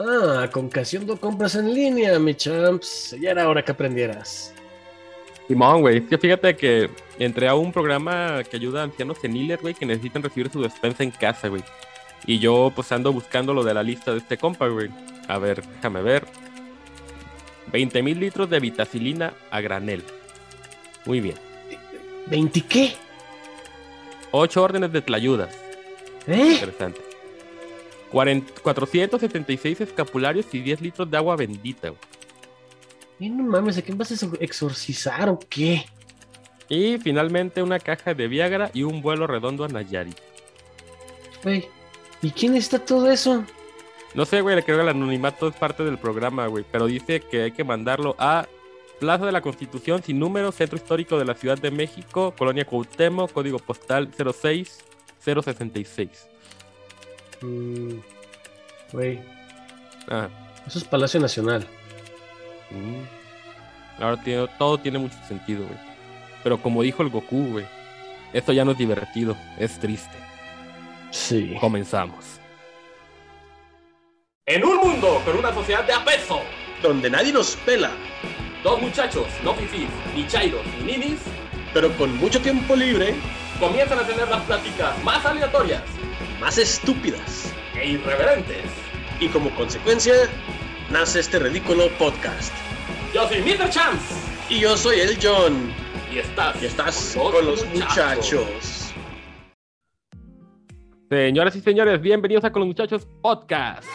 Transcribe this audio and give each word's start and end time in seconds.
Ah, 0.00 0.48
con 0.52 0.70
que 0.70 0.80
haciendo 0.80 1.18
compras 1.18 1.54
en 1.54 1.74
línea, 1.74 2.18
mi 2.18 2.34
champs. 2.34 3.16
Ya 3.20 3.30
era 3.30 3.48
hora 3.48 3.64
que 3.64 3.72
aprendieras. 3.72 4.54
Simón, 5.48 5.80
güey. 5.80 6.06
que 6.06 6.18
fíjate 6.18 6.56
que 6.56 6.90
entré 7.18 7.48
a 7.48 7.54
un 7.54 7.72
programa 7.72 8.42
que 8.44 8.56
ayuda 8.56 8.80
a 8.80 8.84
ancianos 8.84 9.18
seniles, 9.18 9.60
güey, 9.60 9.74
que 9.74 9.86
necesitan 9.86 10.22
recibir 10.22 10.50
su 10.50 10.60
despensa 10.60 11.02
en 11.02 11.10
casa, 11.10 11.48
güey. 11.48 11.62
Y 12.26 12.38
yo, 12.38 12.70
pues, 12.74 12.92
ando 12.92 13.12
buscando 13.12 13.54
lo 13.54 13.64
de 13.64 13.74
la 13.74 13.82
lista 13.82 14.12
de 14.12 14.18
este 14.18 14.36
compa, 14.36 14.68
güey. 14.68 14.90
A 15.26 15.38
ver, 15.38 15.62
déjame 15.66 16.02
ver. 16.02 16.26
20 17.72 18.02
mil 18.02 18.20
litros 18.20 18.48
de 18.50 18.60
vitacilina 18.60 19.32
a 19.50 19.60
granel. 19.60 20.02
Muy 21.06 21.20
bien. 21.20 21.36
¿20 22.30 22.64
qué? 22.66 22.94
8 24.30 24.62
órdenes 24.62 24.92
de 24.92 25.02
tlayudas. 25.02 25.56
¿Eh? 26.26 26.52
Interesante. 26.52 27.07
476 28.10 29.80
escapularios 29.80 30.46
y 30.52 30.60
10 30.60 30.80
litros 30.80 31.10
de 31.10 31.16
agua 31.16 31.36
bendita. 31.36 31.92
No 33.18 33.44
mames, 33.44 33.78
¿a 33.78 33.82
quién 33.82 33.98
vas 33.98 34.10
a 34.10 34.26
exorcizar 34.40 35.28
o 35.28 35.38
qué? 35.48 35.84
Y 36.68 36.98
finalmente 36.98 37.62
una 37.62 37.78
caja 37.78 38.14
de 38.14 38.28
Viagra 38.28 38.70
y 38.72 38.82
un 38.82 39.02
vuelo 39.02 39.26
redondo 39.26 39.64
a 39.64 39.68
Nayari. 39.68 40.14
Güey, 41.42 41.68
¿y 42.22 42.30
quién 42.30 42.54
está 42.54 42.78
todo 42.78 43.10
eso? 43.10 43.44
No 44.14 44.24
sé, 44.24 44.40
güey, 44.40 44.60
creo 44.62 44.78
que 44.78 44.82
el 44.82 44.88
anonimato 44.88 45.48
es 45.48 45.54
parte 45.54 45.84
del 45.84 45.98
programa, 45.98 46.46
güey, 46.46 46.64
pero 46.70 46.86
dice 46.86 47.20
que 47.20 47.42
hay 47.42 47.52
que 47.52 47.64
mandarlo 47.64 48.16
a 48.18 48.46
Plaza 48.98 49.26
de 49.26 49.32
la 49.32 49.42
Constitución, 49.42 50.02
sin 50.02 50.18
número, 50.18 50.50
Centro 50.50 50.76
Histórico 50.76 51.18
de 51.18 51.24
la 51.24 51.34
Ciudad 51.34 51.58
de 51.58 51.70
México, 51.70 52.34
Colonia 52.36 52.64
Cuauhtémoc, 52.64 53.32
código 53.32 53.58
postal 53.58 54.10
06066. 54.12 56.28
Mm, 57.42 57.98
güey. 58.92 59.20
Ah. 60.10 60.28
Eso 60.66 60.78
es 60.78 60.84
Palacio 60.84 61.18
Nacional. 61.18 61.66
Mm. 62.70 64.02
Ahora 64.02 64.20
todo 64.58 64.78
tiene 64.78 64.98
mucho 64.98 65.16
sentido, 65.26 65.64
güey. 65.64 65.78
Pero 66.42 66.60
como 66.60 66.82
dijo 66.82 67.02
el 67.02 67.08
Goku, 67.08 67.52
güey, 67.52 67.66
esto 68.32 68.52
ya 68.52 68.64
no 68.64 68.72
es 68.72 68.78
divertido, 68.78 69.36
es 69.58 69.78
triste. 69.78 70.16
Sí. 71.10 71.56
Comenzamos. 71.58 72.38
En 74.46 74.64
un 74.64 74.76
mundo 74.76 75.22
con 75.24 75.38
una 75.38 75.52
sociedad 75.52 75.84
de 75.84 75.92
apeso, 75.92 76.40
donde 76.82 77.10
nadie 77.10 77.32
nos 77.32 77.56
pela, 77.56 77.90
dos 78.62 78.80
muchachos, 78.80 79.26
no 79.42 79.54
fifís, 79.54 79.88
ni 80.14 80.26
chairos, 80.26 80.64
ni 80.80 80.96
ninis, 80.96 81.20
pero 81.72 81.90
con 81.96 82.16
mucho 82.16 82.40
tiempo 82.40 82.74
libre, 82.76 83.14
comienzan 83.58 83.98
a 83.98 84.06
tener 84.06 84.28
las 84.28 84.42
pláticas 84.42 85.02
más 85.02 85.24
aleatorias, 85.26 85.82
más 86.40 86.58
estúpidas 86.58 87.52
e 87.74 87.90
irreverentes. 87.90 88.64
Y 89.20 89.28
como 89.28 89.50
consecuencia, 89.54 90.14
nace 90.90 91.20
este 91.20 91.38
ridículo 91.38 91.88
podcast. 91.98 92.52
Yo 93.12 93.28
soy 93.28 93.40
Mr. 93.40 93.70
Chance. 93.70 94.14
Y 94.48 94.60
yo 94.60 94.76
soy 94.76 95.00
el 95.00 95.18
John. 95.20 95.72
Y 96.12 96.18
estás, 96.18 96.62
y 96.62 96.66
estás 96.66 97.16
con, 97.16 97.44
los, 97.44 97.66
muchachos. 97.66 98.94
Señoras 101.10 101.56
y 101.56 101.60
señores, 101.60 102.00
bienvenidos 102.00 102.44
a 102.44 102.52
Con 102.52 102.60
los 102.60 102.68
Muchachos 102.68 103.06
Podcast. 103.22 103.88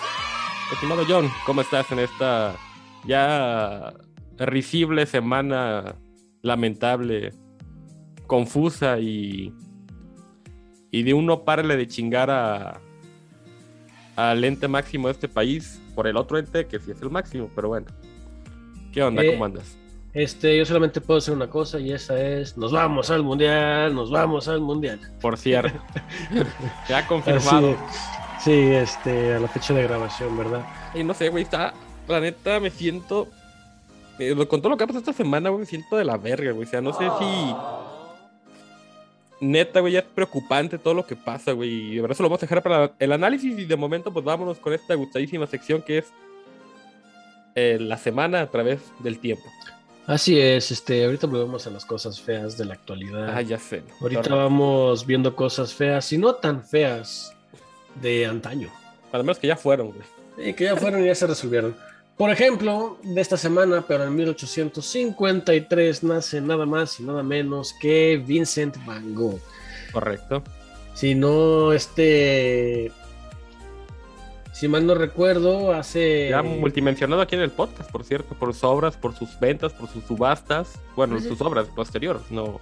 Estimado 0.72 1.04
John, 1.08 1.32
¿cómo 1.46 1.62
estás 1.62 1.92
en 1.92 2.00
esta 2.00 2.56
ya 3.06 3.94
risible 4.38 5.06
semana 5.06 5.96
lamentable, 6.42 7.32
confusa 8.28 9.00
y, 9.00 9.54
y 10.94 11.02
de 11.02 11.16
uno 11.16 11.44
parle 11.44 11.76
de 11.76 11.88
chingar 11.88 12.30
a 12.30 12.80
al 14.16 14.44
ente 14.44 14.68
máximo 14.68 15.08
de 15.08 15.14
este 15.14 15.28
país 15.28 15.82
por 15.96 16.06
el 16.06 16.18
otro 16.18 16.38
ente 16.38 16.68
que 16.68 16.80
sí 16.80 16.92
es 16.92 17.02
el 17.02 17.10
máximo, 17.10 17.50
pero 17.56 17.70
bueno. 17.70 17.88
¿Qué 18.92 19.02
onda? 19.02 19.24
Eh, 19.24 19.32
¿Cómo 19.32 19.46
andas? 19.46 19.76
Este, 20.14 20.56
yo 20.56 20.66
solamente 20.66 21.02
puedo 21.02 21.18
hacer 21.18 21.34
una 21.34 21.50
cosa 21.50 21.80
y 21.80 21.92
esa 21.92 22.22
es, 22.24 22.56
nos 22.56 22.72
vamos 22.72 23.10
al 23.10 23.24
mundial, 23.24 23.96
nos 23.96 24.12
vamos 24.12 24.48
al 24.48 24.62
mundial. 24.62 25.00
Por 25.20 25.36
cierto, 25.36 25.80
ya 26.88 27.08
confirmado. 27.08 27.76
Sí, 28.40 28.52
este, 28.52 29.34
a 29.34 29.40
la 29.40 29.48
fecha 29.48 29.74
de 29.74 29.82
grabación, 29.82 30.38
¿verdad? 30.38 30.64
Y 30.94 31.04
no 31.04 31.16
sé, 31.16 31.30
güey, 31.30 31.44
está, 31.44 31.74
la 32.08 32.20
neta 32.20 32.60
me 32.60 32.70
siento, 32.70 33.30
eh, 34.20 34.36
con 34.48 34.62
todo 34.62 34.70
lo 34.70 34.78
que 34.78 34.84
ha 34.84 34.88
pasado 34.88 35.00
esta 35.00 35.14
semana, 35.14 35.50
güey, 35.50 35.62
me 35.62 35.66
siento 35.66 35.98
de 35.98 36.06
la 36.06 36.18
verga, 36.18 36.52
güey, 36.52 36.68
o 36.68 36.70
sea, 36.70 36.82
no 36.82 36.94
sé 36.94 37.10
si 37.18 37.56
neta, 39.44 39.80
güey, 39.80 39.94
ya 39.94 40.00
es 40.00 40.06
preocupante 40.06 40.78
todo 40.78 40.94
lo 40.94 41.06
que 41.06 41.16
pasa, 41.16 41.52
güey. 41.52 41.70
Y 41.70 41.96
de 41.96 42.02
verdad 42.02 42.16
eso 42.16 42.24
lo 42.24 42.30
vamos 42.30 42.42
a 42.44 42.46
dejar 42.46 42.64
para 42.64 42.92
el 43.00 43.12
análisis 43.12 43.58
y 43.58 43.66
de 43.66 43.76
momento 43.76 44.12
pues 44.12 44.26
vámonos 44.26 44.58
con 44.60 44.74
esta 44.74 44.96
gustadísima 44.96 45.48
sección 45.48 45.82
que 45.82 46.00
es 46.00 46.14
eh, 47.56 47.78
la 47.80 47.98
semana 47.98 48.42
a 48.42 48.48
través 48.48 48.80
del 49.00 49.20
tiempo. 49.20 49.44
Así 50.06 50.38
es, 50.38 50.70
este, 50.72 51.06
ahorita 51.06 51.28
volvemos 51.28 51.66
a 51.66 51.70
las 51.70 51.86
cosas 51.86 52.20
feas 52.20 52.58
de 52.58 52.66
la 52.66 52.74
actualidad. 52.74 53.38
Ah, 53.38 53.42
ya 53.42 53.58
sé. 53.58 53.84
Ahorita 54.02 54.36
vamos 54.36 55.06
viendo 55.06 55.34
cosas 55.36 55.74
feas 55.74 56.12
y 56.12 56.18
no 56.18 56.36
tan 56.36 56.64
feas 56.64 57.34
de 58.02 58.26
antaño. 58.26 58.70
Al 59.14 59.24
menos 59.24 59.40
que 59.40 59.48
ya 59.48 59.56
fueron, 59.56 59.92
güey. 59.92 60.02
Sí, 60.38 60.54
que 60.54 60.66
ya 60.66 60.76
fueron 60.76 61.04
y 61.04 61.08
ya 61.08 61.16
se 61.16 61.28
resolvieron. 61.28 61.76
Por 62.18 62.30
ejemplo, 62.30 62.98
de 63.02 63.20
esta 63.22 63.38
semana, 63.38 63.84
pero 63.88 64.04
en 64.04 64.16
1853 64.16 66.04
nace 66.04 66.42
nada 66.42 66.66
más 66.66 67.00
y 67.00 67.04
nada 67.04 67.24
menos 67.24 67.74
que 67.74 68.22
Vincent 68.24 68.78
Van 68.86 69.16
Gogh. 69.16 69.40
Correcto. 69.92 70.44
Si 70.94 71.16
no, 71.16 71.74
este. 71.74 72.92
Si 74.52 74.68
mal 74.68 74.86
no 74.86 74.94
recuerdo, 74.94 75.74
hace. 75.74 76.30
Ya 76.30 76.44
multimensionado 76.44 77.22
aquí 77.22 77.36
en 77.36 77.42
el 77.42 77.50
podcast, 77.50 77.92
por 77.92 78.04
cierto, 78.04 78.36
por 78.36 78.54
sus 78.54 78.64
obras, 78.64 78.96
por 78.96 79.16
sus 79.16 79.40
ventas, 79.40 79.74
por 79.74 79.90
sus 79.90 80.04
subastas. 80.04 80.80
Bueno, 80.96 81.20
sus 81.20 81.42
obras 81.42 81.68
posteriores, 81.76 82.30
no. 82.30 82.62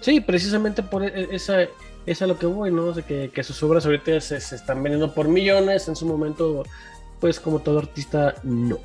Sí, 0.00 0.20
precisamente 0.20 0.82
por 0.82 1.04
e-, 1.04 1.28
esa, 1.34 1.68
es 2.06 2.22
a 2.22 2.26
lo 2.26 2.38
que 2.38 2.46
voy, 2.46 2.72
¿no? 2.72 2.92
De 2.92 3.02
que, 3.02 3.30
que 3.30 3.42
sus 3.42 3.62
obras 3.62 3.84
ahorita 3.84 4.20
se, 4.20 4.40
se, 4.40 4.56
están 4.56 4.82
vendiendo 4.82 5.14
por 5.14 5.28
millones, 5.28 5.86
en 5.88 5.96
su 5.96 6.06
momento 6.06 6.64
pues 7.22 7.38
como 7.38 7.60
todo 7.60 7.78
artista, 7.78 8.34
no. 8.42 8.80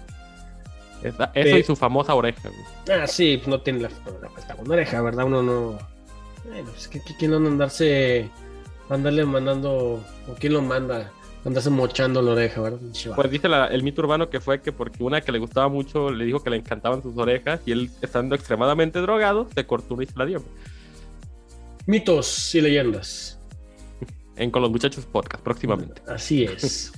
eso 1.33 1.57
y 1.57 1.63
su 1.63 1.75
famosa 1.75 2.13
oreja. 2.13 2.51
Ah, 2.87 3.07
sí, 3.07 3.37
pues 3.37 3.47
no 3.47 3.61
tiene 3.61 3.79
la, 3.79 3.89
la, 3.89 4.55
oreja, 4.71 5.01
¿verdad? 5.01 5.25
Uno 5.25 5.41
no... 5.41 5.79
Bueno, 6.45 6.69
es 6.77 6.87
que 6.87 7.01
quién 7.17 7.31
no 7.31 7.37
andarse, 7.37 8.29
andarle 8.89 9.25
mandando, 9.25 10.03
o 10.29 10.35
quién 10.39 10.53
lo 10.53 10.61
manda, 10.61 11.11
andarse 11.45 11.71
mochando 11.71 12.21
la 12.21 12.33
oreja, 12.33 12.61
¿verdad? 12.61 12.79
Pues 13.15 13.31
dice 13.31 13.47
el 13.71 13.81
mito 13.81 14.03
urbano 14.03 14.29
que 14.29 14.39
fue 14.39 14.61
que 14.61 14.71
porque 14.71 15.03
una 15.03 15.21
que 15.21 15.31
le 15.31 15.39
gustaba 15.39 15.67
mucho 15.67 16.11
le 16.11 16.23
dijo 16.23 16.43
que 16.43 16.51
le 16.51 16.57
encantaban 16.57 17.01
sus 17.01 17.17
orejas 17.17 17.61
y 17.65 17.71
él, 17.71 17.89
estando 18.03 18.35
extremadamente 18.35 18.99
drogado, 19.01 19.47
se 19.55 19.65
cortó 19.65 19.95
una 19.95 20.03
y 20.03 20.05
se 20.05 20.15
la 20.15 20.27
dio. 20.27 20.43
Mitos 21.87 22.53
y 22.53 22.61
leyendas. 22.61 23.33
En 24.35 24.51
Con 24.51 24.61
los 24.61 24.69
Muchachos 24.69 25.07
Podcast, 25.07 25.43
próximamente. 25.43 25.99
Así 26.07 26.43
es. 26.43 26.93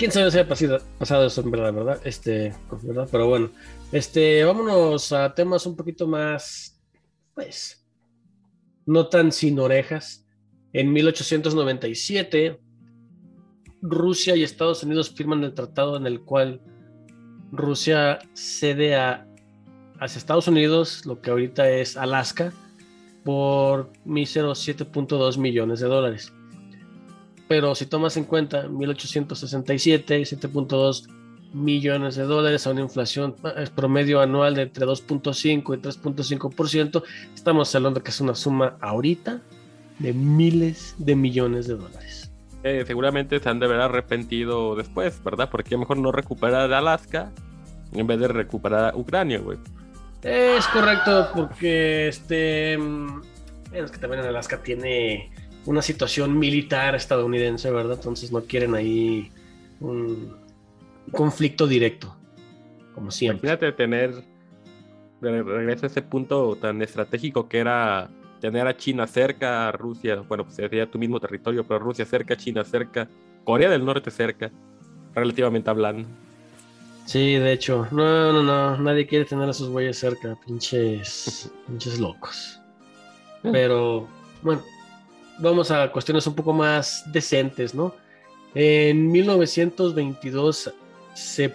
Quién 0.00 0.10
sabe 0.10 0.30
si 0.30 0.38
ha 0.38 0.48
pasado, 0.48 1.26
eso 1.26 1.42
en 1.42 1.50
verdad, 1.50 1.74
¿verdad? 1.74 2.00
Este, 2.06 2.54
¿verdad? 2.82 3.06
Pero 3.12 3.28
bueno, 3.28 3.50
este, 3.92 4.42
vámonos 4.44 5.12
a 5.12 5.34
temas 5.34 5.66
un 5.66 5.76
poquito 5.76 6.06
más, 6.06 6.80
pues, 7.34 7.86
no 8.86 9.08
tan 9.08 9.30
sin 9.30 9.58
orejas. 9.58 10.26
En 10.72 10.90
1897, 10.90 12.58
Rusia 13.82 14.36
y 14.36 14.42
Estados 14.42 14.82
Unidos 14.84 15.10
firman 15.14 15.44
el 15.44 15.52
tratado 15.52 15.98
en 15.98 16.06
el 16.06 16.22
cual 16.22 16.62
Rusia 17.52 18.20
cede 18.32 18.94
a, 18.94 19.26
hacia 19.98 20.18
Estados 20.18 20.48
Unidos 20.48 21.04
lo 21.04 21.20
que 21.20 21.30
ahorita 21.30 21.68
es 21.68 21.98
Alaska 21.98 22.54
por 23.22 23.92
míseros 24.06 24.66
7.2 24.66 25.36
millones 25.36 25.80
de 25.80 25.88
dólares 25.88 26.32
pero 27.50 27.74
si 27.74 27.84
tomas 27.86 28.16
en 28.16 28.22
cuenta 28.22 28.68
1867, 28.68 30.22
7.2 30.22 31.08
millones 31.52 32.14
de 32.14 32.22
dólares 32.22 32.64
a 32.64 32.70
una 32.70 32.82
inflación 32.82 33.34
eh, 33.56 33.66
promedio 33.74 34.20
anual 34.20 34.54
de 34.54 34.62
entre 34.62 34.86
2.5 34.86 35.76
y 35.76 35.82
3.5%, 35.82 37.02
estamos 37.34 37.74
hablando 37.74 38.04
que 38.04 38.10
es 38.10 38.20
una 38.20 38.36
suma 38.36 38.76
ahorita 38.80 39.40
de 39.98 40.12
miles 40.12 40.94
de 40.98 41.16
millones 41.16 41.66
de 41.66 41.74
dólares. 41.74 42.30
Eh, 42.62 42.84
seguramente 42.86 43.40
se 43.40 43.48
han 43.48 43.58
de 43.58 43.66
haber 43.66 43.80
arrepentido 43.80 44.76
después, 44.76 45.20
¿verdad? 45.24 45.50
Porque 45.50 45.76
mejor 45.76 45.98
no 45.98 46.12
recuperar 46.12 46.72
Alaska 46.72 47.32
en 47.92 48.06
vez 48.06 48.20
de 48.20 48.28
recuperar 48.28 48.94
Ucrania, 48.94 49.40
güey. 49.40 49.58
Es 50.22 50.68
correcto, 50.68 51.30
porque 51.34 52.06
este. 52.06 52.78
Mm, 52.78 53.22
es 53.72 53.90
que 53.90 53.98
también 53.98 54.22
en 54.22 54.28
Alaska 54.28 54.62
tiene 54.62 55.32
una 55.66 55.82
situación 55.82 56.38
militar 56.38 56.94
estadounidense, 56.94 57.70
¿verdad? 57.70 57.96
Entonces 57.96 58.32
no 58.32 58.42
quieren 58.42 58.74
ahí 58.74 59.30
un 59.80 60.36
conflicto 61.12 61.66
directo, 61.66 62.16
como 62.94 63.10
siempre. 63.10 63.48
Imagínate 63.48 63.72
tener, 63.76 64.24
regreso 65.20 65.86
a 65.86 65.88
ese 65.88 66.02
punto 66.02 66.56
tan 66.56 66.80
estratégico 66.82 67.48
que 67.48 67.58
era 67.58 68.10
tener 68.40 68.66
a 68.66 68.76
China 68.76 69.06
cerca, 69.06 69.68
a 69.68 69.72
Rusia, 69.72 70.16
bueno, 70.28 70.44
pues 70.44 70.56
sería 70.56 70.90
tu 70.90 70.98
mismo 70.98 71.20
territorio, 71.20 71.64
pero 71.66 71.78
Rusia 71.78 72.06
cerca, 72.06 72.36
China 72.36 72.64
cerca, 72.64 73.08
Corea 73.44 73.68
del 73.70 73.84
Norte 73.84 74.10
cerca. 74.10 74.50
relativamente 75.14 75.68
hablando. 75.70 76.08
Sí, 77.04 77.34
de 77.34 77.52
hecho, 77.52 77.88
no, 77.90 78.32
no, 78.32 78.42
no, 78.42 78.76
nadie 78.78 79.06
quiere 79.06 79.24
tener 79.24 79.48
a 79.48 79.52
sus 79.52 79.68
güeyes 79.68 79.98
cerca, 79.98 80.38
pinches, 80.46 81.50
pinches 81.66 81.98
locos. 81.98 82.60
Pero, 83.42 84.06
bueno, 84.42 84.62
vamos 85.40 85.70
a 85.70 85.90
cuestiones 85.90 86.26
un 86.26 86.34
poco 86.34 86.52
más 86.52 87.04
decentes, 87.12 87.74
¿no? 87.74 87.94
En 88.54 89.10
1922 89.10 90.72
se 91.14 91.54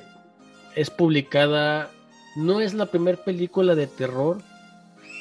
es 0.76 0.90
publicada, 0.90 1.90
no 2.36 2.60
es 2.60 2.74
la 2.74 2.86
primera 2.88 3.24
película 3.24 3.76
de 3.76 3.88
terror, 3.88 4.42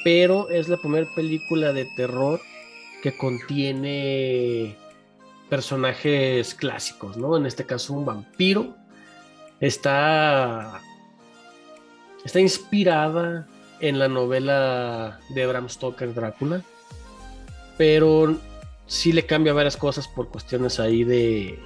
pero 0.03 0.49
es 0.49 0.67
la 0.67 0.77
primera 0.77 1.07
película 1.15 1.71
de 1.71 1.87
terror 1.95 2.41
que 3.01 3.17
contiene 3.17 4.75
personajes 5.49 6.53
clásicos, 6.53 7.17
¿no? 7.17 7.37
En 7.37 7.45
este 7.45 7.65
caso 7.65 7.93
un 7.93 8.05
vampiro. 8.05 8.75
Está, 9.61 10.81
está 12.25 12.39
inspirada 12.41 13.47
en 13.79 13.99
la 13.99 14.09
novela 14.09 15.19
de 15.33 15.45
Bram 15.45 15.69
Stoker, 15.69 16.13
Drácula, 16.13 16.61
pero 17.77 18.37
sí 18.87 19.11
le 19.11 19.25
cambia 19.25 19.53
varias 19.53 19.77
cosas 19.77 20.07
por 20.07 20.29
cuestiones 20.29 20.79
ahí 20.79 21.03
de, 21.03 21.59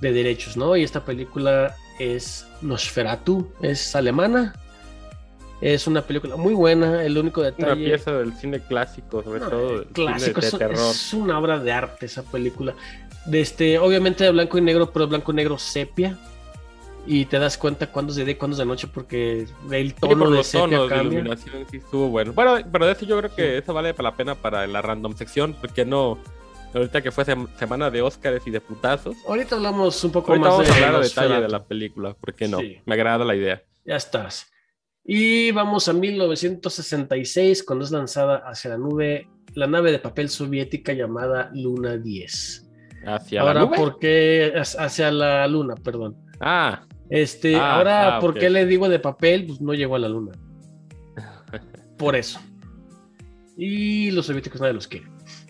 de 0.00 0.12
derechos, 0.12 0.56
¿no? 0.56 0.76
Y 0.76 0.82
esta 0.82 1.04
película 1.04 1.74
es 1.98 2.46
Nosferatu, 2.62 3.50
es 3.62 3.94
alemana. 3.94 4.54
Es 5.60 5.86
una 5.86 6.00
película 6.00 6.36
muy 6.36 6.54
buena, 6.54 7.04
el 7.04 7.18
único 7.18 7.42
detalle... 7.42 7.72
Una 7.72 7.84
pieza 7.84 8.12
del 8.12 8.32
cine 8.32 8.60
clásico, 8.60 9.22
sobre 9.22 9.40
todo. 9.40 9.84
Clásico, 9.92 10.40
es, 10.40 10.56
terror. 10.56 10.78
es, 10.78 11.12
una 11.12 11.38
obra 11.38 11.58
de 11.58 11.70
arte 11.70 12.06
esa 12.06 12.22
película. 12.22 12.74
De 13.26 13.42
este, 13.42 13.78
obviamente 13.78 14.24
de 14.24 14.30
blanco 14.30 14.56
y 14.56 14.62
negro, 14.62 14.90
pero 14.90 15.06
blanco 15.06 15.32
y 15.32 15.34
negro 15.34 15.58
sepia. 15.58 16.18
Y 17.06 17.24
te 17.24 17.38
das 17.38 17.56
cuenta 17.56 17.86
cuándo 17.90 18.10
es 18.10 18.16
de 18.16 18.24
día 18.24 18.32
y 18.32 18.36
cuándo 18.36 18.54
es 18.54 18.58
de 18.58 18.66
noche 18.66 18.86
porque 18.86 19.46
el 19.70 19.94
tono 19.94 20.30
de 20.30 20.44
sepia 20.44 20.78
tonos. 20.78 20.90
De 20.90 20.96
iluminación 20.96 21.66
sí 21.70 21.78
estuvo 21.78 22.08
bueno. 22.08 22.32
Bueno, 22.32 22.58
pero 22.70 22.86
de 22.86 22.92
eso 22.92 23.06
yo 23.06 23.18
creo 23.18 23.34
que 23.34 23.58
eso 23.58 23.72
vale 23.74 23.94
la 23.98 24.14
pena 24.14 24.34
para 24.34 24.66
la 24.66 24.82
random 24.82 25.16
sección, 25.16 25.56
porque 25.60 25.84
no 25.84 26.18
Ahorita 26.72 27.02
que 27.02 27.10
fue 27.10 27.24
semana 27.58 27.90
de 27.90 28.00
Óscares 28.00 28.46
y 28.46 28.50
de 28.50 28.60
putazos. 28.60 29.16
Ahorita 29.26 29.56
hablamos 29.56 30.02
un 30.04 30.12
poco 30.12 30.32
Ahorita 30.32 30.48
más 30.48 30.58
vamos 30.58 30.70
a 30.70 30.74
hablar 30.74 30.94
a 30.94 31.00
detalle 31.00 31.40
de 31.40 31.48
la 31.48 31.64
película, 31.64 32.16
porque 32.20 32.46
no, 32.46 32.58
me 32.84 32.94
agrada 32.94 33.24
la 33.24 33.34
idea. 33.34 33.62
Ya 33.84 33.96
estás. 33.96 34.50
Y 35.04 35.50
vamos 35.50 35.88
a 35.88 35.92
1966, 35.92 37.64
cuando 37.64 37.84
es 37.84 37.90
lanzada 37.90 38.42
hacia 38.46 38.70
la 38.70 38.78
nube 38.78 39.28
la 39.54 39.66
nave 39.66 39.90
de 39.90 39.98
papel 39.98 40.28
soviética 40.28 40.92
llamada 40.92 41.50
Luna 41.52 41.96
10. 41.96 42.68
¿Hacia 43.06 43.40
ahora, 43.40 43.54
la 43.54 43.60
nube? 43.62 43.76
¿por 43.76 43.98
qué? 43.98 44.52
Hacia 44.54 45.10
la 45.10 45.48
luna, 45.48 45.74
perdón. 45.74 46.16
Ah. 46.40 46.82
Este, 47.08 47.56
Ah, 47.56 47.76
ahora, 47.76 48.16
ah, 48.16 48.20
¿por 48.20 48.34
qué 48.34 48.48
le 48.48 48.66
digo 48.66 48.88
de 48.88 48.98
papel? 48.98 49.46
Pues 49.46 49.60
no 49.60 49.74
llegó 49.74 49.96
a 49.96 49.98
la 49.98 50.08
luna. 50.08 50.32
Por 51.98 52.16
eso. 52.16 52.40
Y 53.56 54.10
los 54.12 54.26
soviéticos 54.26 54.60
nadie 54.60 54.74
los 54.74 54.88
quiere. 54.88 55.06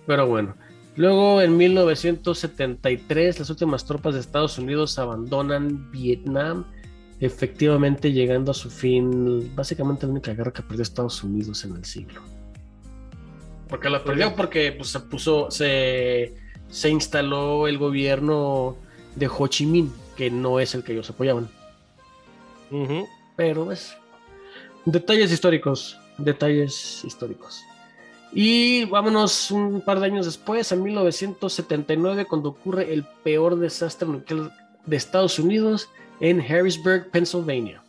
Pero 0.07 0.27
bueno. 0.27 0.57
Luego, 0.97 1.41
en 1.41 1.57
1973, 1.57 3.39
las 3.39 3.49
últimas 3.49 3.85
tropas 3.85 4.15
de 4.15 4.21
Estados 4.21 4.59
Unidos 4.59 4.99
abandonan 4.99 5.91
Vietnam, 5.93 6.65
efectivamente 7.21 8.13
llegando 8.13 8.51
a 8.51 8.55
su 8.55 8.71
fin, 8.71 9.55
básicamente 9.55 10.07
la 10.07 10.13
única 10.13 10.35
guerra 10.35 10.53
que 10.53 10.63
perdió 10.63 10.83
Estados 10.83 11.23
Unidos 11.23 11.65
en 11.65 11.77
el 11.77 11.85
siglo. 11.85 12.21
Porque 13.69 13.89
la 13.89 14.03
perdió 14.03 14.35
porque 14.35 14.73
pues, 14.73 14.89
se 14.89 15.01
puso, 15.01 15.51
se, 15.51 16.35
se 16.69 16.91
instaló 16.91 17.69
el 17.69 17.79
gobierno 17.79 18.77
de 19.15 19.29
Ho 19.29 19.47
Chi 19.47 19.67
Minh, 19.67 19.93
que 20.21 20.31
no 20.31 20.61
es 20.61 20.75
el 20.75 20.85
que 20.85 20.93
ellos 20.93 21.09
apoyaban. 21.09 21.49
Pero 23.37 23.73
es 23.73 23.97
detalles 24.85 25.33
históricos, 25.33 25.99
detalles 26.19 27.03
históricos. 27.07 27.63
Y 28.35 28.85
vámonos 28.85 29.51
un 29.51 29.81
par 29.81 29.99
de 29.99 30.05
años 30.05 30.27
después, 30.27 30.71
en 30.73 30.83
1979, 30.83 32.27
cuando 32.27 32.51
ocurre 32.51 32.93
el 32.93 33.05
peor 33.25 33.59
desastre 33.59 34.07
nuclear 34.07 34.53
de 34.85 34.97
Estados 34.97 35.39
Unidos 35.39 35.89
en 36.21 36.39
Harrisburg, 36.43 37.11
Pennsylvania. 37.11 37.83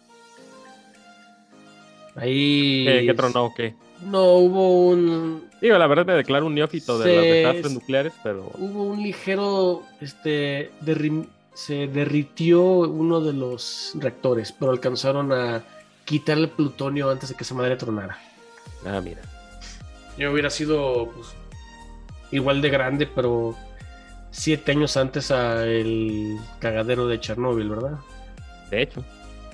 Ahí 2.16 2.86
¿Qué, 2.88 3.04
qué 3.08 3.14
tronó 3.14 3.54
qué? 3.56 3.76
no 4.06 4.36
hubo 4.36 4.88
un 4.88 5.50
Digo, 5.62 5.78
la 5.78 5.88
verdad 5.88 6.06
me 6.06 6.14
declaro 6.14 6.46
un 6.46 6.56
neófito 6.56 6.98
de 6.98 7.14
los 7.14 7.26
desastres 7.26 7.74
nucleares, 7.74 8.14
pero 8.24 8.50
hubo 8.58 8.84
un 8.86 9.04
ligero 9.04 9.84
este 10.00 10.72
derri- 10.82 11.28
se 11.54 11.88
derritió 11.88 12.62
uno 12.62 13.22
de 13.22 13.34
los 13.34 13.94
reactores, 13.96 14.52
pero 14.52 14.72
alcanzaron 14.72 15.32
a 15.32 15.64
quitar 16.06 16.38
el 16.38 16.50
plutonio 16.50 17.10
antes 17.10 17.30
de 17.30 17.36
que 17.36 17.44
esa 17.44 17.56
madre 17.56 17.76
tronara. 17.76 18.18
ah, 18.86 19.02
mira. 19.02 19.22
Yo 20.18 20.32
hubiera 20.32 20.50
sido 20.50 21.10
pues, 21.14 21.28
igual 22.32 22.62
de 22.62 22.70
grande, 22.70 23.08
pero 23.08 23.56
siete 24.32 24.72
años 24.72 24.98
antes 24.98 25.32
a 25.32 25.66
el 25.66 26.38
cagadero 26.60 27.08
de 27.08 27.20
Chernóbil, 27.20 27.70
¿verdad? 27.70 28.00
De 28.70 28.82
hecho, 28.82 29.04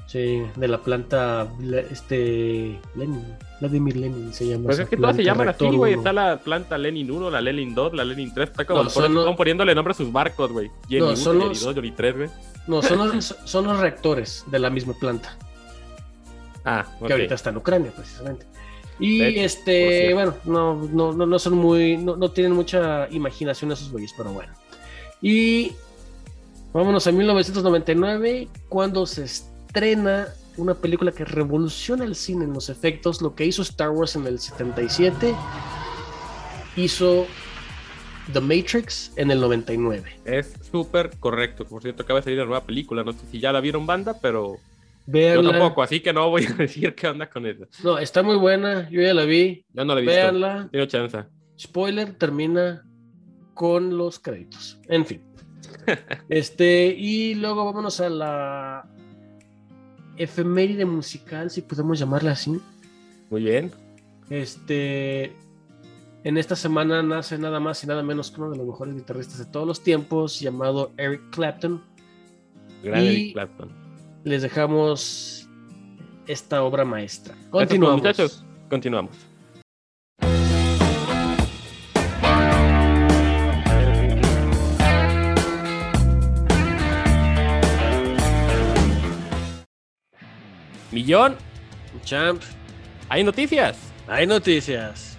Sí, 0.08 0.42
de 0.56 0.68
la 0.70 0.78
planta 0.78 1.50
este 1.92 2.80
Lenin, 2.96 3.26
Vladimir 3.60 3.98
Lenin 3.98 4.34
se 4.34 4.48
llama. 4.48 4.68
pues 4.68 4.80
es 4.80 4.88
que 4.88 4.96
todas 4.96 5.18
se 5.18 5.24
llaman 5.26 5.50
así, 5.50 5.66
güey. 5.68 5.96
Está 5.96 6.14
la 6.14 6.38
planta 6.40 6.78
Lenin 6.78 7.12
1, 7.12 7.30
la 7.30 7.42
Lenin 7.42 7.76
2, 7.76 7.94
la 7.94 8.06
Lenin 8.06 8.34
3. 8.34 8.50
Está 8.52 8.64
como, 8.64 8.84
No, 8.86 8.90
son 8.90 9.14
los- 9.14 9.36
poniéndole 9.36 9.76
nombre 9.76 9.92
a 9.92 9.96
sus 9.96 10.10
barcos, 10.10 10.50
güey. 10.54 10.72
No, 10.90 11.08
1, 11.08 11.16
son 11.18 11.38
Jenny 11.40 11.50
los- 11.50 11.62
2, 11.62 11.76
Jenny 11.76 11.92
3, 11.92 12.16
güey. 12.16 12.30
No, 12.68 12.82
son 12.82 12.98
los, 13.16 13.36
son 13.44 13.66
los 13.68 13.80
reactores 13.80 14.46
de 14.50 14.60
la 14.60 14.70
misma 14.70 14.94
planta, 14.94 15.38
Ah, 16.64 16.86
ok. 17.02 17.08
que 17.08 17.14
ahorita 17.14 17.36
está 17.36 17.50
en 17.50 17.58
Ucrania, 17.58 17.92
precisamente. 17.94 18.46
Y 19.00 19.22
hecho, 19.22 19.36
por 19.36 19.44
este, 19.46 20.14
bueno, 20.14 20.34
no, 20.46 20.76
no, 20.92 21.12
no, 21.12 21.26
no 21.26 21.38
son 21.40 21.54
muy, 21.56 21.98
no, 21.98 22.16
no 22.16 22.32
tienen 22.32 22.54
mucha 22.54 23.10
imaginación 23.12 23.72
esos 23.74 23.92
güeyes, 23.92 24.14
pero 24.18 24.32
bueno. 24.32 24.54
Y 25.22 25.74
vámonos 26.74 27.06
a 27.08 27.12
1999, 27.12 28.48
cuando 28.70 29.06
se 29.06 29.28
estrena 29.78 30.30
una 30.58 30.74
película 30.74 31.12
que 31.12 31.24
revoluciona 31.24 32.04
el 32.04 32.16
cine 32.16 32.46
en 32.46 32.54
los 32.54 32.70
efectos, 32.70 33.22
lo 33.22 33.36
que 33.36 33.46
hizo 33.46 33.62
Star 33.62 33.92
Wars 33.92 34.16
en 34.16 34.26
el 34.26 34.40
77, 34.40 35.36
hizo 36.76 37.28
The 38.34 38.42
Matrix 38.42 39.14
en 39.18 39.30
el 39.30 39.40
99. 39.40 40.22
Es 40.26 40.56
súper 40.72 41.12
correcto. 41.20 41.64
Por 41.64 41.84
cierto, 41.84 42.02
acaba 42.02 42.22
de 42.22 42.24
salir 42.24 42.40
la 42.40 42.46
nueva 42.46 42.66
película. 42.66 43.04
No 43.04 43.12
sé 43.14 43.20
si 43.30 43.40
ya 43.40 43.52
la 43.52 43.62
vieron 43.62 43.86
banda, 43.86 44.18
pero 44.20 44.58
yo 45.06 45.44
tampoco. 45.44 45.84
Así 45.84 46.00
que 46.00 46.12
no 46.12 46.28
voy 46.32 46.46
a 46.46 46.54
decir 46.58 46.96
qué 46.96 47.08
onda 47.08 47.30
con 47.30 47.46
eso. 47.46 47.68
No, 47.84 48.00
está 48.00 48.24
muy 48.24 48.38
buena, 48.38 48.90
yo 48.90 49.00
ya 49.00 49.14
la 49.14 49.26
vi. 49.26 49.64
Yo 49.74 49.86
no 49.86 49.94
la 49.94 50.00
he 50.00 50.04
visto. 50.04 50.16
Véanla. 50.16 50.70
Tengo 50.72 50.86
chance. 50.88 51.24
Spoiler, 51.60 52.14
termina 52.14 52.84
con 53.54 53.96
los 53.96 54.18
créditos. 54.18 54.80
En 54.88 55.06
fin. 55.06 55.22
Este, 56.30 56.88
y 56.98 57.36
luego 57.36 57.64
vámonos 57.64 58.02
a 58.02 58.10
la 58.10 58.97
efeméride 60.18 60.86
musical, 60.86 61.50
si 61.50 61.62
podemos 61.62 62.00
llamarla 62.00 62.32
así. 62.32 62.60
Muy 63.30 63.44
bien. 63.44 63.72
Este, 64.30 65.34
en 66.24 66.38
esta 66.38 66.56
semana 66.56 67.02
nace 67.04 67.38
nada 67.38 67.60
más 67.60 67.84
y 67.84 67.88
nada 67.88 68.04
menos 68.04 68.32
que 68.32 68.42
uno 68.42 68.52
de 68.52 68.58
los 68.58 68.68
mejores 68.68 68.96
guitarristas 68.96 69.40
de 69.40 69.46
todos 69.46 69.66
los 69.68 69.82
tiempos, 69.82 70.40
llamado 70.40 70.92
Eric 70.98 71.22
Clapton. 71.32 71.82
Gran 72.84 73.04
Y- 73.04 73.08
Eric 73.08 73.34
Clapton. 73.34 73.70
Les 74.24 74.42
dejamos 74.42 75.48
esta 76.28 76.64
obra 76.64 76.84
maestra. 76.84 77.34
Gracias 77.36 77.52
Continuamos. 77.52 77.98
muchachos. 77.98 78.46
Continuamos. 78.70 79.12
Millón, 90.92 91.36
Champ, 92.04 92.42
hay 93.10 93.24
noticias. 93.24 93.78
hay 94.08 94.26
noticias 94.28 95.18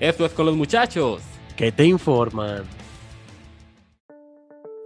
Esto 0.00 0.24
es 0.26 0.32
con 0.32 0.46
los 0.46 0.56
muchachos. 0.56 1.22
que 1.56 1.70
te 1.70 1.84
informan. 1.84 2.64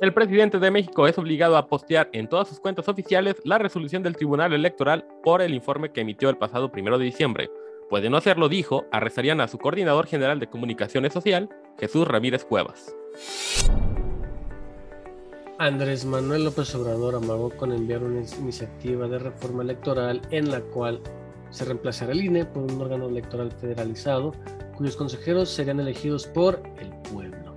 El 0.01 0.13
presidente 0.15 0.59
de 0.59 0.71
México 0.71 1.09
es 1.09 1.19
obligado 1.19 1.57
a 1.57 1.67
postear 1.67 2.09
en 2.13 2.29
todas 2.29 2.47
sus 2.49 2.61
cuentas 2.61 2.89
oficiales 2.89 3.37
la 3.45 3.59
resolución 3.59 4.03
del 4.03 4.17
Tribunal 4.17 4.53
Electoral 4.53 5.05
por 5.25 5.43
el 5.43 5.55
informe 5.55 5.91
que 5.91 6.03
emitió 6.03 6.29
el 6.31 6.37
pasado 6.37 6.71
primero 6.71 6.99
de 6.99 7.07
diciembre. 7.07 7.51
Pues 7.91 8.03
de 8.03 8.11
no 8.11 8.19
hacerlo, 8.19 8.49
dijo, 8.49 8.85
arrestarían 8.93 9.41
a 9.41 9.49
su 9.49 9.59
coordinador 9.59 10.07
general 10.07 10.39
de 10.39 10.47
comunicaciones 10.47 11.13
social, 11.13 11.49
Jesús 11.81 12.07
Ramírez 12.07 12.45
Cuevas. 12.45 12.95
Andrés 15.61 16.05
Manuel 16.05 16.45
López 16.45 16.73
Obrador 16.77 17.17
amagó 17.17 17.51
con 17.51 17.73
enviar 17.73 18.05
una 18.05 18.21
iniciativa 18.39 19.09
de 19.09 19.19
reforma 19.19 19.65
electoral 19.65 20.23
en 20.31 20.53
la 20.53 20.61
cual 20.61 21.01
se 21.51 21.65
reemplazará 21.65 22.13
el 22.13 22.25
INE 22.25 22.45
por 22.45 22.63
un 22.63 22.81
órgano 22.81 23.09
electoral 23.09 23.51
federalizado 23.51 24.35
cuyos 24.77 24.95
consejeros 24.95 25.51
serían 25.51 25.81
elegidos 25.81 26.29
por 26.29 26.63
el 26.79 26.91
pueblo. 27.13 27.57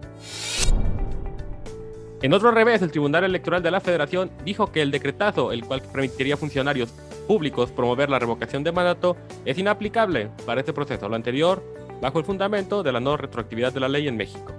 En 2.24 2.34
otro 2.34 2.50
revés, 2.50 2.82
el 2.82 2.90
Tribunal 2.90 3.24
Electoral 3.24 3.62
de 3.62 3.70
la 3.70 3.80
Federación 3.80 4.32
dijo 4.44 4.72
que 4.72 4.82
el 4.82 4.90
decretazo, 4.90 5.52
el 5.52 5.64
cual 5.64 5.84
permitiría 5.84 6.34
a 6.34 6.38
funcionarios 6.38 6.90
públicos 7.28 7.72
promover 7.72 8.10
la 8.10 8.18
revocación 8.18 8.64
de 8.64 8.72
mandato, 8.72 9.16
es 9.46 9.60
inaplicable 9.60 10.32
para 10.46 10.62
este 10.62 10.74
proceso. 10.74 11.08
Lo 11.08 11.16
anterior, 11.16 11.64
bajo 12.02 12.18
el 12.18 12.26
fundamento 12.26 12.82
de 12.82 12.94
la 12.94 13.00
no 13.00 13.16
retroactividad 13.16 13.72
de 13.72 13.80
la 13.80 13.90
ley 13.90 14.08
en 14.08 14.18
México. 14.18 14.52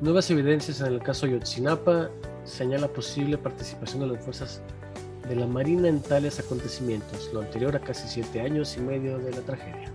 Nuevas 0.00 0.30
evidencias 0.30 0.80
en 0.80 0.94
el 0.94 1.02
caso 1.02 1.26
Yotzinapa 1.26 2.08
señala 2.44 2.86
posible 2.86 3.36
participación 3.36 4.02
de 4.02 4.06
las 4.06 4.22
fuerzas 4.22 4.62
de 5.28 5.34
la 5.34 5.44
Marina 5.44 5.88
en 5.88 6.00
tales 6.00 6.38
acontecimientos, 6.38 7.28
lo 7.32 7.40
anterior 7.40 7.74
a 7.74 7.80
casi 7.80 8.06
siete 8.06 8.40
años 8.40 8.76
y 8.76 8.80
medio 8.80 9.18
de 9.18 9.32
la 9.32 9.40
tragedia. 9.40 9.90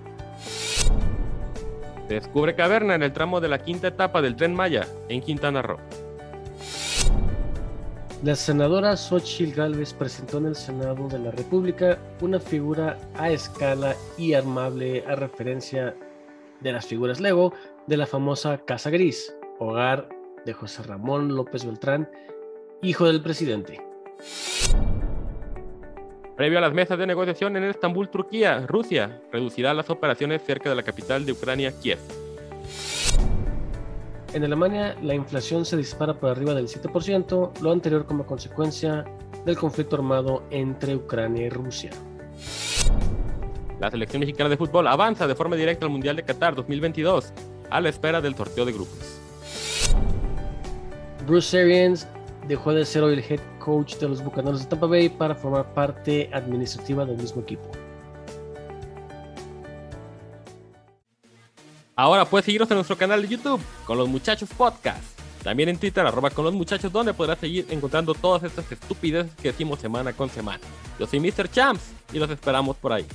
Se 2.09 2.15
descubre 2.15 2.53
caverna 2.53 2.95
en 2.95 3.03
el 3.03 3.13
tramo 3.13 3.39
de 3.39 3.47
la 3.47 3.59
quinta 3.59 3.87
etapa 3.87 4.21
del 4.21 4.35
tren 4.35 4.53
Maya 4.53 4.85
en 5.07 5.21
Quintana 5.21 5.61
Roo. 5.61 5.79
La 8.23 8.35
senadora 8.35 8.97
Xochitl 8.97 9.55
Gálvez 9.55 9.93
presentó 9.93 10.39
en 10.39 10.47
el 10.47 10.55
Senado 10.55 11.07
de 11.07 11.19
la 11.19 11.31
República 11.31 11.97
una 12.19 12.41
figura 12.41 12.97
a 13.15 13.29
escala 13.29 13.95
y 14.17 14.33
armable 14.33 15.05
a 15.07 15.15
referencia 15.15 15.95
de 16.59 16.71
las 16.73 16.85
figuras 16.85 17.21
Lego 17.21 17.53
de 17.87 17.97
la 17.97 18.05
famosa 18.05 18.57
Casa 18.59 18.89
Gris, 18.89 19.33
hogar 19.59 20.09
de 20.45 20.53
José 20.53 20.83
Ramón 20.83 21.35
López 21.35 21.65
Beltrán, 21.65 22.09
hijo 22.81 23.05
del 23.05 23.21
presidente. 23.21 23.81
Previo 26.35 26.57
a 26.57 26.61
las 26.61 26.73
mesas 26.73 26.97
de 26.97 27.05
negociación 27.05 27.55
en 27.57 27.63
Estambul, 27.63 28.09
Turquía, 28.09 28.65
Rusia 28.65 29.21
reducirá 29.31 29.73
las 29.73 29.89
operaciones 29.89 30.41
cerca 30.43 30.69
de 30.69 30.75
la 30.75 30.83
capital 30.83 31.25
de 31.25 31.33
Ucrania, 31.33 31.71
Kiev. 31.79 31.99
En 34.33 34.43
Alemania, 34.43 34.95
la 35.03 35.13
inflación 35.13 35.63
se 35.63 35.77
dispara 35.77 36.15
por 36.15 36.31
arriba 36.31 36.55
del 36.55 36.67
7%, 36.67 37.61
lo 37.61 37.71
anterior 37.71 38.07
como 38.07 38.25
consecuencia 38.25 39.05
del 39.45 39.57
conflicto 39.57 39.95
armado 39.95 40.43
entre 40.49 40.95
Ucrania 40.95 41.45
y 41.45 41.49
Rusia. 41.49 41.91
La 43.79 43.91
selección 43.91 44.21
mexicana 44.21 44.49
de 44.49 44.57
fútbol 44.57 44.87
avanza 44.87 45.27
de 45.27 45.35
forma 45.35 45.55
directa 45.55 45.85
al 45.85 45.91
Mundial 45.91 46.15
de 46.15 46.23
Qatar 46.23 46.55
2022 46.55 47.31
a 47.69 47.79
la 47.79 47.89
espera 47.89 48.21
del 48.21 48.35
sorteo 48.35 48.65
de 48.65 48.71
grupos. 48.71 49.22
Bruce 51.25 51.57
Arians 51.57 52.07
dejó 52.47 52.73
de 52.73 52.85
ser 52.85 53.03
hoy 53.03 53.13
el 53.13 53.19
head 53.19 53.39
coach 53.59 53.95
de 53.95 54.09
los 54.09 54.23
Bucaneros 54.23 54.61
de 54.61 54.65
Tampa 54.67 54.87
Bay 54.87 55.09
para 55.09 55.33
formar 55.35 55.73
parte 55.73 56.29
administrativa 56.33 57.05
del 57.05 57.17
mismo 57.17 57.41
equipo. 57.41 57.71
Ahora 61.95 62.25
puedes 62.25 62.45
seguirnos 62.45 62.69
en 62.71 62.75
nuestro 62.75 62.97
canal 62.97 63.21
de 63.21 63.27
YouTube 63.27 63.61
con 63.85 63.97
los 63.97 64.09
muchachos 64.09 64.49
podcast. 64.57 65.03
También 65.43 65.69
en 65.69 65.77
Twitter, 65.77 66.05
arroba 66.05 66.29
con 66.29 66.45
los 66.45 66.53
muchachos, 66.53 66.91
donde 66.91 67.13
podrás 67.13 67.37
seguir 67.37 67.67
encontrando 67.69 68.13
todas 68.13 68.43
estas 68.43 68.71
estupideces 68.71 69.31
que 69.35 69.49
decimos 69.49 69.79
semana 69.79 70.13
con 70.13 70.29
semana. 70.29 70.61
Yo 70.97 71.05
soy 71.05 71.19
Mr. 71.19 71.49
Champs 71.49 71.91
y 72.13 72.19
los 72.19 72.29
esperamos 72.29 72.77
por 72.77 72.93
ahí. 72.93 73.05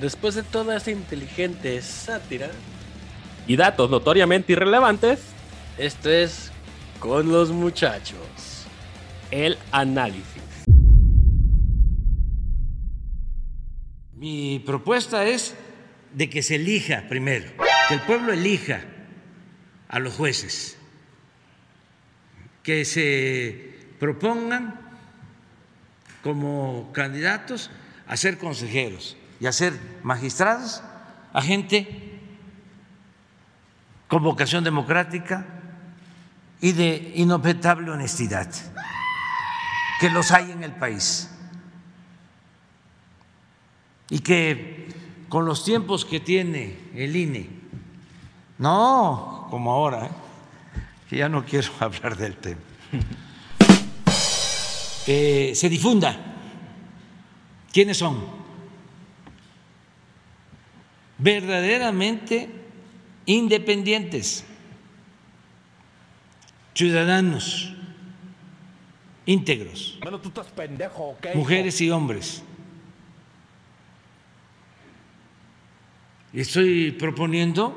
Después 0.00 0.34
de 0.34 0.42
toda 0.42 0.76
esta 0.76 0.90
inteligente 0.90 1.80
sátira 1.80 2.50
y 3.46 3.56
datos 3.56 3.90
notoriamente 3.90 4.52
irrelevantes, 4.52 5.20
esto 5.78 6.10
es 6.10 6.50
con 6.98 7.30
los 7.30 7.50
muchachos. 7.50 8.18
El 9.30 9.58
análisis. 9.70 10.42
Mi 14.14 14.62
propuesta 14.64 15.26
es 15.26 15.54
de 16.14 16.30
que 16.30 16.42
se 16.42 16.56
elija 16.56 17.04
primero, 17.08 17.46
que 17.88 17.94
el 17.94 18.00
pueblo 18.00 18.32
elija 18.32 18.80
a 19.88 19.98
los 19.98 20.14
jueces, 20.14 20.78
que 22.62 22.84
se 22.84 23.74
propongan 24.00 24.80
como 26.22 26.90
candidatos 26.92 27.70
a 28.06 28.16
ser 28.16 28.38
consejeros 28.38 29.16
y 29.38 29.46
a 29.46 29.52
ser 29.52 29.74
magistrados 30.02 30.82
a 31.32 31.42
gente 31.42 32.05
con 34.08 34.22
vocación 34.22 34.64
democrática 34.64 35.44
y 36.60 36.72
de 36.72 37.12
inobjetable 37.16 37.90
honestidad, 37.90 38.48
que 40.00 40.10
los 40.10 40.30
hay 40.30 40.50
en 40.50 40.62
el 40.62 40.72
país. 40.72 41.30
Y 44.08 44.20
que 44.20 44.88
con 45.28 45.44
los 45.44 45.64
tiempos 45.64 46.04
que 46.04 46.20
tiene 46.20 46.78
el 46.94 47.16
INE, 47.16 47.50
no 48.58 49.48
como 49.50 49.72
ahora, 49.72 50.06
¿eh? 50.06 50.10
que 51.10 51.16
ya 51.16 51.28
no 51.28 51.44
quiero 51.44 51.72
hablar 51.80 52.16
del 52.16 52.36
tema, 52.36 52.60
que 55.06 55.52
se 55.54 55.68
difunda. 55.68 56.32
Quiénes 57.72 57.98
son 57.98 58.24
verdaderamente 61.18 62.65
independientes, 63.26 64.44
ciudadanos 66.74 67.76
íntegros, 69.26 69.98
mujeres 71.34 71.80
y 71.80 71.90
hombres. 71.90 72.42
Estoy 76.32 76.92
proponiendo 76.92 77.74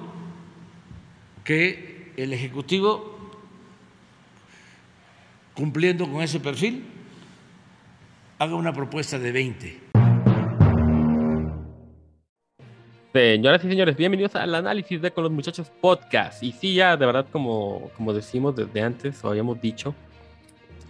que 1.43 2.13
el 2.17 2.33
Ejecutivo, 2.33 3.17
cumpliendo 5.55 6.09
con 6.11 6.21
ese 6.21 6.39
perfil, 6.39 6.85
haga 8.37 8.55
una 8.55 8.73
propuesta 8.73 9.17
de 9.17 9.31
20. 9.31 9.88
Señoras 13.11 13.65
y 13.65 13.69
señores, 13.69 13.97
bienvenidos 13.97 14.35
al 14.35 14.53
análisis 14.53 15.01
de 15.01 15.09
Con 15.09 15.23
los 15.23 15.33
Muchachos 15.33 15.71
Podcast. 15.81 16.43
Y 16.43 16.51
sí, 16.51 16.75
ya 16.75 16.95
de 16.95 17.07
verdad, 17.07 17.25
como, 17.31 17.89
como 17.97 18.13
decimos 18.13 18.55
desde 18.55 18.83
antes, 18.83 19.23
o 19.23 19.29
habíamos 19.29 19.59
dicho, 19.59 19.95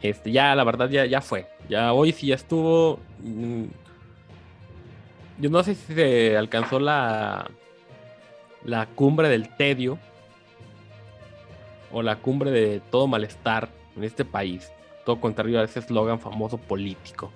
este, 0.02 0.30
ya 0.30 0.54
la 0.54 0.66
verdad 0.66 0.90
ya, 0.90 1.06
ya 1.06 1.22
fue. 1.22 1.48
Ya 1.70 1.94
hoy 1.94 2.12
sí 2.12 2.28
ya 2.28 2.36
estuvo. 2.36 3.00
Mm, 3.20 3.68
yo 5.40 5.50
no 5.50 5.64
sé 5.64 5.76
si 5.76 5.94
se 5.94 6.36
alcanzó 6.36 6.82
la, 6.82 7.50
la 8.66 8.86
cumbre 8.88 9.30
del 9.30 9.56
tedio 9.56 9.98
o 11.90 12.02
la 12.02 12.18
cumbre 12.18 12.52
de 12.52 12.82
todo 12.92 13.08
malestar 13.08 13.70
en 13.96 14.04
este 14.04 14.26
país. 14.26 14.70
Todo 15.06 15.22
contrario 15.22 15.62
a 15.62 15.64
ese 15.64 15.80
eslogan 15.80 16.20
famoso 16.20 16.58
político. 16.58 17.32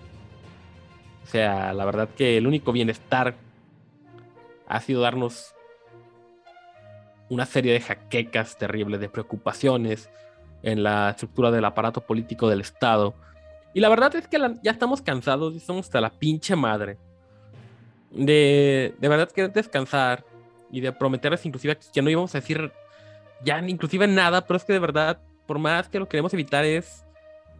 O 1.23 1.27
sea, 1.27 1.71
la 1.71 1.85
verdad 1.85 2.09
que 2.09 2.35
el 2.35 2.47
único 2.47 2.73
bienestar 2.73 3.35
ha 4.73 4.81
sido 4.81 5.01
darnos 5.01 5.53
una 7.29 7.45
serie 7.45 7.73
de 7.73 7.79
jaquecas 7.79 8.57
terribles, 8.57 8.99
de 8.99 9.07
preocupaciones 9.07 10.09
en 10.63 10.81
la 10.81 11.11
estructura 11.11 11.51
del 11.51 11.63
aparato 11.63 12.01
político 12.01 12.49
del 12.49 12.61
Estado. 12.61 13.13
Y 13.75 13.81
la 13.81 13.89
verdad 13.89 14.15
es 14.15 14.27
que 14.27 14.39
ya 14.63 14.71
estamos 14.71 15.03
cansados, 15.03 15.53
y 15.53 15.57
estamos 15.57 15.85
hasta 15.85 16.01
la 16.01 16.09
pinche 16.09 16.55
madre. 16.55 16.97
De, 18.09 18.95
de 18.99 19.07
verdad 19.07 19.31
querer 19.31 19.53
descansar 19.53 20.25
y 20.71 20.81
de 20.81 20.91
prometerles 20.91 21.45
inclusive 21.45 21.77
que 21.93 22.01
no 22.01 22.09
íbamos 22.09 22.33
a 22.33 22.39
decir 22.39 22.71
ya 23.43 23.59
inclusive 23.59 24.07
nada, 24.07 24.45
pero 24.45 24.57
es 24.57 24.63
que 24.63 24.73
de 24.73 24.79
verdad, 24.79 25.21
por 25.45 25.59
más 25.59 25.87
que 25.87 25.99
lo 25.99 26.09
queremos 26.09 26.33
evitar 26.33 26.65
es, 26.65 27.05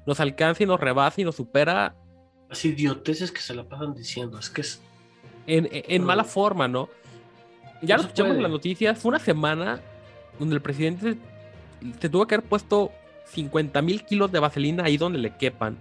nos 0.08 0.20
alcanza 0.20 0.64
y 0.64 0.66
nos 0.66 0.80
rebasa 0.80 1.22
y 1.22 1.26
nos 1.26 1.36
supera. 1.36 1.96
Las 2.50 2.66
idioteces 2.66 3.32
que 3.32 3.40
se 3.40 3.54
la 3.54 3.64
pasan 3.64 3.94
diciendo, 3.94 4.40
es 4.40 4.50
que 4.50 4.62
es 4.62 4.82
en, 5.48 6.04
mala 6.04 6.24
forma, 6.24 6.68
¿no? 6.68 6.90
Ya 7.84 7.98
lo 7.98 8.04
escuchamos 8.04 8.38
en 8.38 8.42
las 8.42 8.52
noticias, 8.52 8.98
fue 8.98 9.10
una 9.10 9.20
semana 9.20 9.82
donde 10.40 10.56
el 10.56 10.62
presidente 10.62 11.18
se 12.00 12.10
tuvo 12.10 12.26
que 12.26 12.36
haber 12.36 12.48
puesto 12.48 12.92
50 13.26 13.82
mil 13.82 14.04
kilos 14.06 14.32
de 14.32 14.40
vaselina 14.40 14.86
ahí 14.86 14.96
donde 14.96 15.20
le 15.20 15.36
quepan. 15.36 15.78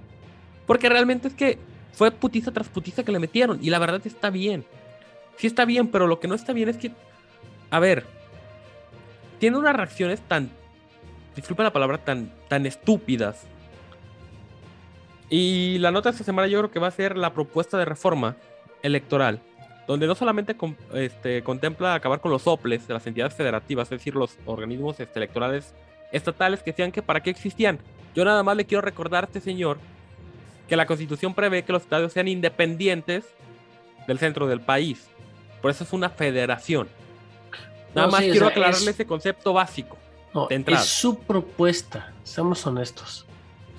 Porque 0.66 0.88
realmente 0.88 1.28
es 1.28 1.34
que 1.34 1.58
fue 1.92 2.10
putiza 2.10 2.50
tras 2.50 2.68
putiza 2.68 3.04
que 3.04 3.12
le 3.12 3.20
metieron. 3.20 3.60
Y 3.62 3.70
la 3.70 3.78
verdad 3.78 4.00
está 4.04 4.30
bien. 4.30 4.64
Sí 5.36 5.46
está 5.46 5.64
bien, 5.64 5.88
pero 5.88 6.08
lo 6.08 6.18
que 6.18 6.26
no 6.26 6.34
está 6.34 6.52
bien 6.52 6.68
es 6.68 6.76
que, 6.76 6.90
a 7.70 7.78
ver, 7.78 8.04
tiene 9.38 9.58
unas 9.58 9.76
reacciones 9.76 10.20
tan, 10.22 10.50
disculpa 11.36 11.62
la 11.62 11.72
palabra, 11.72 11.98
tan, 11.98 12.32
tan 12.48 12.66
estúpidas. 12.66 13.46
Y 15.30 15.78
la 15.78 15.92
nota 15.92 16.10
de 16.10 16.14
esta 16.14 16.24
semana 16.24 16.48
yo 16.48 16.58
creo 16.58 16.70
que 16.72 16.80
va 16.80 16.88
a 16.88 16.92
ser 16.92 17.16
la 17.16 17.32
propuesta 17.32 17.78
de 17.78 17.84
reforma 17.84 18.36
electoral 18.82 19.40
donde 19.92 20.06
no 20.06 20.14
solamente 20.14 20.56
este, 20.94 21.42
contempla 21.42 21.94
acabar 21.94 22.20
con 22.22 22.30
los 22.30 22.40
soples 22.42 22.88
de 22.88 22.94
las 22.94 23.06
entidades 23.06 23.34
federativas, 23.34 23.86
es 23.88 23.98
decir, 23.98 24.14
los 24.14 24.38
organismos 24.46 24.98
este, 24.98 25.18
electorales 25.18 25.74
estatales 26.12 26.62
que 26.62 26.70
decían 26.72 26.90
que 26.92 27.02
para 27.02 27.22
qué 27.22 27.28
existían. 27.28 27.78
Yo 28.14 28.24
nada 28.24 28.42
más 28.42 28.56
le 28.56 28.64
quiero 28.64 28.80
recordar 28.80 29.24
a 29.24 29.26
este 29.26 29.40
señor 29.42 29.76
que 30.66 30.76
la 30.76 30.86
constitución 30.86 31.34
prevé 31.34 31.62
que 31.62 31.72
los 31.74 31.82
estados 31.82 32.10
sean 32.14 32.26
independientes 32.26 33.26
del 34.06 34.18
centro 34.18 34.46
del 34.46 34.62
país. 34.62 35.08
Por 35.60 35.70
eso 35.70 35.84
es 35.84 35.92
una 35.92 36.08
federación. 36.08 36.88
Nada 37.94 38.06
No, 38.06 38.12
más 38.12 38.20
sí, 38.22 38.30
o 38.30 38.32
quiero 38.32 38.46
sea, 38.46 38.52
aclararle 38.52 38.90
es- 38.90 38.94
ese 38.96 39.06
concepto 39.06 39.52
básico. 39.52 39.98
No, 40.32 40.46
de 40.48 40.64
es 40.68 40.84
su 40.86 41.18
propuesta, 41.18 42.14
seamos 42.24 42.66
honestos. 42.66 43.26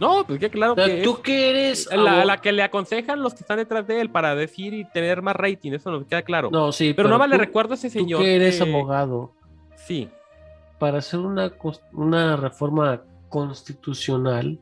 No, 0.04 0.26
pues 0.26 0.40
que 0.40 0.50
claro 0.50 0.76
es 0.78 1.04
tú 1.04 1.22
que 1.22 1.50
eres 1.50 1.88
la, 1.96 2.22
abo- 2.22 2.26
la 2.26 2.38
que 2.42 2.52
le 2.52 2.62
aconsejan 2.64 3.22
los 3.22 3.34
que 3.34 3.42
están 3.42 3.58
detrás 3.58 3.88
de 3.88 4.02
él 4.02 4.10
para 4.10 4.36
decir 4.36 4.74
y 4.74 4.86
tener 4.86 5.22
más 5.22 5.36
rating, 5.36 5.72
eso 5.72 5.92
nos 5.92 6.06
queda 6.06 6.22
claro. 6.22 6.50
No, 6.52 6.72
sí, 6.72 6.94
pero, 6.94 7.10
no 7.10 7.18
más 7.18 7.30
le 7.30 7.36
tú- 7.38 7.42
recuerdo 7.42 7.74
a 7.74 7.76
ese 7.76 7.88
Tú 7.90 8.00
señor. 8.00 8.22
que 8.22 8.36
eres 8.36 8.62
que- 8.62 8.70
abogado, 8.70 9.32
Sí, 9.76 10.10
para 10.80 11.00
hacer 11.00 11.20
una, 11.20 11.52
una 11.94 12.36
reforma 12.38 13.02
constitucional, 13.30 14.60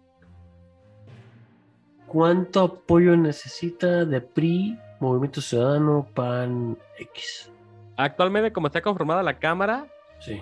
¿cuánto 2.08 2.62
apoyo 2.62 3.16
necesita 3.16 4.06
de 4.06 4.22
PRI, 4.22 4.78
Movimiento 5.00 5.42
Ciudadano, 5.42 6.08
PAN, 6.14 6.78
X? 6.98 7.52
actualmente 7.98 8.52
como 8.52 8.68
está 8.68 8.82
conformada 8.82 9.22
la 9.24 9.38
Cámara, 9.38 9.86
Sí. 10.20 10.42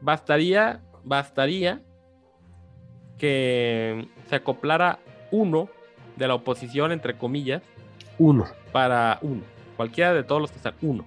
bastaría, 0.00 0.80
bastaría 1.04 1.80
que 3.20 4.08
se 4.28 4.36
acoplara 4.36 4.98
uno 5.30 5.68
de 6.16 6.26
la 6.26 6.34
oposición, 6.34 6.90
entre 6.90 7.16
comillas, 7.16 7.62
Uno. 8.18 8.46
para 8.72 9.18
uno. 9.22 9.42
Cualquiera 9.76 10.12
de 10.14 10.24
todos 10.24 10.40
los 10.40 10.50
que 10.50 10.56
están, 10.56 10.74
uno. 10.80 11.04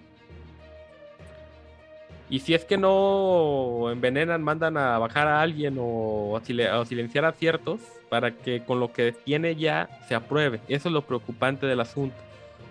Y 2.30 2.40
si 2.40 2.54
es 2.54 2.66
que 2.66 2.78
no 2.78 3.92
envenenan, 3.92 4.42
mandan 4.42 4.78
a 4.78 4.98
bajar 4.98 5.28
a 5.28 5.42
alguien 5.42 5.78
o 5.80 6.38
a, 6.38 6.86
silenciar 6.86 7.26
a 7.26 7.32
ciertos 7.34 7.82
para 8.10 8.32
que 8.32 8.64
con 8.64 8.80
lo 8.80 8.92
que 8.92 9.12
tiene 9.12 9.56
ya 9.56 9.90
se 10.08 10.16
apruebe. 10.16 10.60
Eso 10.68 10.90
es 10.90 10.94
lo 10.94 11.02
preocupante 11.04 11.66
del 11.66 11.80
asunto. 11.80 12.16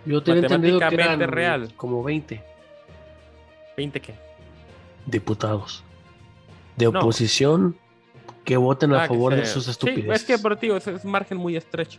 Yo 0.05 0.23
tenía 0.23 0.43
entendido 0.43 0.81
que 0.81 0.95
eran 0.95 1.21
real. 1.21 1.73
como 1.77 2.03
20 2.03 2.43
20 3.77 4.01
qué. 4.01 4.15
diputados 5.07 5.85
de 6.77 6.89
oposición 6.89 7.77
que 8.45 8.57
voten 8.57 8.93
a 8.93 9.05
Ah, 9.05 9.09
favor 9.09 9.35
de 9.35 9.47
sus 9.47 9.65
Sí, 9.65 9.71
estupideces. 9.71 10.21
es 10.23 10.25
que, 10.25 10.39
pero 10.39 10.57
tío, 10.57 10.77
es, 10.77 10.87
es 10.87 11.05
margen 11.05 11.39
muy 11.39 11.57
estrecho. 11.57 11.99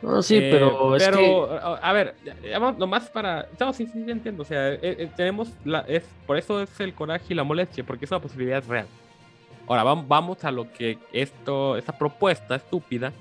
No, 0.00 0.22
sí, 0.22 0.36
Eh, 0.36 0.48
pero 0.52 0.94
es 0.96 1.02
pero, 1.04 1.48
que 1.48 1.58
a 1.82 1.92
ver, 1.92 2.14
vamos, 2.52 2.78
nomás 2.78 3.08
para. 3.10 3.48
No, 3.58 3.72
sí, 3.72 3.86
sí, 3.86 4.04
sí, 4.04 4.10
entiendo. 4.10 4.42
O 4.42 4.46
sea, 4.46 4.72
eh, 4.74 4.78
eh, 4.82 5.10
tenemos. 5.16 5.48
La, 5.64 5.80
es, 5.88 6.04
por 6.26 6.36
eso 6.38 6.62
es 6.62 6.78
el 6.80 6.94
coraje 6.94 7.24
y 7.30 7.34
la 7.34 7.42
molestia, 7.44 7.82
porque 7.84 8.04
es 8.04 8.10
una 8.12 8.20
posibilidad 8.20 8.62
real. 8.68 8.86
Ahora, 9.66 9.84
vam- 9.84 10.04
vamos 10.06 10.44
a 10.44 10.50
lo 10.52 10.72
que 10.72 10.98
esto, 11.12 11.76
esta 11.76 11.98
propuesta 11.98 12.54
estúpida. 12.56 13.12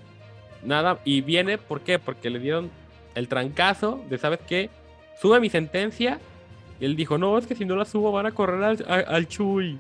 Nada, 0.64 1.00
y 1.04 1.22
viene, 1.22 1.58
¿por 1.58 1.82
qué? 1.82 1.98
Porque 2.00 2.30
le 2.30 2.40
dieron 2.40 2.70
el 3.16 3.28
trancazo 3.28 4.04
de, 4.10 4.18
¿sabes 4.20 4.40
qué? 4.48 4.70
Sube 5.20 5.40
mi 5.40 5.50
sentencia. 5.50 6.20
Y 6.80 6.86
él 6.86 6.96
dijo, 6.96 7.18
no, 7.18 7.38
es 7.40 7.48
que 7.48 7.56
si 7.56 7.66
no 7.66 7.76
la 7.76 7.86
subo 7.86 8.12
van 8.12 8.28
a 8.28 8.32
correr 8.32 8.64
al, 8.64 8.86
a- 8.88 9.16
al 9.16 9.28
Chuy. 9.28 9.80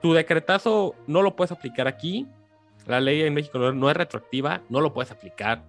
Tu 0.00 0.12
decretazo 0.12 0.94
no 1.06 1.22
lo 1.22 1.36
puedes 1.36 1.52
aplicar 1.52 1.88
aquí. 1.88 2.26
La 2.86 3.00
ley 3.00 3.22
en 3.22 3.34
México 3.34 3.58
no, 3.58 3.90
es 3.90 3.96
retroactiva, 3.96 4.62
no 4.68 4.80
lo 4.80 4.92
puedes 4.92 5.10
aplicar. 5.10 5.64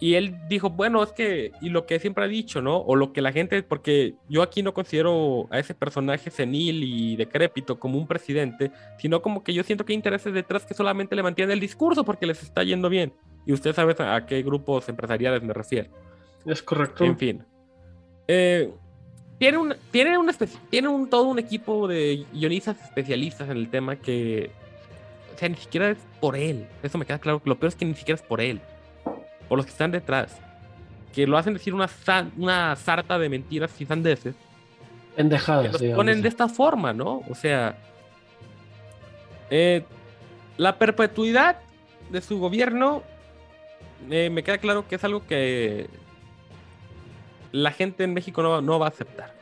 Y 0.00 0.14
él 0.14 0.36
dijo, 0.48 0.70
bueno, 0.70 1.02
es 1.02 1.12
que, 1.12 1.50
y 1.60 1.70
lo 1.70 1.84
que 1.84 1.98
siempre 1.98 2.24
ha 2.24 2.28
dicho, 2.28 2.62
¿no? 2.62 2.76
O 2.78 2.94
lo 2.94 3.12
que 3.12 3.20
la 3.20 3.32
gente, 3.32 3.62
porque 3.64 4.14
yo 4.28 4.42
aquí 4.42 4.62
no 4.62 4.72
considero 4.72 5.48
a 5.50 5.58
ese 5.58 5.74
personaje 5.74 6.30
senil 6.30 6.84
y 6.84 7.16
decrépito 7.16 7.80
como 7.80 7.98
un 7.98 8.06
presidente, 8.06 8.70
sino 8.98 9.22
como 9.22 9.42
que 9.42 9.52
yo 9.52 9.64
siento 9.64 9.84
que 9.84 9.92
hay 9.92 9.96
intereses 9.96 10.32
detrás 10.32 10.64
que 10.64 10.74
solamente 10.74 11.16
le 11.16 11.24
mantienen 11.24 11.52
el 11.52 11.60
discurso 11.60 12.04
porque 12.04 12.26
les 12.26 12.42
está 12.42 12.62
yendo 12.62 12.88
bien. 12.88 13.12
Y 13.44 13.52
usted 13.52 13.74
sabe 13.74 13.96
a 13.98 14.24
qué 14.26 14.42
grupos 14.42 14.88
empresariales 14.88 15.42
me 15.42 15.52
refiero. 15.52 15.90
es 16.46 16.62
correcto. 16.62 17.04
En 17.04 17.18
fin. 17.18 17.44
Eh, 18.28 18.72
tiene 19.38 19.58
un, 19.58 19.74
tiene 19.90 20.18
un, 20.18 20.28
espe- 20.28 20.48
tiene 20.70 20.88
un, 20.88 21.08
todo 21.08 21.24
un 21.24 21.38
equipo 21.38 21.86
de 21.88 22.26
guionistas 22.32 22.80
especialistas 22.82 23.48
en 23.48 23.56
el 23.56 23.70
tema 23.70 23.96
que. 23.96 24.50
O 25.34 25.38
sea, 25.38 25.48
ni 25.48 25.56
siquiera 25.56 25.90
es 25.90 25.98
por 26.20 26.36
él. 26.36 26.66
Eso 26.82 26.98
me 26.98 27.06
queda 27.06 27.18
claro. 27.18 27.40
Lo 27.44 27.56
peor 27.58 27.68
es 27.68 27.76
que 27.76 27.84
ni 27.84 27.94
siquiera 27.94 28.16
es 28.20 28.26
por 28.26 28.40
él. 28.40 28.60
Por 29.48 29.56
los 29.56 29.64
que 29.66 29.70
están 29.72 29.90
detrás. 29.92 30.36
Que 31.14 31.26
lo 31.26 31.38
hacen 31.38 31.54
decir 31.54 31.72
una, 31.74 31.88
una 32.36 32.74
sarta 32.76 33.18
de 33.18 33.28
mentiras 33.28 33.70
y 33.80 33.86
sandeces. 33.86 34.34
Que 34.34 35.16
Pendejadas, 35.16 35.72
los 35.72 35.80
digamos. 35.80 35.96
ponen 35.96 36.22
de 36.22 36.28
esta 36.28 36.48
forma, 36.48 36.92
¿no? 36.92 37.22
O 37.28 37.34
sea. 37.34 37.76
eh, 39.50 39.84
la 40.56 40.76
perpetuidad 40.78 41.58
de 42.10 42.20
su 42.20 42.38
gobierno. 42.40 43.02
eh, 44.10 44.30
me 44.30 44.42
queda 44.42 44.58
claro 44.58 44.86
que 44.88 44.96
es 44.96 45.04
algo 45.04 45.24
que 45.26 45.88
la 47.52 47.70
gente 47.72 48.04
en 48.04 48.12
México 48.14 48.42
no, 48.42 48.60
no 48.60 48.78
va 48.78 48.86
a 48.86 48.90
aceptar. 48.90 49.32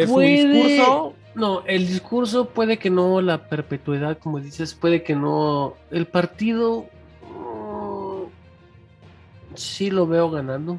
Que 0.00 0.06
su 0.06 0.14
Puede- 0.14 0.46
discurso. 0.46 1.14
No, 1.36 1.62
el 1.66 1.86
discurso 1.86 2.48
puede 2.50 2.78
que 2.78 2.90
no, 2.90 3.20
la 3.20 3.48
perpetuidad, 3.48 4.18
como 4.18 4.38
dices, 4.40 4.74
puede 4.74 5.02
que 5.02 5.14
no. 5.16 5.74
El 5.90 6.06
partido 6.06 6.86
mm, 7.28 8.24
sí 9.54 9.90
lo 9.90 10.06
veo 10.06 10.30
ganando. 10.30 10.78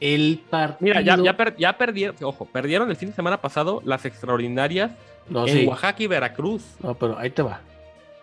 El 0.00 0.40
partido. 0.50 0.78
Mira, 0.80 1.00
ya, 1.00 1.16
ya, 1.22 1.36
per- 1.36 1.56
ya 1.56 1.76
perdieron, 1.76 2.16
ojo, 2.22 2.44
perdieron 2.44 2.88
el 2.90 2.96
fin 2.96 3.08
de 3.10 3.14
semana 3.16 3.40
pasado 3.40 3.82
las 3.84 4.04
extraordinarias 4.04 4.92
no, 5.28 5.46
en 5.46 5.58
sí. 5.58 5.66
Oaxaca 5.66 6.02
y 6.02 6.06
Veracruz, 6.06 6.62
No, 6.82 6.94
pero 6.94 7.18
ahí 7.18 7.30
te 7.30 7.42
va. 7.42 7.60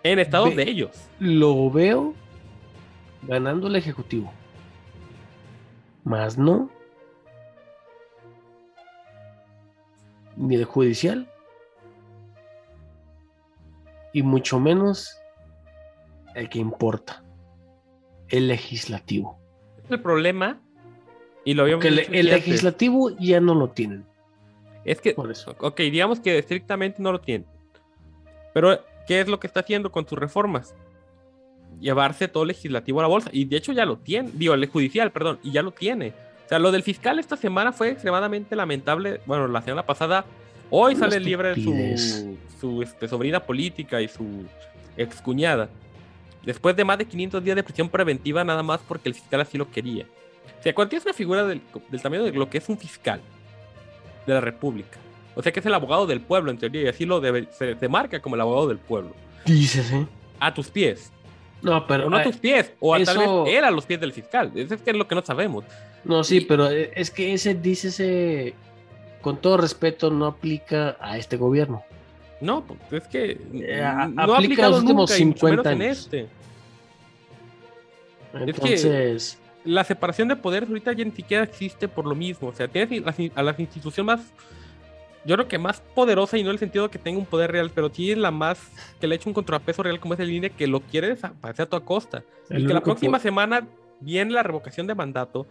en 0.02 0.18
estados 0.18 0.54
Ve- 0.54 0.64
de 0.64 0.70
ellos. 0.70 0.90
Lo 1.18 1.70
veo 1.70 2.14
ganando 3.22 3.66
el 3.66 3.76
ejecutivo. 3.76 4.32
Más 6.04 6.38
no. 6.38 6.70
Ni 10.36 10.54
el 10.54 10.64
judicial. 10.64 11.30
Y 14.12 14.22
mucho 14.22 14.58
menos 14.60 15.18
el 16.34 16.48
que 16.48 16.58
importa. 16.58 17.22
El 18.28 18.48
legislativo. 18.48 19.38
El 19.88 20.00
problema, 20.00 20.60
y 21.44 21.54
lo 21.54 21.62
habíamos 21.62 21.84
el, 21.84 21.96
dicho 21.96 22.12
el 22.12 22.26
legislativo 22.26 23.10
ya 23.18 23.40
no 23.40 23.54
lo 23.54 23.70
tienen. 23.70 24.04
es 24.84 25.00
que 25.00 25.14
Por 25.14 25.30
eso. 25.30 25.54
Ok, 25.60 25.78
digamos 25.78 26.20
que 26.20 26.38
estrictamente 26.38 27.02
no 27.02 27.12
lo 27.12 27.20
tiene. 27.20 27.44
Pero, 28.52 28.80
¿qué 29.06 29.20
es 29.20 29.28
lo 29.28 29.38
que 29.38 29.46
está 29.46 29.60
haciendo 29.60 29.92
con 29.92 30.08
sus 30.08 30.18
reformas? 30.18 30.74
Llevarse 31.78 32.26
todo 32.26 32.42
el 32.42 32.48
legislativo 32.48 33.00
a 33.00 33.02
la 33.02 33.08
bolsa. 33.08 33.30
Y 33.32 33.44
de 33.44 33.58
hecho 33.58 33.72
ya 33.72 33.84
lo 33.84 33.98
tiene. 33.98 34.30
Digo, 34.32 34.54
el 34.54 34.66
judicial, 34.66 35.12
perdón. 35.12 35.38
Y 35.42 35.52
ya 35.52 35.62
lo 35.62 35.70
tiene. 35.70 36.14
O 36.46 36.48
sea, 36.48 36.58
lo 36.60 36.70
del 36.70 36.84
fiscal 36.84 37.18
esta 37.18 37.36
semana 37.36 37.72
fue 37.72 37.90
extremadamente 37.90 38.54
lamentable. 38.54 39.20
Bueno, 39.26 39.48
la 39.48 39.62
semana 39.62 39.84
pasada. 39.84 40.24
Hoy 40.70 40.96
sale 40.96 41.20
libre 41.20 41.54
su, 41.54 42.36
su 42.60 42.82
este, 42.82 43.06
sobrina 43.06 43.40
política 43.40 44.00
y 44.00 44.08
su 44.08 44.44
excuñada. 44.96 45.68
Después 46.44 46.76
de 46.76 46.84
más 46.84 46.98
de 46.98 47.04
500 47.04 47.42
días 47.42 47.56
de 47.56 47.62
prisión 47.62 47.88
preventiva, 47.88 48.44
nada 48.44 48.62
más 48.62 48.80
porque 48.86 49.08
el 49.08 49.14
fiscal 49.14 49.40
así 49.40 49.58
lo 49.58 49.70
quería. 49.70 50.06
O 50.58 50.62
sea, 50.62 50.74
cuando 50.74 50.90
tienes 50.90 51.04
una 51.04 51.14
figura 51.14 51.44
del, 51.44 51.60
del 51.88 52.00
tamaño 52.02 52.24
de 52.24 52.32
lo 52.32 52.48
que 52.48 52.58
es 52.58 52.68
un 52.68 52.78
fiscal 52.78 53.20
de 54.26 54.34
la 54.34 54.40
República, 54.40 54.98
o 55.34 55.42
sea 55.42 55.52
que 55.52 55.60
es 55.60 55.66
el 55.66 55.74
abogado 55.74 56.06
del 56.06 56.20
pueblo, 56.20 56.50
en 56.50 56.58
teoría, 56.58 56.82
y 56.82 56.86
así 56.86 57.04
lo 57.04 57.20
debe, 57.20 57.48
se, 57.52 57.88
marca 57.88 58.20
como 58.20 58.36
el 58.36 58.40
abogado 58.40 58.68
del 58.68 58.78
pueblo. 58.78 59.14
Dices, 59.44 59.92
¿eh? 59.92 60.06
A 60.40 60.52
tus 60.54 60.68
pies. 60.68 61.12
No, 61.62 61.86
pero. 61.86 62.06
O 62.06 62.10
no 62.10 62.16
a 62.16 62.22
eh, 62.22 62.24
tus 62.24 62.36
pies. 62.36 62.72
O 62.80 62.94
a 62.94 63.02
tal 63.02 63.18
vez 63.18 63.28
él 63.48 63.64
a 63.64 63.70
los 63.70 63.84
pies 63.84 64.00
del 64.00 64.12
fiscal. 64.12 64.50
Eso 64.54 64.74
es 64.74 64.82
que 64.82 64.90
es 64.90 64.96
lo 64.96 65.06
que 65.06 65.14
no 65.14 65.22
sabemos. 65.22 65.64
No, 66.06 66.22
sí, 66.24 66.40
pero 66.42 66.70
eh, 66.70 66.92
es 66.94 67.10
que 67.10 67.32
ese, 67.34 67.54
dice 67.54 67.88
ese, 67.88 68.54
con 69.20 69.38
todo 69.38 69.56
respeto, 69.56 70.10
no 70.10 70.26
aplica 70.26 70.96
a 71.00 71.18
este 71.18 71.36
gobierno. 71.36 71.82
No, 72.40 72.64
pues 72.64 73.02
es 73.02 73.08
que 73.08 73.40
Eh, 73.54 73.82
a- 73.82 74.06
no 74.06 74.22
aplica 74.22 74.36
aplicado 74.36 74.70
los 74.72 74.80
últimos 74.82 75.10
nunca, 75.10 75.22
y 75.22 75.24
mucho 75.26 75.38
50 75.38 75.50
menos 75.50 75.66
en 75.66 75.82
años. 75.82 75.98
este. 75.98 76.28
que- 78.32 78.44
Entonces, 78.44 79.38
La 79.64 79.82
separación 79.82 80.28
de 80.28 80.36
poderes 80.36 80.68
ahorita 80.68 80.92
ya 80.92 81.04
ni 81.04 81.10
siquiera 81.10 81.42
existe 81.42 81.88
por 81.88 82.06
lo 82.06 82.14
mismo. 82.14 82.46
O 82.48 82.52
sea, 82.54 82.68
tienes 82.68 83.04
las 83.04 83.16
a 83.34 83.42
la 83.42 83.52
institución 83.58 84.06
más, 84.06 84.20
yo 85.24 85.34
creo 85.34 85.48
que 85.48 85.58
más 85.58 85.80
poderosa 85.92 86.38
y 86.38 86.44
no 86.44 86.50
en 86.50 86.54
el 86.54 86.60
sentido 86.60 86.88
que 86.88 87.00
tenga 87.00 87.18
un 87.18 87.26
poder 87.26 87.50
real, 87.50 87.72
pero 87.74 87.90
sí 87.92 88.12
es 88.12 88.16
la 88.18 88.30
más 88.30 88.60
que 89.00 89.08
le 89.08 89.16
echa 89.16 89.28
un 89.28 89.34
contrapeso 89.34 89.82
real 89.82 89.98
como 89.98 90.14
es 90.14 90.20
el 90.20 90.30
INE 90.30 90.50
que 90.50 90.68
lo 90.68 90.78
quiere 90.82 91.08
desaparecer 91.08 91.64
a 91.64 91.68
toda 91.68 91.84
costa. 91.84 92.22
el 92.48 92.62
y 92.62 92.66
que 92.68 92.74
la 92.74 92.80
próxima 92.80 93.18
semana 93.18 93.66
viene 93.98 94.30
la 94.30 94.44
revocación 94.44 94.86
de 94.86 94.94
mandato 94.94 95.48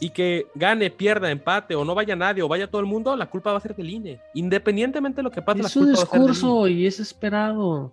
y 0.00 0.10
que 0.10 0.46
gane, 0.54 0.90
pierda, 0.90 1.30
empate 1.30 1.74
o 1.74 1.84
no 1.84 1.94
vaya 1.94 2.16
nadie 2.16 2.42
o 2.42 2.48
vaya 2.48 2.66
todo 2.68 2.80
el 2.80 2.86
mundo, 2.86 3.14
la 3.16 3.26
culpa 3.30 3.52
va 3.52 3.58
a 3.58 3.60
ser 3.60 3.74
del 3.76 3.90
INE. 3.90 4.20
Independientemente 4.34 5.16
de 5.18 5.22
lo 5.22 5.30
que 5.30 5.40
pase, 5.42 5.60
la 5.60 5.66
es 5.68 5.72
su 5.72 5.80
culpa 5.80 5.96
va 5.98 6.02
a 6.02 6.06
ser 6.06 6.18
del 6.20 6.28
discurso 6.30 6.68
y 6.68 6.86
es 6.86 7.00
esperado. 7.00 7.92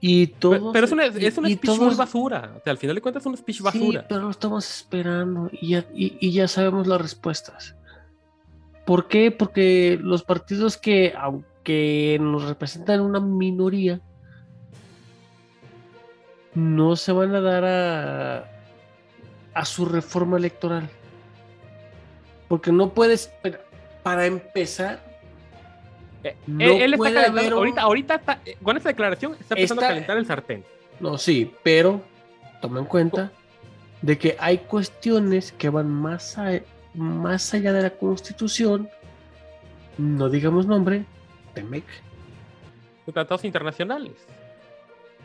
Y 0.00 0.28
todo. 0.28 0.72
Pero 0.72 0.86
es 0.86 0.92
una, 0.92 1.06
es 1.06 1.38
un 1.38 1.46
y 1.46 1.54
speech 1.54 1.76
todos- 1.76 1.96
basura. 1.96 2.52
O 2.56 2.60
sea, 2.62 2.70
al 2.70 2.78
final 2.78 2.94
de 2.94 3.02
cuentas 3.02 3.22
es 3.22 3.26
un 3.26 3.36
speech 3.36 3.56
Sí, 3.58 3.62
basura. 3.64 4.06
pero 4.08 4.22
lo 4.22 4.30
estamos 4.30 4.68
esperando 4.68 5.48
y 5.52 5.68
ya, 5.70 5.84
y, 5.94 6.16
y 6.20 6.30
ya 6.32 6.46
sabemos 6.46 6.86
las 6.86 7.00
respuestas. 7.00 7.74
¿Por 8.86 9.08
qué? 9.08 9.30
Porque 9.32 9.98
los 10.00 10.22
partidos 10.22 10.76
que, 10.76 11.14
aunque 11.18 12.16
nos 12.20 12.48
representan 12.48 13.00
una 13.00 13.20
minoría, 13.20 14.00
no 16.54 16.96
se 16.96 17.12
van 17.12 17.34
a 17.34 17.40
dar 17.40 17.64
a, 17.64 18.44
a 19.54 19.64
su 19.64 19.84
reforma 19.84 20.36
electoral. 20.38 20.88
Porque 22.48 22.72
no 22.72 22.90
puedes, 22.94 23.32
para 24.02 24.26
empezar, 24.26 25.06
Eh, 26.24 26.34
No 26.48 26.64
él 26.64 26.82
está 26.94 26.96
puede 26.96 27.14
calentando- 27.14 27.40
haber 27.40 27.52
un- 27.52 27.58
ahorita, 27.60 27.80
ahorita 27.82 28.14
está, 28.16 28.40
eh, 28.44 28.56
con 28.60 28.76
esta 28.76 28.88
declaración 28.88 29.36
está 29.38 29.54
empezando 29.54 29.82
Está- 29.82 29.86
a 29.86 29.94
calentar 29.94 30.16
el 30.18 30.26
sartén. 30.26 30.64
no, 30.98 31.16
sí, 31.16 31.52
pero 31.62 32.02
toma 32.60 32.80
en 32.80 32.86
cuenta 32.86 33.30
de 34.02 34.18
que 34.18 34.36
hay 34.40 34.58
cuestiones 34.58 35.52
que 35.52 35.68
van 35.68 35.88
más, 35.88 36.36
a- 36.36 36.60
más 36.94 37.54
allá 37.54 37.72
de 37.72 37.82
la 37.82 37.90
constitución, 37.90 38.88
no 39.96 40.28
digamos 40.28 40.66
nombre, 40.66 41.04
Temec, 41.54 41.84
tratados 43.12 43.44
internacionales. 43.44 44.14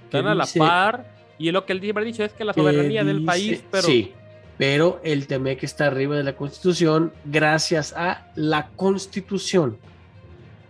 Están 0.06 0.28
a 0.28 0.36
la 0.36 0.44
dice- 0.46 0.60
par. 0.60 1.06
Y 1.40 1.50
lo 1.52 1.66
que 1.66 1.74
él 1.74 1.82
siempre 1.82 2.04
ha 2.04 2.06
dicho 2.06 2.24
es 2.24 2.34
que 2.34 2.44
la 2.46 2.54
soberanía 2.54 3.04
del 3.04 3.18
dice- 3.18 3.26
país, 3.26 3.64
pero 3.72 3.84
Sí, 3.84 4.14
pero 4.58 5.00
el 5.04 5.28
Temec 5.28 5.64
está 5.64 5.88
arriba 5.88 6.16
de 6.16 6.24
la 6.24 6.36
constitución 6.36 7.12
gracias 7.26 7.94
a 7.94 8.32
la 8.36 8.70
constitución. 8.76 9.78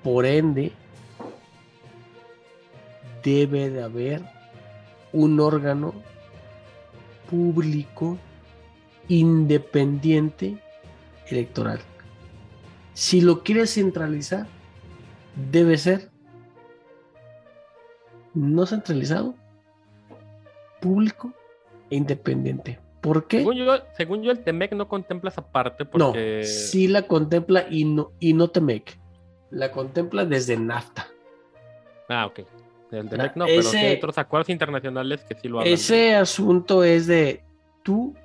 Por 0.03 0.25
ende, 0.25 0.71
debe 3.23 3.69
de 3.69 3.83
haber 3.83 4.21
un 5.11 5.39
órgano 5.39 5.93
público 7.29 8.17
independiente 9.07 10.57
electoral. 11.27 11.79
Si 12.93 13.21
lo 13.21 13.43
quieres 13.43 13.73
centralizar, 13.73 14.47
debe 15.51 15.77
ser 15.77 16.09
no 18.33 18.65
centralizado, 18.65 19.35
público 20.81 21.33
e 21.89 21.95
independiente. 21.95 22.79
¿Por 23.03 23.27
qué? 23.27 23.39
según 23.39 23.55
yo, 23.57 23.77
según 23.97 24.23
yo, 24.23 24.31
el 24.31 24.39
TEMEC 24.45 24.71
no 24.71 24.87
contempla 24.87 25.29
esa 25.29 25.45
parte 25.45 25.83
porque. 25.83 26.39
No, 26.41 26.47
sí 26.47 26.87
la 26.87 27.01
contempla 27.03 27.67
y 27.69 27.83
no, 27.83 28.13
y 28.19 28.31
no 28.33 28.47
Temec. 28.47 28.97
La 29.51 29.71
contempla 29.71 30.23
desde 30.25 30.55
NAFTA. 30.57 31.07
Ah, 32.07 32.25
ok. 32.25 32.39
El 32.91 33.09
TEMEC 33.09 33.35
no, 33.35 33.45
pero 33.45 33.61
sí 33.63 33.75
hay 33.77 33.97
otros 33.97 34.17
acuerdos 34.17 34.49
internacionales 34.49 35.25
que 35.27 35.35
sí 35.35 35.49
lo 35.49 35.59
hablan. 35.59 35.73
Ese 35.73 36.15
asunto 36.15 36.83
es 36.85 37.05
de 37.07 37.43
tu 37.83 38.15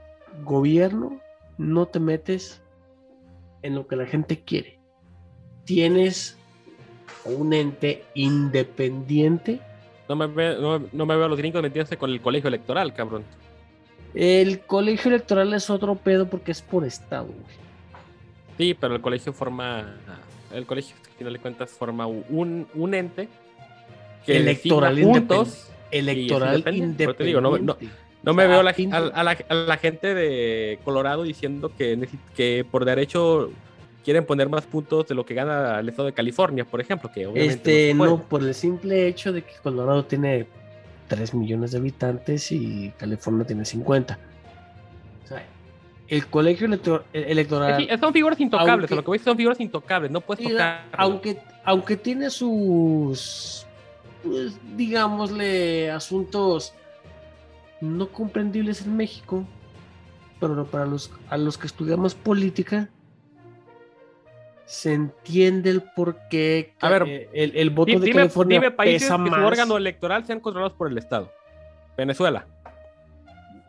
gobierno, 0.45 1.21
no 1.59 1.87
te 1.87 1.99
metes 1.99 2.63
en 3.63 3.75
lo 3.75 3.87
que 3.89 3.97
la 3.97 4.07
gente 4.07 4.41
quiere. 4.45 4.79
Tienes 5.65 6.39
un 7.25 7.53
ente 7.53 8.05
independiente. 8.15 9.61
No 10.09 10.17
me, 10.17 10.27
ve- 10.29 10.57
no, 10.61 10.79
no 10.93 11.05
me 11.07 11.17
veo 11.17 11.25
a 11.25 11.29
los 11.29 11.39
gringos 11.39 11.61
metiéndose 11.63 11.97
con 11.97 12.11
el 12.11 12.21
colegio 12.21 12.49
electoral, 12.49 12.95
cabrón. 12.95 13.25
El 14.15 14.61
colegio 14.61 15.11
electoral 15.11 15.53
es 15.55 15.69
otro 15.71 15.95
pedo 15.95 16.27
porque 16.29 16.53
es 16.53 16.63
por 16.63 16.85
estado. 16.85 17.27
güey. 17.27 17.57
Sí, 18.57 18.75
pero 18.79 18.95
el 18.97 19.01
colegio 19.01 19.33
forma. 19.33 19.95
El 20.53 20.65
colegio, 20.67 20.97
al 21.05 21.13
final 21.19 21.33
de 21.35 21.39
cuentas, 21.39 21.71
forma 21.71 22.07
un, 22.07 22.67
un 22.75 22.95
ente 22.95 23.29
que 24.25 24.37
Electoral 24.39 24.99
puntos. 25.01 25.69
Electoral 25.91 26.51
independiente, 26.59 27.05
independiente. 27.05 27.05
pero 27.05 27.17
te 27.17 27.25
digo, 27.25 27.41
no- 27.41 27.59
no- 27.59 27.77
No 28.23 28.35
me 28.35 28.47
veo 28.47 28.61
a 28.61 28.63
la, 28.63 28.75
fin- 28.75 28.93
a, 28.93 28.99
a 28.99 29.23
la, 29.23 29.39
a 29.49 29.55
la 29.55 29.77
gente 29.77 30.13
de 30.15 30.79
Colorado 30.85 31.23
diciendo 31.23 31.71
que, 31.79 32.09
que 32.37 32.67
por 32.71 32.85
derecho 32.85 33.51
quieren 34.05 34.27
poner 34.27 34.49
más 34.49 34.67
puntos 34.67 35.07
de 35.07 35.15
lo 35.15 35.25
que 35.25 35.35
gana 35.35 35.79
el 35.79 35.89
estado 35.89 36.07
de 36.07 36.13
California, 36.15 36.65
por 36.65 36.81
ejemplo, 36.81 37.11
que 37.13 37.27
obviamente 37.27 37.91
Este, 37.91 37.95
no, 37.95 38.21
por 38.23 38.43
el 38.43 38.55
simple 38.55 39.07
hecho 39.07 39.33
de 39.33 39.43
que 39.43 39.53
Colorado 39.63 40.05
tiene 40.05 40.47
3 41.09 41.35
millones 41.35 41.73
de 41.73 41.79
habitantes 41.79 42.53
y 42.53 42.93
California 42.99 43.47
tiene 43.47 43.65
50. 43.65 44.19
O 45.25 45.27
sea, 45.29 45.43
el 46.09 46.27
colegio 46.29 46.67
elector- 46.67 47.05
el- 47.13 47.25
electoral, 47.25 47.77
Sí, 47.81 47.89
son 48.01 48.13
figuras 48.13 48.39
intocables, 48.41 48.73
Aunque- 48.85 48.95
lo 48.95 49.03
que 49.03 49.07
voy 49.07 49.17
a 49.17 49.19
decir 49.19 49.31
son 49.31 49.37
figuras 49.37 49.61
intocables, 49.61 50.11
no 50.11 50.21
puedes 50.21 50.49
tocar. 50.49 50.85
aunque, 50.97 51.39
aunque 51.65 51.97
tiene 51.97 52.31
sus, 52.31 53.67
pues, 54.23 54.59
digámosle, 54.77 55.91
asuntos 55.91 56.73
no 57.81 58.09
comprendibles 58.09 58.83
en 58.83 58.97
México, 58.97 59.45
pero 60.41 60.65
para 60.67 60.87
los, 60.87 61.11
a 61.31 61.37
los 61.37 61.59
que 61.59 61.67
estudiamos 61.67 62.15
política, 62.15 62.89
se 64.69 64.93
entiende 64.93 65.71
el 65.71 65.83
por 65.97 66.29
qué 66.29 66.75
A 66.81 66.91
ver, 66.91 67.31
el, 67.33 67.57
el 67.57 67.71
voto 67.71 67.93
de 67.99 68.01
dime, 68.05 68.17
California 68.21 68.61
dime 68.61 68.71
países 68.71 69.03
pesa 69.09 69.17
que 69.25 69.31
más. 69.31 69.41
su 69.41 69.47
órgano 69.47 69.77
electoral 69.79 70.27
sean 70.27 70.41
controlados 70.41 70.77
por 70.77 70.91
el 70.91 70.99
Estado. 70.99 71.33
Venezuela, 71.97 72.47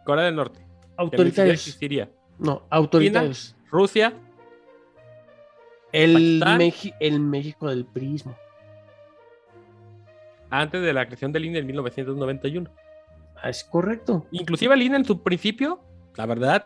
Corea 0.04 0.26
del 0.26 0.36
Norte, 0.36 0.60
autoritarios. 0.98 1.54
existiría. 1.56 2.10
No, 2.38 2.64
autoritarios. 2.70 3.56
Rusia, 3.72 4.14
El, 5.92 6.44
el 7.00 7.20
México 7.22 7.68
del 7.70 7.86
prismo. 7.86 8.36
antes 10.50 10.82
de 10.82 10.94
la 10.94 11.06
creación 11.06 11.32
del 11.32 11.46
INE 11.46 11.60
en 11.60 11.66
1991. 11.68 12.70
Ah, 13.42 13.50
Es 13.50 13.64
correcto. 13.64 14.28
Inclusive 14.32 14.74
el 14.76 14.82
INE 14.82 14.98
en 14.98 15.06
su 15.06 15.22
principio, 15.24 15.80
la 16.16 16.26
verdad, 16.26 16.66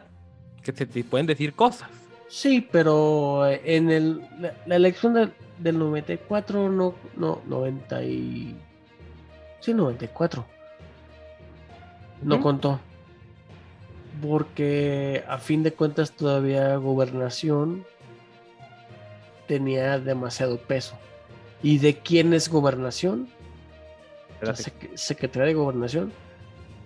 que 0.63 0.71
se 0.71 0.85
te 0.85 1.03
pueden 1.03 1.27
decir 1.27 1.53
cosas. 1.53 1.89
Sí, 2.35 2.67
pero 2.71 3.45
eh, 3.45 3.61
en 3.63 3.91
el, 3.91 4.27
la, 4.39 4.55
la 4.65 4.75
elección 4.75 5.13
del, 5.13 5.31
del 5.59 5.77
94, 5.77 6.67
no, 6.67 6.95
no, 7.15 7.41
90 7.45 8.03
y... 8.05 8.55
Sí, 9.59 9.71
94. 9.71 10.43
No 12.23 12.41
contó. 12.41 12.79
Porque 14.19 15.23
a 15.27 15.37
fin 15.37 15.61
de 15.61 15.73
cuentas 15.73 16.11
todavía 16.11 16.75
gobernación 16.77 17.85
tenía 19.47 19.99
demasiado 19.99 20.57
peso. 20.57 20.97
¿Y 21.61 21.77
de 21.77 21.99
quién 21.99 22.33
es 22.33 22.49
gobernación? 22.49 23.29
La 24.41 24.53
sec- 24.53 24.95
Secretaría 24.95 25.49
de 25.49 25.53
Gobernación. 25.53 26.11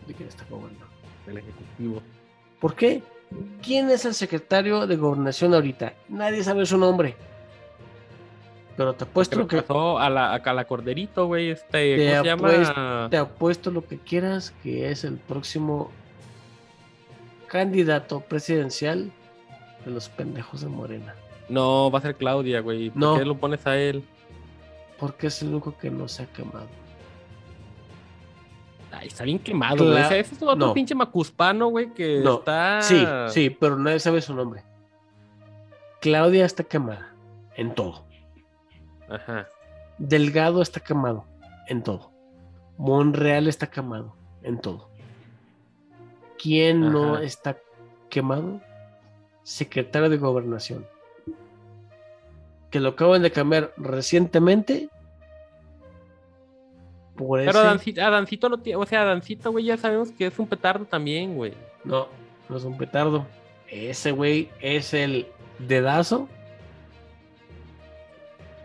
¿De 0.07 0.13
quién 0.13 0.27
está 0.27 0.43
gobernando? 0.49 0.85
el 1.25 1.37
Ejecutivo. 1.37 2.01
¿Por 2.59 2.75
qué? 2.75 3.01
¿Quién 3.61 3.89
es 3.89 4.05
el 4.05 4.13
secretario 4.13 4.87
de 4.87 4.95
gobernación 4.95 5.53
ahorita? 5.53 5.93
Nadie 6.09 6.43
sabe 6.43 6.65
su 6.65 6.77
nombre. 6.77 7.15
Pero 8.77 8.93
te 8.93 9.03
apuesto 9.05 9.37
lo 9.39 9.47
que 9.47 9.61
pasó 9.63 9.97
a 9.99 10.09
la, 10.09 10.35
a 10.35 10.53
la 10.53 10.65
Corderito, 10.65 11.25
güey, 11.25 11.49
este, 11.49 11.95
Te 11.97 12.11
¿cómo 12.17 12.23
se 12.23 12.29
apuesto- 12.29 12.73
llama? 12.75 13.07
te 13.09 13.17
apuesto 13.17 13.71
lo 13.71 13.85
que 13.85 13.97
quieras 13.97 14.53
que 14.61 14.91
es 14.91 15.03
el 15.03 15.15
próximo 15.17 15.89
candidato 17.47 18.19
presidencial 18.21 19.11
de 19.85 19.91
los 19.91 20.09
pendejos 20.09 20.61
de 20.61 20.67
Morena. 20.67 21.15
No, 21.49 21.89
va 21.89 21.99
a 21.99 22.01
ser 22.01 22.15
Claudia, 22.15 22.59
güey. 22.59 22.89
¿Por 22.91 22.99
No. 23.01 23.17
qué 23.17 23.25
lo 23.25 23.37
pones 23.37 23.65
a 23.65 23.77
él? 23.77 24.03
Porque 24.99 25.27
es 25.27 25.41
el 25.41 25.49
único 25.49 25.77
que 25.77 25.89
no 25.89 26.07
se 26.07 26.23
ha 26.23 26.25
quemado. 26.27 26.67
Ay, 28.99 29.07
está 29.07 29.23
bien 29.23 29.39
quemado, 29.39 29.85
güey. 29.85 30.01
Ese 30.01 30.19
ese 30.19 30.35
es 30.35 30.41
otro 30.41 30.55
no. 30.55 30.73
pinche 30.73 30.95
macuspano, 30.95 31.67
güey, 31.67 31.93
que 31.93 32.21
No, 32.23 32.39
está... 32.39 32.81
Sí, 32.81 33.05
sí, 33.29 33.49
pero 33.49 33.77
nadie 33.77 33.99
sabe 33.99 34.21
su 34.21 34.33
nombre. 34.33 34.63
Claudia 36.01 36.45
está 36.45 36.63
quemada 36.63 37.13
en 37.55 37.75
todo. 37.75 38.05
Ajá. 39.09 39.47
Delgado 39.97 40.61
está 40.61 40.79
quemado 40.79 41.25
en 41.67 41.83
todo. 41.83 42.11
Monreal 42.77 43.47
está 43.47 43.67
quemado 43.67 44.15
en 44.43 44.59
todo. 44.59 44.89
¿Quién 46.37 46.91
no 46.91 47.17
está 47.17 47.57
quemado? 48.09 48.61
Secretario 49.43 50.09
de 50.09 50.17
Gobernación. 50.17 50.85
Que 52.69 52.79
lo 52.79 52.89
acaban 52.89 53.21
de 53.21 53.31
cambiar 53.31 53.73
recientemente. 53.77 54.89
Por 57.17 57.39
Pero 57.39 57.49
ese- 57.49 57.59
Adancito, 57.59 58.01
Adancito 58.01 58.49
no 58.49 58.57
tiene... 58.59 58.77
O 58.81 58.85
sea, 58.85 59.01
Adancito, 59.01 59.51
güey, 59.51 59.65
ya 59.65 59.75
sabemos 59.77 60.11
que 60.11 60.27
es 60.27 60.37
un 60.39 60.47
petardo 60.47 60.85
también, 60.85 61.35
güey. 61.35 61.53
No, 61.83 62.07
no 62.47 62.57
es 62.57 62.63
un 62.63 62.77
petardo. 62.77 63.25
Ese 63.69 64.11
güey 64.11 64.49
es 64.61 64.93
el 64.93 65.27
dedazo 65.59 66.29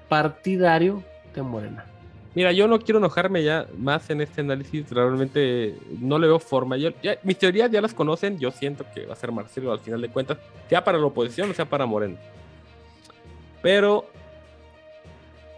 partidario 0.08 1.02
de 1.34 1.42
Morena. 1.42 1.86
Mira, 2.34 2.52
yo 2.52 2.66
no 2.66 2.78
quiero 2.78 2.98
enojarme 2.98 3.42
ya 3.42 3.66
más 3.76 4.08
en 4.10 4.20
este 4.22 4.40
análisis, 4.40 4.90
realmente 4.90 5.76
no 6.00 6.18
le 6.18 6.26
veo 6.26 6.38
forma. 6.38 6.76
Yo- 6.76 6.90
ya- 7.02 7.18
mis 7.22 7.38
teorías 7.38 7.70
ya 7.70 7.80
las 7.80 7.92
conocen, 7.92 8.38
yo 8.38 8.50
siento 8.50 8.84
que 8.94 9.04
va 9.06 9.12
a 9.12 9.16
ser 9.16 9.32
Marcelo 9.32 9.72
al 9.72 9.80
final 9.80 10.00
de 10.00 10.08
cuentas, 10.08 10.38
sea 10.68 10.82
para 10.82 10.98
la 10.98 11.06
oposición 11.06 11.50
o 11.50 11.54
sea 11.54 11.64
para 11.66 11.84
Moreno. 11.84 12.16
Pero, 13.62 13.98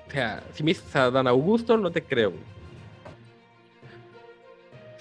o 0.07 0.11
sea, 0.11 0.43
si 0.53 0.63
me 0.65 0.71
dices 0.73 0.95
a 0.97 1.11
Dan 1.11 1.27
Augusto, 1.29 1.77
no 1.77 1.91
te 1.91 2.03
creo. 2.03 2.31
güey. 2.31 2.43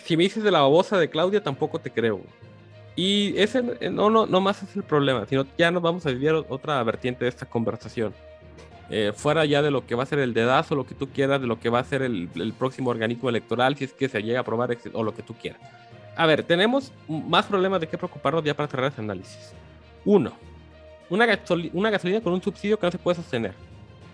Si 0.04 0.18
me 0.18 0.24
dices 0.24 0.44
de 0.44 0.52
la 0.52 0.62
babosa 0.62 0.98
de 0.98 1.10
Claudia, 1.10 1.42
tampoco 1.42 1.80
te 1.80 1.92
creo. 1.92 2.22
Y 2.96 3.38
ese 3.38 3.63
eh, 3.80 3.89
no, 3.89 4.10
no, 4.10 4.26
no 4.26 4.42
más 4.42 4.62
es 4.63 4.76
el 4.76 4.84
problema, 4.84 5.26
sino 5.26 5.46
ya 5.58 5.72
nos 5.72 5.82
vamos 5.82 6.06
a 6.06 6.12
vivir 6.12 6.34
otra 6.34 6.82
vertiente 6.84 7.26
de 7.26 7.30
esta 7.30 7.46
conversación 7.46 8.13
eh, 8.89 9.13
fuera 9.16 9.46
ya 9.46 9.62
de 9.62 9.72
lo 9.72 9.86
que 9.86 9.96
va 9.96 10.04
a 10.04 10.06
ser 10.06 10.20
el 10.20 10.34
dedazo, 10.34 10.76
lo 10.76 10.86
que 10.86 10.94
tú 10.94 11.10
quieras, 11.10 11.42
de 11.42 11.48
lo 11.48 11.60
que 11.60 11.70
va 11.70 11.80
a 11.80 11.84
ser 11.84 12.02
el, 12.02 12.30
el 12.36 12.54
próximo 12.54 12.89
organismo 12.89 13.30
electoral, 13.30 13.76
si 13.76 13.86
es 13.86 13.94
que 13.94 14.10
se 14.10 14.22
llega 14.22 14.39
a 14.39 14.42
aprobar 14.42 14.78
o 14.94 15.04
lo 15.04 15.16
que 15.16 15.24
tú 15.24 15.34
quieras. 15.34 15.60
A 16.16 16.28
ver, 16.28 16.44
tenemos 16.44 16.92
más 17.08 17.46
problemas 17.46 17.82
de 17.82 17.88
qué 17.88 17.98
preocuparnos 17.98 18.44
ya 18.44 18.54
para 18.54 18.68
cerrar 18.68 18.92
ese 18.92 19.02
análisis. 19.02 19.54
Uno, 20.06 20.34
una, 21.10 21.26
una 21.74 21.89
gasolina 21.89 22.22
con 22.22 22.34
un 22.34 22.42
subsidio 22.44 22.78
que 22.78 22.86
no 22.86 22.92
se 22.92 23.00
puede 23.00 23.16
sostener. 23.16 23.54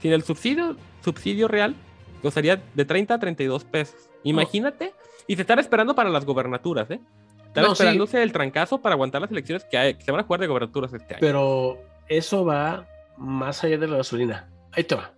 Sin 0.01 0.13
el 0.13 0.23
subsidio, 0.23 0.77
subsidio 1.03 1.47
real, 1.47 1.75
costaría 2.21 2.61
de 2.73 2.85
30 2.85 3.15
a 3.15 3.19
32 3.19 3.65
pesos. 3.65 4.09
Imagínate. 4.23 4.93
Y 5.29 5.35
se 5.35 5.41
están 5.43 5.59
esperando 5.59 5.93
para 5.95 6.09
las 6.09 6.25
gobernaturas, 6.25 6.89
¿eh? 6.91 6.99
Están 7.45 7.63
No, 7.63 7.69
sí. 7.69 7.73
esperándose 7.83 8.21
el 8.21 8.31
trancazo 8.33 8.81
para 8.81 8.95
aguantar 8.95 9.21
las 9.21 9.31
elecciones 9.31 9.63
que, 9.63 9.77
hay- 9.77 9.93
que 9.93 10.03
se 10.03 10.11
van 10.11 10.19
a 10.21 10.23
jugar 10.23 10.39
de 10.41 10.47
gobernaturas 10.47 10.91
este 10.93 11.13
año. 11.13 11.21
Pero 11.21 11.77
eso 12.07 12.43
va 12.43 12.85
más 13.17 13.63
allá 13.63 13.77
de 13.77 13.87
la 13.87 13.97
gasolina. 13.97 14.49
Ahí 14.71 14.83
te 14.83 14.95
va. 14.95 15.11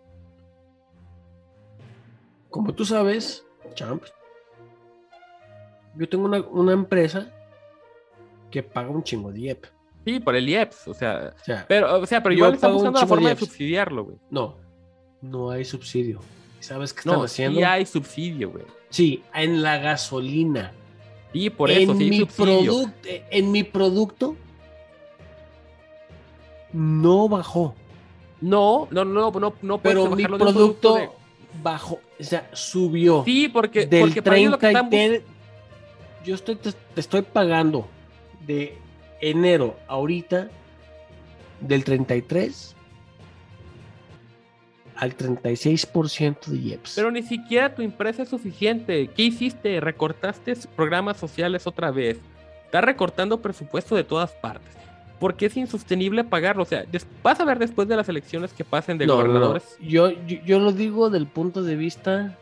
Como 2.49 2.73
tú 2.73 2.83
sabes, 2.85 3.45
Champ, 3.73 4.03
yo 5.95 6.09
tengo 6.09 6.25
una, 6.25 6.41
una 6.41 6.73
empresa 6.73 7.29
que 8.49 8.61
paga 8.63 8.89
un 8.89 9.03
chingo 9.03 9.31
de 9.31 9.39
IEP. 9.39 9.65
Sí, 10.05 10.19
por 10.19 10.35
el 10.35 10.49
IEPS, 10.49 10.87
o 10.87 10.93
sea. 10.93 11.33
O 11.39 11.43
sea, 11.45 11.65
Pero, 11.67 11.99
o 12.01 12.05
sea, 12.05 12.21
pero 12.23 12.35
Yo 12.35 12.45
pago 12.59 12.73
un 12.73 12.73
buscando 12.73 12.91
la 12.99 13.01
de 13.01 13.07
forma 13.07 13.23
de 13.29 13.31
IEPS. 13.35 13.39
subsidiarlo, 13.45 14.03
güey. 14.03 14.17
no, 14.29 14.57
no 15.21 15.51
hay 15.51 15.63
subsidio. 15.63 16.19
¿Sabes 16.61 16.93
qué 16.93 16.99
están 17.01 17.15
No, 17.17 17.23
haciendo? 17.23 17.59
sí 17.59 17.63
hay 17.63 17.85
subsidio, 17.85 18.51
güey. 18.51 18.63
Sí, 18.89 19.23
en 19.33 19.61
la 19.61 19.77
gasolina. 19.77 20.71
Sí, 21.33 21.49
por 21.49 21.71
eso, 21.71 21.91
en, 21.93 21.97
sí 21.97 22.09
mi 22.09 22.19
subsidio. 22.19 22.91
en 23.03 23.51
mi 23.51 23.63
producto 23.63 24.35
no 26.73 27.27
bajó, 27.27 27.75
No, 28.39 28.87
no, 28.91 29.03
no, 29.05 29.31
no, 29.31 29.53
no 29.61 29.77
pero 29.79 30.09
mi 30.15 30.25
producto 30.25 30.95
de- 30.95 31.09
bajó, 31.61 31.99
o 32.19 32.23
sea, 32.23 32.49
subió. 32.53 33.23
Sí, 33.25 33.49
porque, 33.49 33.85
del 33.85 34.01
porque 34.01 34.21
para 34.21 34.37
ellos 34.37 34.51
lo 34.51 34.57
que 34.59 34.67
30 34.71 34.95
están 34.95 35.13
y 36.23 36.25
yo 36.25 36.35
estoy 36.35 36.55
te, 36.55 36.71
te 36.71 36.99
estoy 37.01 37.21
pagando 37.23 37.87
de 38.45 38.77
enero 39.19 39.75
ahorita 39.87 40.49
del 41.59 41.83
33 41.83 42.75
al 45.01 45.17
36% 45.17 46.45
de 46.45 46.57
IEPS. 46.57 46.93
Pero 46.95 47.09
ni 47.09 47.23
siquiera 47.23 47.73
tu 47.73 47.81
empresa 47.81 48.21
es 48.21 48.29
suficiente. 48.29 49.07
¿Qué 49.07 49.23
hiciste? 49.23 49.79
¿Recortaste 49.79 50.53
programas 50.75 51.17
sociales 51.17 51.65
otra 51.65 51.89
vez? 51.89 52.19
Estás 52.65 52.83
recortando 52.83 53.41
presupuesto 53.41 53.95
de 53.95 54.03
todas 54.03 54.31
partes. 54.33 54.75
Porque 55.19 55.47
es 55.47 55.57
insostenible 55.57 56.23
pagarlo. 56.23 56.61
O 56.61 56.67
sea, 56.67 56.85
vas 57.23 57.39
a 57.39 57.45
ver 57.45 57.57
después 57.57 57.87
de 57.87 57.95
las 57.95 58.09
elecciones 58.09 58.53
que 58.53 58.63
pasen 58.63 58.99
de 58.99 59.07
No, 59.07 59.15
gobernadores. 59.15 59.63
Yo, 59.81 60.11
yo, 60.11 60.37
yo 60.45 60.59
lo 60.59 60.71
digo 60.71 61.09
del 61.09 61.25
punto 61.25 61.63
de 61.63 61.75
vista 61.75 62.37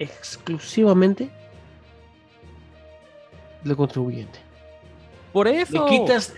exclusivamente 0.00 1.30
del 3.62 3.76
contribuyente. 3.76 4.40
Por 5.32 5.46
Le 5.46 5.60
eso. 5.60 5.86
quitas 5.86 6.34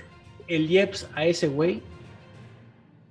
el 0.49 0.71
IEPS 0.71 1.09
a 1.15 1.25
ese 1.25 1.49
güey, 1.49 1.83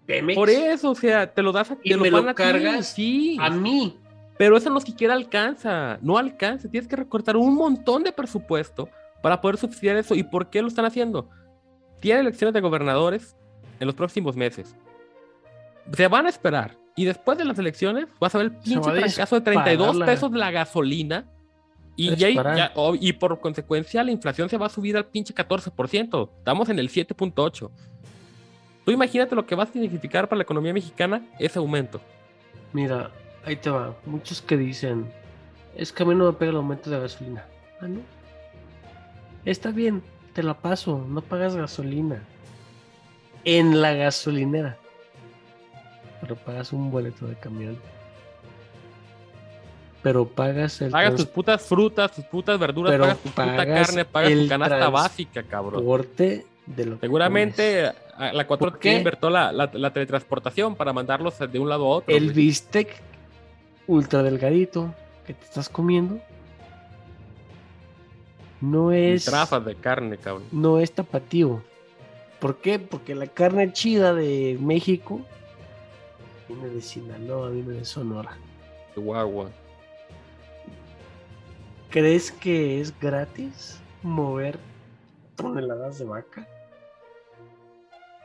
Pemex, 0.10 0.36
Por 0.36 0.50
eso, 0.50 0.90
o 0.92 0.96
sea, 0.96 1.32
te 1.32 1.44
lo 1.44 1.52
das 1.52 1.70
a, 1.70 1.78
Y 1.84 1.92
te 1.92 1.98
me 1.98 2.10
lo 2.10 2.18
van 2.18 2.30
a 2.30 2.34
ti, 2.34 2.42
cargas 2.44 2.88
Sí. 2.88 3.38
a 3.40 3.50
mí. 3.52 3.96
Pero 4.40 4.58
eso 4.58 4.70
no 4.72 4.80
siquiera 4.80 5.14
alcanza. 5.14 6.00
No 6.02 6.18
alcanza. 6.18 6.68
Tienes 6.70 6.88
que 6.88 6.96
recortar 6.96 7.38
un 7.38 7.54
montón 7.54 8.04
de 8.04 8.12
presupuesto 8.12 8.90
para 9.22 9.40
poder 9.40 9.58
subsidiar 9.58 9.98
eso. 9.98 10.16
¿Y 10.16 10.24
por 10.24 10.50
qué 10.50 10.62
lo 10.64 10.68
están 10.68 10.86
haciendo? 10.86 11.30
Tienen 12.00 12.22
elecciones 12.22 12.54
de 12.56 12.62
gobernadores 12.62 13.36
en 13.80 13.86
los 13.86 13.96
próximos 13.96 14.36
meses. 14.36 14.76
Se 15.94 16.08
van 16.08 16.26
a 16.26 16.30
esperar. 16.30 16.76
Y 16.96 17.06
después 17.06 17.38
de 17.38 17.46
las 17.46 17.60
elecciones 17.60 18.08
vas 18.20 18.34
a 18.34 18.40
ver 18.40 18.48
el 18.48 18.54
pinche 18.56 18.82
fracaso 18.82 19.36
de 19.36 19.42
32 19.42 19.88
disparar 19.88 19.96
la- 19.96 20.06
pesos 20.06 20.32
la 20.32 20.52
gasolina. 20.52 21.26
Y, 21.96 22.16
ya- 22.16 22.30
ya- 22.30 22.72
oh, 22.76 22.96
y 23.00 23.12
por 23.14 23.40
consecuencia 23.42 24.04
la 24.06 24.12
inflación 24.12 24.48
se 24.50 24.58
va 24.58 24.68
a 24.68 24.70
subir 24.70 24.96
al 24.96 25.06
pinche 25.06 25.34
14%. 25.34 26.30
Estamos 26.38 26.70
en 26.70 26.80
el 26.80 26.90
7.8. 26.90 27.72
Tú 28.86 28.92
imagínate 28.92 29.36
lo 29.36 29.46
que 29.46 29.56
va 29.56 29.64
a 29.64 29.68
significar 29.68 30.28
para 30.28 30.38
la 30.38 30.44
economía 30.44 30.74
mexicana 30.74 31.22
ese 31.38 31.60
aumento. 31.60 32.02
Mira, 32.74 33.12
ahí 33.46 33.56
te 33.56 33.70
va. 33.70 33.96
Muchos 34.06 34.42
que 34.42 34.58
dicen, 34.58 35.12
es 35.76 35.92
que 35.92 36.04
a 36.04 36.06
mí 36.06 36.16
no 36.16 36.26
me 36.26 36.34
pega 36.34 36.52
el 36.52 36.58
aumento 36.58 36.90
de 36.90 37.00
gasolina. 37.00 37.46
Ah, 37.82 37.88
no. 37.88 38.02
Está 39.46 39.72
bien, 39.72 40.04
te 40.34 40.44
la 40.44 40.54
paso, 40.54 41.06
no 41.08 41.22
pagas 41.22 41.56
gasolina. 41.56 42.22
En 43.46 43.82
la 43.82 43.94
gasolinera. 43.94 44.78
Pero 46.22 46.36
pagas 46.36 46.74
un 46.74 46.92
boleto 46.92 47.26
de 47.28 47.36
camión. 47.36 47.78
Pero 50.02 50.28
pagas 50.28 50.82
el 50.82 50.92
Pagas 50.92 51.16
tus 51.16 51.26
putas 51.26 51.62
frutas, 51.62 52.12
tus 52.12 52.26
putas 52.26 52.58
verduras, 52.60 52.92
Pero 52.92 53.04
pagas 53.04 53.18
tu 53.18 53.30
puta 53.30 53.66
carne, 53.66 54.06
pagas 54.06 54.32
tu 54.32 54.38
el 54.40 54.50
canasta 54.50 54.90
básica, 54.90 55.44
cabrón. 55.44 55.74
transporte 55.74 56.46
de 56.76 56.86
lo 56.86 56.96
que 56.96 57.02
Seguramente 57.08 57.92
la 58.18 58.46
4 58.48 58.70
¿Por 58.72 58.80
qué? 58.80 58.98
invertó 58.98 59.30
la, 59.30 59.52
la, 59.52 59.70
la 59.74 59.92
teletransportación 59.94 60.76
para 60.76 60.94
mandarlos 60.94 61.38
de 61.40 61.60
un 61.60 61.68
lado 61.70 61.86
a 61.86 61.90
otro. 61.98 62.16
El 62.16 62.26
güey. 62.26 62.36
bistec 62.36 63.02
ultra 63.88 64.22
delgadito 64.24 64.94
que 65.26 65.34
te 65.34 65.44
estás 65.46 65.68
comiendo 65.70 66.20
no 68.62 68.92
es 68.92 69.26
Trafas 69.26 69.64
de 69.66 69.76
carne, 69.76 70.18
cabrón. 70.18 70.44
no 70.52 70.80
es 70.80 70.92
tapatío. 70.92 71.62
¿Por 72.40 72.58
qué? 72.58 72.78
Porque 72.80 73.16
la 73.16 73.28
carne 73.28 73.72
chida 73.74 74.14
de 74.14 74.58
México 74.62 75.22
viene 76.48 76.68
de 76.68 76.82
Sinaloa, 76.82 77.50
viene 77.50 77.74
de 77.74 77.86
Sonora. 77.86 78.38
Chihuahua. 78.94 79.50
¿Crees 81.90 82.32
que 82.32 82.80
es 82.82 82.98
gratis 83.00 83.80
mover 84.04 84.60
toneladas 85.36 85.98
de 86.00 86.06
vaca? 86.06 86.48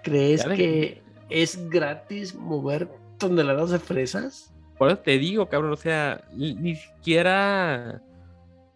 ¿Crees 0.05 0.45
de- 0.49 0.55
que 0.55 1.03
es 1.31 1.69
gratis 1.69 2.35
mover 2.35 2.89
toneladas 3.19 3.71
de 3.71 3.79
fresas? 3.81 4.55
Por 4.79 4.89
eso 4.89 4.99
te 4.99 5.19
digo, 5.19 5.47
cabrón, 5.49 5.73
o 5.73 5.77
sea, 5.77 6.23
ni, 6.33 6.77
siquiera. 6.77 8.01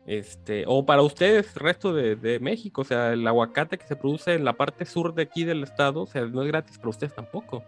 Este, 0.07 0.65
o 0.67 0.87
para 0.87 1.03
ustedes, 1.03 1.55
resto 1.55 1.93
de, 1.93 2.17
de 2.17 2.39
México, 2.41 2.81
o 2.81 2.85
sea, 2.85 3.13
el 3.13 3.27
aguacate 3.27 3.77
que 3.77 3.87
se 3.87 3.95
produce 3.95 4.33
en 4.33 4.43
la 4.45 4.55
parte 4.55 4.87
sur 4.87 5.13
de 5.15 5.23
aquí 5.23 5.45
del 5.45 5.63
estado, 5.63 6.03
o 6.03 6.07
sea, 6.07 6.23
no 6.25 6.41
es 6.43 6.49
gratis 6.49 6.79
para 6.79 6.89
ustedes 6.89 7.15
tampoco. 7.15 7.63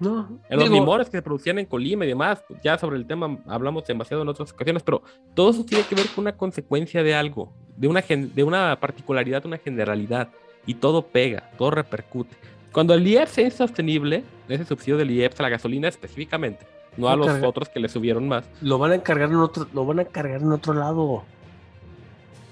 No. 0.00 0.40
En 0.48 0.56
los 0.58 0.64
digo, 0.68 0.74
limones 0.80 1.08
que 1.08 1.18
se 1.18 1.22
producían 1.22 1.60
en 1.60 1.66
Colima 1.66 2.04
y 2.04 2.08
demás, 2.08 2.42
pues, 2.48 2.60
ya 2.64 2.76
sobre 2.78 2.96
el 2.96 3.06
tema 3.06 3.38
hablamos 3.46 3.86
demasiado 3.86 4.24
en 4.24 4.28
otras 4.28 4.50
ocasiones, 4.50 4.82
pero 4.82 5.02
todo 5.34 5.50
eso 5.50 5.64
tiene 5.64 5.84
que 5.84 5.94
ver 5.94 6.06
con 6.08 6.22
una 6.22 6.36
consecuencia 6.36 7.04
de 7.04 7.14
algo, 7.14 7.52
de 7.76 7.86
una, 7.86 8.02
gen- 8.02 8.34
de 8.34 8.42
una 8.42 8.80
particularidad, 8.80 9.46
una 9.46 9.58
generalidad, 9.58 10.30
y 10.66 10.74
todo 10.74 11.02
pega, 11.06 11.48
todo 11.56 11.70
repercute. 11.70 12.34
Cuando 12.72 12.94
el 12.94 13.06
IEPS 13.06 13.38
es 13.38 13.44
insostenible, 13.52 14.24
ese 14.48 14.64
subsidio 14.64 14.96
del 14.96 15.10
IEPS 15.10 15.40
a 15.40 15.42
la 15.44 15.48
gasolina 15.50 15.88
específicamente, 15.88 16.66
no 16.96 17.08
a 17.08 17.12
No 17.12 17.18
los 17.18 17.26
carga- 17.28 17.48
otros 17.48 17.68
que 17.68 17.80
le 17.80 17.88
subieron 17.88 18.26
más. 18.28 18.44
Lo 18.62 18.78
van 18.78 18.92
a 18.92 19.02
cargar 19.02 19.28
en 19.28 19.36
otro, 19.36 19.66
lo 19.72 19.84
van 19.84 20.00
a 20.00 20.04
cargar 20.06 20.40
en 20.40 20.52
otro 20.52 20.72
lado. 20.74 21.24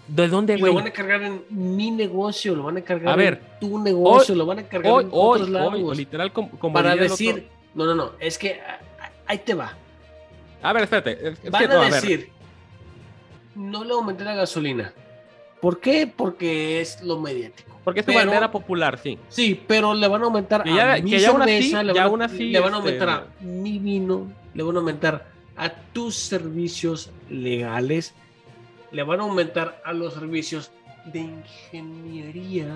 ¿De 0.09 0.27
dónde, 0.29 0.57
güey? 0.57 0.73
lo 0.73 0.79
van 0.79 0.89
a 0.89 0.93
cargar 0.93 1.23
en 1.23 1.43
mi 1.51 1.91
negocio, 1.91 2.55
lo 2.55 2.65
van 2.65 2.79
a 2.79 2.81
cargar 2.83 3.13
A 3.15 3.17
ver, 3.17 3.41
en 3.55 3.61
tu 3.61 3.79
negocio, 3.79 4.35
lo 4.35 4.45
van 4.45 4.59
a 4.59 4.63
cargar 4.65 4.93
Hoy, 4.93 5.05
en 5.05 5.11
hoy, 5.13 5.35
otros 5.41 5.49
lados. 5.51 5.75
hoy, 5.75 5.97
literal, 5.97 6.33
como, 6.33 6.51
como 6.59 6.75
para 6.75 6.97
decir, 6.97 7.31
otro- 7.35 7.45
no, 7.75 7.85
no, 7.87 7.95
no, 7.95 8.11
es 8.19 8.37
que 8.37 8.55
a- 8.61 8.75
a- 9.05 9.11
ahí 9.29 9.39
te 9.39 9.55
va. 9.55 9.73
A 10.63 10.73
ver, 10.73 10.83
espérate. 10.83 11.13
es- 11.29 11.39
es 11.45 11.51
Van 11.51 11.63
que 11.63 11.69
no, 11.69 11.75
a 11.75 11.79
a 11.79 11.91
ver. 11.91 11.93
decir, 11.93 12.29
no 13.55 13.85
le 13.85 13.93
aumenté 13.93 14.25
la 14.25 14.35
gasolina. 14.35 14.93
¿Por 15.61 15.79
qué? 15.81 16.13
Porque 16.15 16.81
es 16.81 17.01
lo 17.03 17.19
mediático. 17.21 17.70
Porque 17.85 18.01
es 18.01 18.07
tu 18.07 18.13
pero- 18.13 18.25
bandera 18.27 18.51
popular, 18.51 18.99
sí. 18.99 19.19
Sí, 19.29 19.61
pero 19.67 19.95
le 19.95 20.07
van 20.07 20.23
a 20.23 20.25
aumentar 20.27 20.63
Que 20.63 20.75
ya- 20.75 20.95
a 20.95 20.99
mi 21.01 21.11
que 21.11 21.21
ya 21.21 21.31
aún 21.31 21.43
así- 21.43 21.53
cerveza, 21.71 21.83
le, 21.83 21.95
ya 21.95 22.01
van 22.03 22.07
a, 22.07 22.11
aún 22.11 22.23
así, 22.23 22.51
le 22.51 22.61
van 22.61 22.75
a 22.75 22.77
este- 22.79 22.89
aumentar 22.89 23.09
a 23.09 23.27
mi 23.45 23.79
vino, 23.79 24.33
le 24.55 24.63
van 24.63 24.77
a 24.77 24.79
aumentar 24.81 25.27
a 25.57 25.71
tus 25.93 26.15
servicios 26.15 27.11
legales, 27.31 28.15
le 28.93 29.03
van 29.03 29.21
a 29.21 29.23
aumentar 29.23 29.81
a 29.85 29.93
los 29.93 30.15
servicios 30.15 30.71
de 31.07 31.21
ingeniería, 31.21 32.67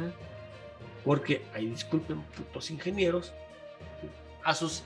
porque, 1.04 1.42
ahí 1.54 1.66
disculpen, 1.66 2.22
putos 2.36 2.70
ingenieros, 2.70 3.32
a 4.42 4.54
sus 4.54 4.82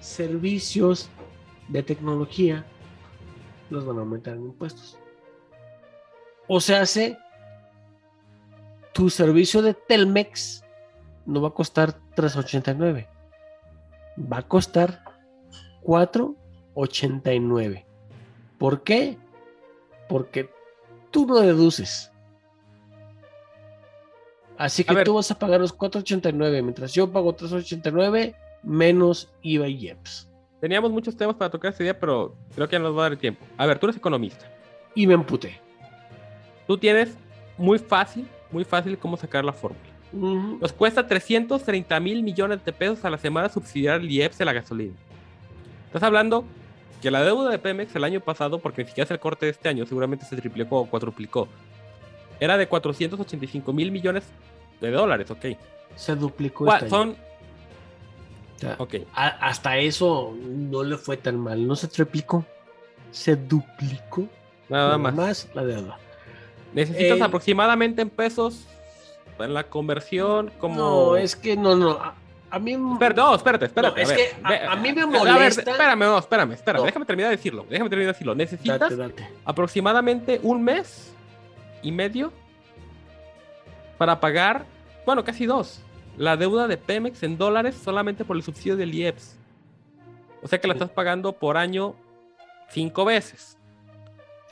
servicios 0.00 1.08
de 1.68 1.82
tecnología 1.82 2.64
los 3.70 3.84
van 3.84 3.98
a 3.98 4.00
aumentar 4.00 4.34
en 4.36 4.44
impuestos. 4.46 4.98
O 6.46 6.60
sea, 6.60 6.82
hace 6.82 7.16
tu 8.94 9.10
servicio 9.10 9.60
de 9.60 9.74
Telmex 9.74 10.64
no 11.26 11.42
va 11.42 11.48
a 11.48 11.50
costar 11.50 11.98
3.89. 12.16 13.06
Va 14.32 14.38
a 14.38 14.48
costar 14.48 15.04
4.89. 15.82 17.84
¿Por 18.56 18.82
qué? 18.82 19.18
Porque 20.08 20.48
tú 21.10 21.26
no 21.26 21.40
deduces. 21.40 22.10
Así 24.56 24.84
que 24.84 25.04
tú 25.04 25.14
vas 25.14 25.32
a 25.32 25.38
pagar 25.38 25.60
los 25.60 25.76
4.89, 25.76 26.62
mientras 26.62 26.94
yo 26.94 27.10
pago 27.10 27.36
3.89 27.36 28.36
menos 28.62 29.28
IVA 29.42 29.68
y 29.68 29.88
IEPS. 29.88 30.30
Teníamos 30.60 30.92
muchos 30.92 31.16
temas 31.16 31.34
para 31.34 31.50
tocar 31.50 31.72
ese 31.72 31.82
día, 31.82 31.98
pero 31.98 32.36
creo 32.54 32.68
que 32.68 32.76
ya 32.76 32.78
nos 32.78 32.94
va 32.94 33.00
a 33.00 33.02
dar 33.02 33.12
el 33.12 33.18
tiempo. 33.18 33.44
A 33.56 33.66
ver, 33.66 33.80
tú 33.80 33.86
eres 33.86 33.96
economista. 33.96 34.48
Y 34.94 35.08
me 35.08 35.14
emputé. 35.14 35.60
Tú 36.68 36.78
tienes 36.78 37.16
muy 37.58 37.80
fácil, 37.80 38.28
muy 38.54 38.64
fácil 38.64 38.96
cómo 38.96 39.16
sacar 39.18 39.44
la 39.44 39.52
fórmula. 39.52 39.84
Nos 40.60 40.72
cuesta 40.72 41.06
330 41.06 41.98
mil 42.00 42.22
millones 42.22 42.64
de 42.64 42.72
pesos 42.72 43.04
a 43.04 43.10
la 43.10 43.18
semana 43.18 43.48
subsidiar 43.48 44.00
el 44.00 44.10
IEPS 44.10 44.38
de 44.38 44.44
la 44.44 44.52
gasolina. 44.52 44.94
Estás 45.86 46.04
hablando 46.04 46.44
que 47.02 47.10
la 47.10 47.22
deuda 47.22 47.50
de 47.50 47.58
Pemex 47.58 47.94
el 47.96 48.04
año 48.04 48.20
pasado, 48.20 48.60
porque 48.60 48.82
ni 48.82 48.88
siquiera 48.88 49.04
es 49.06 49.10
el 49.10 49.18
corte 49.18 49.46
de 49.46 49.52
este 49.52 49.68
año, 49.68 49.84
seguramente 49.86 50.24
se 50.24 50.36
triplicó 50.36 50.78
o 50.80 50.86
cuadruplicó, 50.86 51.48
era 52.40 52.56
de 52.56 52.66
485 52.68 53.72
mil 53.72 53.90
millones 53.90 54.24
de 54.80 54.90
dólares, 54.92 55.30
ok. 55.30 55.46
Se 55.96 56.14
duplicó 56.14 56.64
este 56.72 56.86
año. 56.86 56.90
Son, 56.90 57.10
O 58.56 58.58
sea, 58.58 58.76
ok. 58.78 58.94
a- 59.14 59.48
hasta 59.48 59.78
eso 59.78 60.34
no 60.42 60.82
le 60.84 60.96
fue 60.96 61.16
tan 61.16 61.38
mal. 61.38 61.66
No 61.66 61.74
se 61.76 61.88
triplicó, 61.88 62.44
se 63.10 63.34
duplicó. 63.36 64.26
Nada 64.68 64.96
más. 64.96 65.48
la 65.54 65.64
deuda. 65.64 65.98
Necesitas 66.74 67.18
Eh, 67.18 67.22
aproximadamente 67.22 68.02
en 68.02 68.10
pesos 68.10 68.66
en 69.38 69.54
la 69.54 69.64
conversión 69.64 70.50
como... 70.58 70.76
No, 70.76 71.16
es 71.16 71.34
que 71.36 71.56
no, 71.56 71.74
no. 71.76 71.90
A, 71.92 72.14
a 72.50 72.58
mí. 72.58 72.72
Espérate, 72.92 73.20
no, 73.20 73.34
espérate, 73.34 73.64
espérate. 73.66 73.96
No, 73.96 74.02
es 74.02 74.12
a 74.12 74.16
ver, 74.16 74.30
que 74.60 74.66
a- 74.66 74.76
mí 74.76 74.92
me 74.92 75.02
a 75.02 75.06
ver, 75.06 75.20
molesta- 75.22 75.70
espérame, 75.70 75.98
no, 76.00 76.18
espérame, 76.18 76.52
espérame. 76.52 76.80
No. 76.80 76.86
Déjame 76.86 77.04
terminar 77.06 77.30
de 77.30 77.36
decirlo. 77.36 77.66
Déjame 77.68 77.90
terminar 77.90 78.08
de 78.08 78.12
decirlo. 78.14 78.34
Necesitas 78.34 78.78
Date, 78.80 78.96
date. 78.96 79.28
aproximadamente 79.44 80.40
un 80.42 80.62
mes 80.62 81.12
y 81.82 81.90
medio 81.92 82.32
para 83.98 84.20
pagar, 84.20 84.64
bueno, 85.06 85.24
casi 85.24 85.46
dos, 85.46 85.80
la 86.16 86.36
deuda 86.36 86.66
de 86.68 86.76
Pemex 86.76 87.22
en 87.22 87.38
dólares 87.38 87.76
solamente 87.82 88.24
por 88.24 88.36
el 88.36 88.42
subsidio 88.42 88.76
del 88.76 88.94
IEPS. 88.94 89.36
O 90.42 90.48
sea 90.48 90.60
que 90.60 90.66
la 90.68 90.74
estás 90.74 90.90
pagando 90.90 91.32
por 91.32 91.56
año 91.56 91.94
cinco 92.70 93.04
veces. 93.04 93.56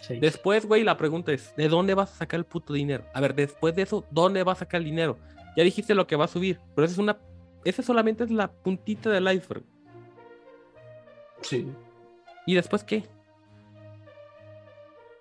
Sí. 0.03 0.19
Después, 0.19 0.67
güey, 0.67 0.83
la 0.83 0.97
pregunta 0.97 1.33
es, 1.33 1.55
¿de 1.57 1.69
dónde 1.69 1.95
vas 1.95 2.13
a 2.13 2.17
sacar 2.17 2.39
el 2.39 2.45
puto 2.45 2.73
dinero? 2.73 3.05
A 3.15 3.21
ver, 3.21 3.35
después 3.35 3.75
de 3.75 3.83
eso, 3.83 4.05
¿dónde 4.11 4.43
vas 4.43 4.59
a 4.59 4.61
sacar 4.61 4.81
el 4.81 4.85
dinero? 4.85 5.17
Ya 5.57 5.63
dijiste 5.63 5.95
lo 5.95 6.07
que 6.07 6.17
va 6.17 6.25
a 6.25 6.29
subir, 6.29 6.59
pero 6.75 6.85
esa 6.85 6.95
es 6.95 6.99
una, 6.99 7.19
esa 7.65 7.83
solamente 7.83 8.25
es 8.25 8.31
la 8.31 8.51
puntita 8.51 9.11
del 9.11 9.33
iceberg. 9.33 9.63
Sí. 11.41 11.67
¿Y 12.47 12.55
después 12.55 12.83
qué? 12.83 13.05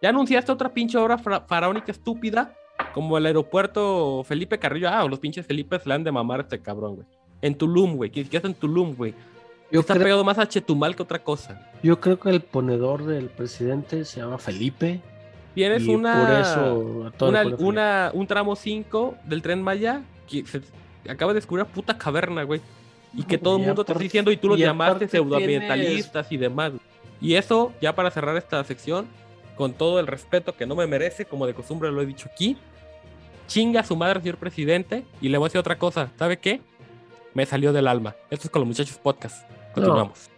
Ya 0.02 0.10
anunciaste 0.10 0.52
otra 0.52 0.74
pinche 0.74 0.98
obra 0.98 1.20
faraónica 1.20 1.92
estúpida, 1.92 2.56
como 2.94 3.18
el 3.18 3.26
aeropuerto 3.28 4.24
Felipe 4.24 4.58
Carrillo. 4.58 4.90
Ah, 4.90 5.06
los 5.08 5.20
pinches 5.20 5.46
Felipe 5.46 5.78
se 5.80 5.88
le 5.88 5.96
han 5.96 6.04
de 6.04 6.12
mamar 6.12 6.40
a 6.40 6.44
este 6.44 6.60
cabrón, 6.60 6.96
güey. 6.96 7.08
En 7.42 7.56
Tulum, 7.56 7.96
güey. 7.96 8.10
Que 8.10 8.28
en 8.32 8.54
Tulum, 8.56 8.96
güey. 8.96 9.14
Yo, 9.72 9.80
Está 9.80 9.94
creo, 9.94 10.04
pegado 10.06 10.24
más 10.24 10.38
a 10.38 10.48
Chetumal 10.48 10.96
que 10.96 11.04
otra 11.04 11.20
cosa. 11.24 11.70
yo 11.82 12.00
creo 12.00 12.20
que 12.20 12.30
el 12.30 12.42
ponedor 12.42 13.06
del 13.06 13.30
presidente 13.30 14.04
se 14.06 14.20
llama 14.20 14.38
Felipe. 14.38 15.00
Tienes 15.56 15.88
una, 15.88 16.20
Por 16.26 16.32
eso 16.40 17.28
una, 17.28 17.44
una- 17.58 18.12
un 18.14 18.28
tramo 18.28 18.56
5 18.56 19.16
del 19.26 19.42
tren 19.42 19.62
Maya 19.62 20.02
que 20.28 20.46
se 20.46 20.62
acaba 21.10 21.34
de 21.34 21.38
descubrir 21.40 21.64
una 21.66 21.74
puta 21.74 21.98
caverna, 21.98 22.44
güey. 22.44 22.62
Y 23.14 23.24
que 23.24 23.38
todo 23.38 23.58
el 23.58 23.64
mundo 23.66 23.84
te 23.84 23.92
está 23.92 24.02
diciendo 24.02 24.32
y 24.32 24.38
tú 24.38 24.48
los 24.50 24.58
y 24.58 24.62
llamaste 24.62 25.08
pseudoambientalistas 25.08 26.32
y 26.32 26.38
demás. 26.38 26.72
Y 27.20 27.36
eso, 27.36 27.74
ya 27.82 27.94
para 27.94 28.10
cerrar 28.12 28.38
esta 28.38 28.64
sección, 28.64 29.08
con 29.58 29.74
todo 29.74 30.00
el 30.00 30.08
respeto 30.08 30.56
que 30.56 30.66
no 30.66 30.76
me 30.76 30.88
merece, 30.88 31.26
como 31.26 31.46
de 31.46 31.54
costumbre 31.54 31.92
lo 31.92 32.02
he 32.02 32.06
dicho 32.06 32.30
aquí, 32.34 32.58
chinga 33.48 33.82
a 33.82 33.84
su 33.84 33.96
madre, 33.98 34.22
señor 34.22 34.38
presidente, 34.38 35.04
y 35.20 35.28
le 35.30 35.38
voy 35.38 35.46
a 35.46 35.50
decir 35.50 35.60
otra 35.60 35.78
cosa, 35.78 36.10
¿sabe 36.18 36.38
qué? 36.40 36.62
Me 37.34 37.46
salió 37.46 37.74
del 37.74 37.88
alma. 37.88 38.16
Esto 38.30 38.48
es 38.48 38.50
con 38.52 38.62
los 38.62 38.68
muchachos 38.68 38.98
podcast. 38.98 39.46
Continuamos. 39.74 40.30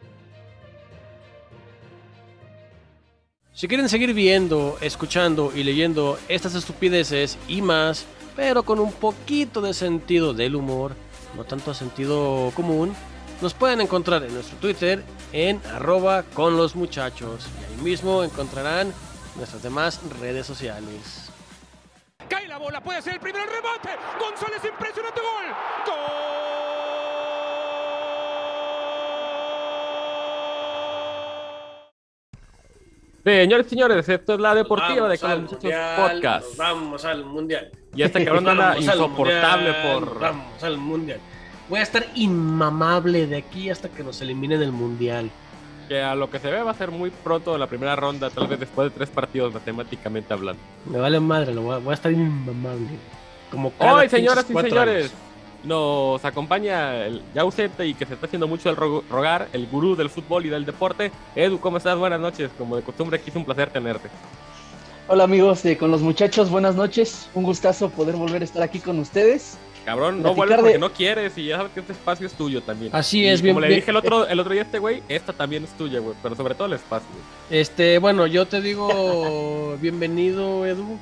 Si 3.54 3.68
quieren 3.68 3.88
seguir 3.88 4.14
viendo, 4.14 4.78
escuchando 4.82 5.52
y 5.56 5.64
leyendo 5.64 6.18
estas 6.28 6.56
estupideces 6.56 7.38
y 7.48 7.62
más, 7.62 8.06
pero 8.36 8.64
con 8.64 8.80
un 8.80 8.92
poquito 8.92 9.62
de 9.62 9.74
sentido 9.74 10.34
del 10.34 10.56
humor, 10.56 10.96
no 11.38 11.44
tanto 11.44 11.74
sentido 11.74 12.52
común, 12.56 12.96
nos 13.42 13.54
pueden 13.54 13.82
encontrar 13.82 14.24
en 14.24 14.34
nuestro 14.34 14.58
Twitter 14.58 15.04
en 15.34 15.62
arroba 15.74 16.24
con 16.34 16.58
los 16.58 16.76
muchachos. 16.76 17.48
Y 17.62 17.74
ahí 17.74 17.82
mismo 17.84 18.24
encontrarán 18.24 18.94
nuestras 19.36 19.62
demás 19.62 20.00
redes 20.20 20.48
sociales. 20.48 21.30
Cae 22.28 22.48
la 22.48 22.58
bola, 22.58 22.82
puede 22.82 23.02
ser 23.02 23.14
el 23.14 23.20
primero 23.20 23.44
el 23.44 23.52
rebote. 23.52 23.90
González, 24.20 24.62
impresionante 24.64 25.22
gol. 25.22 25.56
¡Gol! 25.86 26.53
Señores 33.24 33.68
y 33.68 33.70
señores, 33.70 34.10
esto 34.10 34.34
es 34.34 34.40
la 34.40 34.54
deportiva 34.54 35.08
de 35.08 35.18
Con 35.18 35.44
muchachos 35.44 35.72
podcast. 35.96 36.46
nos 36.46 36.58
Vamos 36.58 37.06
al 37.06 37.24
mundial. 37.24 37.72
Y 37.96 38.02
este 38.02 38.26
cabrón 38.26 38.50
anda 38.50 38.78
insoportable 38.78 39.72
mundial, 39.72 40.00
por. 40.00 40.20
Vamos 40.20 40.64
al 40.64 40.78
mundial. 40.78 41.20
Voy 41.70 41.80
a 41.80 41.84
estar 41.84 42.06
inmamable 42.16 43.26
de 43.28 43.38
aquí 43.38 43.70
hasta 43.70 43.88
que 43.88 44.04
nos 44.04 44.22
eliminen 44.22 44.60
del 44.60 44.74
mundial. 44.74 45.32
Que 45.88 46.02
a 46.02 46.16
lo 46.16 46.30
que 46.30 46.40
se 46.40 46.52
ve 46.52 46.62
va 46.62 46.72
a 46.72 46.74
ser 46.74 46.92
muy 46.92 47.12
pronto 47.12 47.54
en 47.54 47.62
la 47.62 47.68
primera 47.68 47.96
ronda, 47.96 48.30
tal 48.30 48.48
vez 48.48 48.60
después 48.60 48.92
de 48.92 48.98
tres 48.98 49.10
partidos 49.10 49.54
matemáticamente 49.54 50.34
hablando. 50.34 50.62
Me 50.86 51.00
vale 51.00 51.20
madre, 51.22 51.54
lo 51.54 51.62
voy 51.62 51.76
a, 51.76 51.78
voy 51.78 51.92
a 51.92 51.96
estar 51.96 52.12
inmamable. 52.12 52.90
Como 53.50 53.72
cada 53.72 53.94
Hoy, 53.94 54.10
señoras 54.10 54.46
y 54.50 54.54
señores, 54.54 55.06
años. 55.06 55.12
Nos 55.64 56.24
acompaña 56.26 57.06
el 57.06 57.22
ya 57.34 57.42
ausente 57.42 57.86
y 57.88 57.94
que 57.94 58.06
se 58.06 58.14
está 58.16 58.26
haciendo 58.26 58.48
mucho 58.48 58.70
el 58.70 58.76
ro- 58.76 59.04
rogar, 59.10 59.48
el 59.54 59.68
gurú 59.68 59.96
del 59.96 60.10
fútbol 60.10 60.46
y 60.46 60.50
del 60.50 60.66
deporte. 60.66 61.12
Edu, 61.36 61.60
¿cómo 61.60 61.78
estás? 61.78 61.98
Buenas 61.98 62.20
noches. 62.20 62.52
Como 62.58 62.76
de 62.76 62.82
costumbre, 62.84 63.18
aquí 63.18 63.30
es 63.30 63.36
un 63.36 63.46
placer 63.46 63.70
tenerte. 63.70 64.10
Hola 65.08 65.26
amigos 65.26 65.64
de 65.64 65.78
Con 65.78 65.92
los 65.92 66.02
Muchachos, 66.02 66.50
buenas 66.50 66.76
noches. 66.76 67.30
Un 67.34 67.44
gustazo 67.44 67.90
poder 67.90 68.16
volver 68.16 68.42
a 68.42 68.46
estar 68.46 68.64
aquí 68.64 68.80
con 68.80 69.00
ustedes. 69.00 69.58
Cabrón, 69.86 70.22
no 70.24 70.34
vuelves 70.34 70.58
porque 70.58 70.74
de- 70.74 70.80
no 70.80 70.94
quieres 70.94 71.38
y 71.38 71.46
ya 71.48 71.58
sabes 71.58 71.74
que 71.74 71.82
este 71.82 71.92
espacio 71.92 72.26
es 72.26 72.34
tuyo 72.34 72.62
también. 72.62 72.96
Así 72.96 73.20
Y 73.20 73.28
es, 73.28 73.42
bien- 73.42 73.54
Como 73.54 73.62
le 73.62 73.68
bien- 73.68 73.80
dije 73.82 73.92
el 73.92 73.98
otro, 73.98 74.26
el 74.28 74.40
otro 74.40 74.54
día 74.54 74.62
a 74.62 74.66
este 74.66 74.80
güey, 74.80 75.04
esta 75.10 75.34
también 75.34 75.66
es 75.66 75.72
tuya, 75.72 76.00
güey, 76.00 76.16
pero 76.24 76.36
sobre 76.36 76.56
todo 76.56 76.68
el 76.68 76.74
espacio. 76.74 77.08
güey. 77.12 77.60
Este, 77.62 77.98
bueno, 78.00 78.26
yo 78.26 78.46
te 78.48 78.62
digo 78.62 79.76
bienvenido, 79.82 80.66
Edu. 80.66 80.98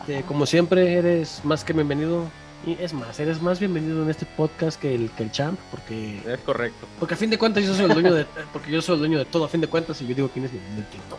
Este, 0.00 0.22
como 0.22 0.46
siempre, 0.46 0.94
eres 0.94 1.42
más 1.44 1.64
que 1.64 1.74
bienvenido. 1.74 2.24
Y 2.66 2.76
es 2.82 2.92
más, 2.92 3.18
eres 3.20 3.40
más 3.40 3.60
bienvenido 3.60 4.02
en 4.02 4.10
este 4.10 4.26
podcast 4.26 4.80
que 4.80 4.94
el, 4.94 5.10
que 5.12 5.22
el 5.22 5.30
champ, 5.30 5.58
porque, 5.70 6.18
Es 6.26 6.40
correcto. 6.40 6.86
porque 6.98 7.14
a 7.14 7.16
fin 7.16 7.30
de 7.30 7.38
cuentas 7.38 7.64
yo 7.64 7.72
soy 7.74 7.84
el 7.86 7.94
dueño 7.94 8.12
de, 8.12 8.26
porque 8.52 8.70
yo 8.70 8.82
soy 8.82 8.94
el 8.94 8.98
dueño 9.00 9.18
de 9.18 9.24
todo 9.24 9.44
a 9.44 9.48
fin 9.48 9.60
de 9.60 9.68
cuentas 9.68 10.00
y 10.02 10.06
yo 10.06 10.14
digo 10.14 10.28
quién 10.32 10.44
es 10.44 10.52
mi 10.52 10.58
mi 10.76 10.82
TikTok. 10.82 11.18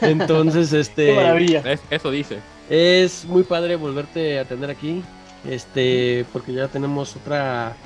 Entonces, 0.00 0.72
este, 0.72 1.06
Qué 1.06 1.14
maravilla. 1.14 1.60
Es- 1.60 1.80
eso 1.90 2.10
dice. 2.10 2.38
Es 2.68 3.24
muy 3.26 3.42
padre 3.44 3.76
volverte 3.76 4.38
a 4.38 4.44
tener 4.46 4.70
aquí, 4.70 5.02
este, 5.48 6.24
porque 6.32 6.52
ya 6.52 6.66
tenemos 6.68 7.14
otra 7.16 7.76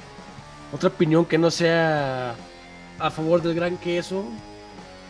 otra 0.72 0.88
opinión 0.90 1.24
que 1.24 1.36
no 1.38 1.50
sea 1.50 2.34
a 2.98 3.10
favor 3.10 3.42
del 3.42 3.54
gran 3.54 3.76
queso 3.78 4.24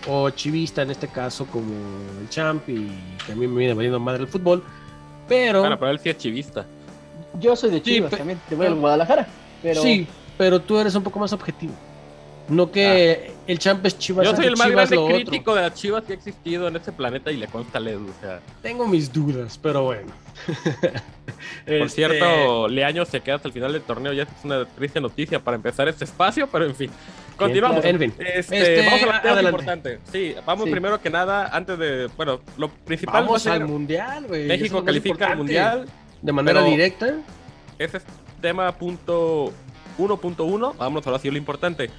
o 0.09 0.31
chivista 0.31 0.83
en 0.83 0.91
este 0.91 1.09
caso 1.09 1.47
como 1.47 1.75
el 2.21 2.29
champ 2.31 2.67
y 2.69 2.89
que 3.27 3.33
a 3.33 3.35
mí 3.35 3.47
me 3.47 3.59
viene 3.59 3.75
valiendo 3.75 4.01
madre 4.01 4.23
el 4.23 4.29
fútbol, 4.29 4.63
pero 5.29 5.61
Bueno, 5.61 5.79
pero 5.79 5.91
él 5.91 5.99
sí 6.01 6.09
es 6.09 6.17
chivista. 6.19 6.65
Yo 7.41 7.55
soy 7.57 7.71
de 7.71 7.77
Sí, 7.79 7.83
Chivas 7.95 8.11
pe- 8.11 8.17
también, 8.17 8.41
te 8.49 8.55
voy 8.55 8.67
a 8.67 8.71
Guadalajara. 8.71 9.27
Pero 9.63 9.83
sí, 9.83 10.07
pero 10.37 10.61
tú 10.61 10.79
eres 10.79 10.95
un 10.95 11.03
poco 11.03 11.19
más 11.19 11.33
objetivo. 11.33 11.73
No 12.49 12.71
que 12.73 13.33
el 13.47 13.59
champ 13.59 13.85
es 13.85 13.99
chivas, 13.99 14.25
Yo 14.27 14.35
soy 14.35 14.47
el 14.47 14.57
más 14.57 14.69
Chivas 14.69 14.89
grande 14.89 14.97
lo 14.97 15.05
otro. 15.05 15.17
crítico 15.17 15.55
de 15.55 15.61
las 15.63 15.75
chivas 15.75 16.03
que 16.05 16.15
ha 16.15 16.17
existido 16.17 16.67
en 16.69 16.77
este 16.77 16.93
planeta 16.93 17.31
y 17.31 17.37
le 17.37 17.47
consta 17.47 17.79
a 17.79 17.83
Edu, 17.83 18.09
O 18.09 18.21
sea, 18.23 18.41
Tengo 18.63 18.89
mis 18.89 19.13
dudas, 19.13 19.59
pero 19.63 19.83
bueno. 19.85 20.11
por 21.67 21.73
Este, 21.75 21.89
cierto, 21.91 22.69
Leaño 22.69 23.05
se 23.05 23.21
queda 23.21 23.37
hasta 23.37 23.49
el 23.49 23.53
final 23.55 23.73
del 23.75 23.83
torneo. 23.83 24.15
Ya 24.15 24.23
es 24.23 24.29
una 24.45 24.65
triste 24.65 24.99
noticia 25.01 25.39
para 25.41 25.57
empezar 25.57 25.89
este 25.89 26.05
espacio, 26.05 26.47
pero 26.51 26.65
en 26.65 26.75
fin. 26.75 26.91
Continuamos. 27.37 27.85
En 27.85 27.99
fin. 27.99 28.15
Este, 28.19 28.59
Este, 28.59 28.87
vamos 28.87 29.03
a 29.03 29.17
adelante. 29.19 29.43
importante. 29.51 29.99
Sí, 30.11 30.35
vamos 30.47 30.65
Sí. 30.65 30.71
primero 30.71 31.01
que 31.01 31.11
nada, 31.11 31.49
antes 31.55 31.79
de. 31.79 32.09
Bueno, 32.17 32.41
lo 32.57 32.69
principal 32.71 33.25
Vamos 33.25 33.47
va 33.47 33.53
a 33.53 33.55
al 33.57 33.67
mundial, 33.67 34.25
güey. 34.27 34.47
México 34.47 34.79
lo 34.79 34.85
califica 34.87 35.27
al 35.33 35.37
mundial. 35.37 35.87
De 36.23 36.33
manera 36.33 36.61
pero- 36.61 36.71
directa. 36.71 37.15
Ese 37.79 37.99
es 37.99 38.05
tema 38.41 38.73
punto 38.73 39.53
1.1. 39.99 40.75
Vamos 40.77 41.07
ahora 41.07 41.19
sí 41.19 41.31
lo 41.31 41.37
importante. 41.39 41.91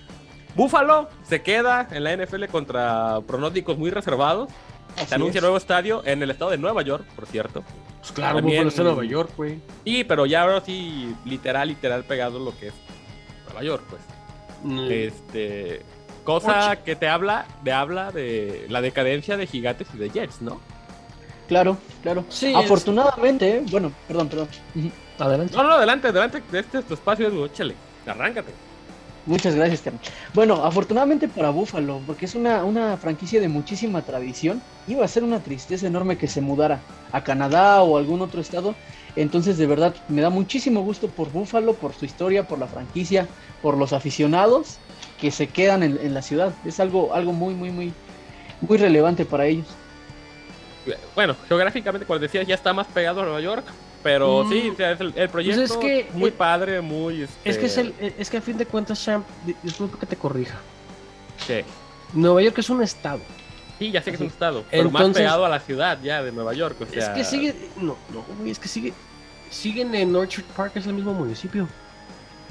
Búfalo 0.56 1.08
se 1.24 1.42
queda 1.42 1.88
en 1.92 2.04
la 2.04 2.12
NFL 2.14 2.46
contra 2.48 3.22
pronósticos 3.28 3.78
muy 3.78 3.90
reservados. 3.92 4.50
así 4.98 5.06
Se 5.06 5.16
anuncia 5.16 5.38
es. 5.40 5.44
nuevo 5.44 5.56
estadio 5.58 6.02
en 6.06 6.22
el 6.24 6.32
estado 6.32 6.52
de 6.52 6.58
Nueva 6.58 6.82
York, 6.82 7.06
por 7.16 7.28
cierto. 7.28 7.64
Pues 8.00 8.12
claro, 8.12 8.38
También- 8.38 8.58
Buffalo 8.64 8.70
está 8.70 8.82
en 8.82 8.88
Nueva 8.88 9.06
York, 9.06 9.32
güey. 9.38 9.60
Sí, 9.86 10.04
pero 10.04 10.26
ya 10.26 10.42
ahora 10.42 10.62
sí, 10.62 11.16
literal, 11.26 11.68
literal 11.68 12.04
pegado 12.04 12.40
lo 12.40 12.58
que 12.58 12.68
es 12.70 12.74
Nueva 13.46 13.64
York, 13.64 13.84
pues. 13.90 14.02
Mm, 14.64 14.88
Este. 14.92 15.82
Cosa 16.24 16.84
que 16.84 16.96
te 16.96 17.08
habla, 17.08 17.46
de 17.64 17.72
habla 17.72 18.12
de 18.12 18.66
la 18.70 18.82
decadencia 18.82 19.38
de 19.38 19.48
Gigantes 19.48 19.88
y 19.94 19.98
de 19.98 20.10
Jets, 20.10 20.42
¿no? 20.42 20.60
Claro, 21.50 21.78
claro. 22.04 22.24
Sí, 22.30 22.54
Afortunadamente, 22.56 23.58
eh, 23.58 23.64
bueno, 23.72 23.92
perdón, 24.08 24.30
perdón. 24.30 24.48
Adelante. 25.18 25.56
No, 25.58 25.64
no, 25.64 25.74
adelante, 25.74 26.08
adelante, 26.08 26.44
este 26.54 26.78
es 26.78 26.86
tu 26.86 26.94
espacio, 26.94 27.46
échale, 27.46 27.76
arráncate. 28.06 28.54
Muchas 29.26 29.56
gracias, 29.56 29.82
carnal. 29.82 30.02
Bueno, 30.34 30.64
afortunadamente 30.64 31.28
para 31.28 31.50
Buffalo, 31.50 32.02
porque 32.06 32.26
es 32.26 32.36
una, 32.36 32.64
una 32.64 32.98
franquicia 32.98 33.42
de 33.42 33.48
muchísima 33.48 34.04
tradición, 34.04 34.62
iba 34.88 35.04
a 35.04 35.08
ser 35.08 35.24
una 35.24 35.40
tristeza 35.40 35.88
enorme 35.88 36.18
que 36.18 36.28
se 36.28 36.40
mudara 36.40 36.80
a 37.12 37.24
Canadá 37.24 37.82
o 37.82 37.98
algún 37.98 38.22
otro 38.22 38.42
estado. 38.42 38.76
Entonces, 39.16 39.58
de 39.58 39.66
verdad, 39.66 39.96
me 40.08 40.22
da 40.22 40.30
muchísimo 40.30 40.82
gusto 40.82 41.10
por 41.10 41.32
Búfalo, 41.32 41.74
por 41.74 41.94
su 41.94 42.06
historia, 42.06 42.48
por 42.48 42.60
la 42.60 42.68
franquicia, 42.68 43.28
por 43.64 43.76
los 43.76 43.92
aficionados 43.92 44.78
que 45.20 45.32
se 45.32 45.48
quedan 45.48 45.82
en, 45.82 46.00
en 46.02 46.14
la 46.14 46.22
ciudad. 46.22 46.54
Es 46.64 46.80
algo, 46.80 47.14
algo 47.14 47.34
muy, 47.34 47.56
muy, 47.56 47.72
muy, 47.72 47.92
muy 48.62 48.78
relevante 48.78 49.26
para 49.26 49.48
ellos. 49.48 49.68
Bueno, 51.16 51.36
geográficamente, 51.48 52.06
como 52.06 52.20
decías, 52.20 52.46
ya 52.48 52.56
está 52.56 52.74
más 52.74 52.88
pegado 52.88 53.22
a 53.22 53.24
Nueva 53.24 53.42
York. 53.42 53.66
Pero 54.02 54.46
Mm, 54.46 54.50
sí, 54.50 54.70
o 54.70 54.76
sea, 54.78 54.92
es 54.94 55.02
el, 55.02 55.14
el 55.16 55.28
proyecto 55.30 55.62
es 55.62 55.74
que, 55.74 56.10
muy 56.14 56.30
eh, 56.30 56.34
padre, 56.34 56.80
muy... 56.80 57.24
Este, 57.24 57.50
Es 57.50 57.58
que 57.58 57.66
es 57.66 57.78
el, 57.78 57.94
es 58.18 58.30
que 58.30 58.38
a 58.38 58.42
fin 58.42 58.58
de 58.58 58.66
cuentas, 58.66 59.04
Champ, 59.04 59.26
di- 59.46 59.56
disculpa 59.62 60.00
que 60.00 60.06
te 60.06 60.16
corrija. 60.16 60.58
sí. 61.46 61.62
Nueva 62.14 62.42
York 62.42 62.58
es 62.58 62.70
un 62.72 62.82
estado. 62.82 63.20
Sí, 63.78 63.92
ya 63.92 64.02
sé 64.02 64.10
que 64.12 64.16
es 64.16 64.22
un 64.22 64.28
estado, 64.28 64.64
pero 64.72 64.90
más 64.90 65.10
pegado 65.10 65.46
a 65.46 65.50
la 65.50 65.60
ciudad 65.60 66.00
ya 66.02 66.24
de 66.24 66.32
Nueva 66.32 66.54
York. 66.54 66.76
O 66.82 66.86
sea, 66.86 67.04
Es 67.04 67.10
que 67.10 67.24
sigue. 67.24 67.54
No, 67.78 67.98
no, 68.14 68.26
güey, 68.40 68.50
es 68.52 68.58
que 68.58 68.68
sigue. 68.68 68.94
Siguen 69.52 69.94
en 69.94 70.16
Orchard 70.16 70.44
Park, 70.58 70.72
es 70.76 70.88
el 70.88 70.94
mismo 70.94 71.14
municipio. 71.14 71.68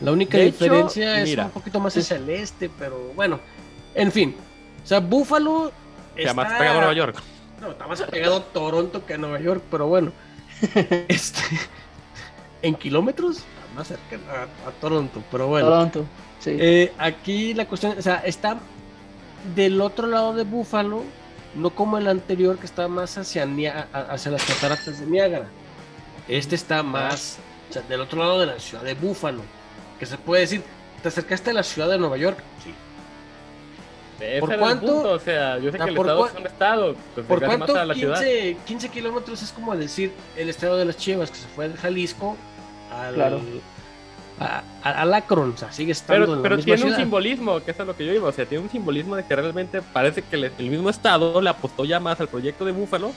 La 0.01 0.12
única 0.12 0.39
De 0.39 0.47
hecho, 0.47 0.59
diferencia 0.64 1.20
es 1.22 1.28
mira. 1.30 1.47
un 1.47 1.51
poquito 1.51 1.80
más 1.80 1.97
hacia 1.97 2.18
el 2.18 2.30
este, 2.30 2.70
pero 2.78 3.12
bueno. 3.16 3.41
En 3.97 4.12
fin. 4.12 4.36
O 4.84 4.86
sea, 4.86 5.01
Buffalo. 5.01 5.53
o 5.64 5.72
sea, 6.16 6.34
más 6.34 6.47
está- 6.47 6.59
pegado 6.59 6.76
a 6.78 6.80
Nueva 6.82 6.95
York. 6.95 7.22
No, 7.61 7.70
está 7.72 7.86
más 7.86 8.00
pegado 8.02 8.36
a 8.36 8.44
Toronto 8.44 9.04
que 9.04 9.14
a 9.14 9.18
Nueva 9.18 9.40
York, 9.40 9.62
pero 9.70 9.86
bueno. 9.86 10.12
este. 11.09 11.40
En 12.62 12.74
kilómetros, 12.74 13.38
está 13.38 13.74
más 13.74 13.88
cerca 13.88 14.18
a, 14.30 14.68
a 14.68 14.72
Toronto, 14.80 15.22
pero 15.30 15.46
bueno. 15.46 15.68
Toronto, 15.68 16.04
sí. 16.40 16.56
Eh, 16.59 16.92
aquí 16.98 17.54
la 17.54 17.66
cuestión, 17.66 17.96
o 17.98 18.02
sea, 18.02 18.16
está 18.24 18.59
del 19.54 19.80
otro 19.80 20.06
lado 20.06 20.34
de 20.34 20.44
Búfalo, 20.44 21.04
no 21.54 21.70
como 21.70 21.98
el 21.98 22.09
anterior 22.09 22.59
que 22.59 22.66
está 22.66 22.88
más 22.88 23.16
hacia, 23.18 23.46
hacia 23.92 24.32
las 24.32 24.44
cataratas 24.44 25.00
de 25.00 25.06
Niágara. 25.06 25.48
Este 26.26 26.54
está 26.54 26.82
más 26.82 27.38
o 27.70 27.72
sea, 27.72 27.82
del 27.82 28.00
otro 28.00 28.18
lado 28.18 28.40
de 28.40 28.46
la 28.46 28.59
ciudad 28.59 28.82
de 28.82 28.94
Búfalo, 28.94 29.42
que 29.98 30.06
se 30.06 30.18
puede 30.18 30.42
decir, 30.42 30.62
¿te 31.02 31.09
acercaste 31.09 31.50
a 31.50 31.54
la 31.54 31.62
ciudad 31.62 31.88
de 31.88 31.98
Nueva 31.98 32.16
York? 32.16 32.38
Sí. 32.62 32.74
Ese 34.20 34.40
¿Por 34.40 34.48
era 34.50 34.54
el 34.54 34.60
cuánto? 34.60 34.86
punto, 34.86 35.10
O 35.12 35.18
sea, 35.20 35.58
yo 35.58 35.70
sé 35.70 35.78
Ah, 35.80 35.84
que 35.84 35.90
el 35.90 35.96
¿por 35.96 36.06
estado 36.06 36.26
es 36.26 36.34
un 36.34 36.46
estado. 36.46 36.96
Pues 37.14 37.26
¿Por 37.26 37.36
hace 37.38 37.46
más 37.46 37.56
cuánto? 37.58 37.76
a 37.80 37.84
la 37.86 37.94
ciudad. 37.94 38.16
15, 38.18 38.56
15 38.66 38.88
kilómetros 38.88 39.42
es 39.42 39.52
como 39.52 39.76
decir 39.76 40.12
el 40.36 40.48
estado 40.48 40.76
de 40.76 40.84
las 40.84 40.96
Chivas, 40.96 41.30
que 41.30 41.36
se 41.36 41.46
fue 41.48 41.68
de 41.68 41.76
Jalisco 41.76 42.36
al, 42.90 43.14
Claro. 43.14 43.40
a, 44.40 44.62
a- 44.82 45.02
al 45.02 45.14
Akron, 45.14 45.52
o 45.52 45.56
sea, 45.56 45.70
sigue 45.72 45.92
estando 45.92 46.20
Pero, 46.26 46.32
en 46.34 46.38
la 46.38 46.42
pero 46.42 46.56
misma 46.56 46.74
tiene 46.74 46.90
un 46.90 46.96
simbolismo, 46.96 47.60
que 47.64 47.70
eso 47.72 47.82
es 47.82 47.86
lo 47.86 47.96
que 47.96 48.06
yo 48.06 48.12
iba. 48.12 48.28
O 48.28 48.32
sea, 48.32 48.46
tiene 48.46 48.64
un 48.64 48.70
simbolismo 48.70 49.16
de 49.16 49.24
que 49.24 49.34
realmente 49.36 49.82
parece 49.82 50.22
que 50.22 50.36
el 50.36 50.70
mismo 50.70 50.90
estado 50.90 51.40
le 51.40 51.50
apostó 51.50 51.84
ya 51.84 52.00
más 52.00 52.20
al 52.20 52.28
proyecto 52.28 52.64
de 52.64 52.72
Búfalo 52.72 53.12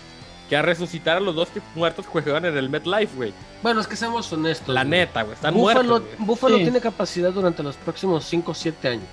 que 0.49 0.57
a 0.57 0.61
resucitar 0.61 1.17
a 1.17 1.19
los 1.21 1.33
dos 1.33 1.47
que- 1.49 1.61
muertos 1.75 2.05
que 2.05 2.11
juegan 2.11 2.43
en 2.45 2.57
el 2.57 2.69
MetLife, 2.69 3.15
güey. 3.15 3.33
Bueno, 3.63 3.79
es 3.81 3.87
que 3.87 3.95
seamos 3.95 4.31
honestos. 4.33 4.67
La 4.75 4.81
güey. 4.81 4.89
neta, 4.91 5.21
güey. 5.23 5.33
Están 5.35 5.53
Búfalo, 5.53 5.83
muertos. 5.89 6.09
güey. 6.17 6.27
Búfalo 6.27 6.57
Sí. 6.57 6.63
tiene 6.63 6.81
capacidad 6.81 7.31
durante 7.31 7.63
los 7.63 7.75
próximos 7.77 8.25
5 8.25 8.51
o 8.51 8.53
7 8.55 8.87
años. 8.89 9.07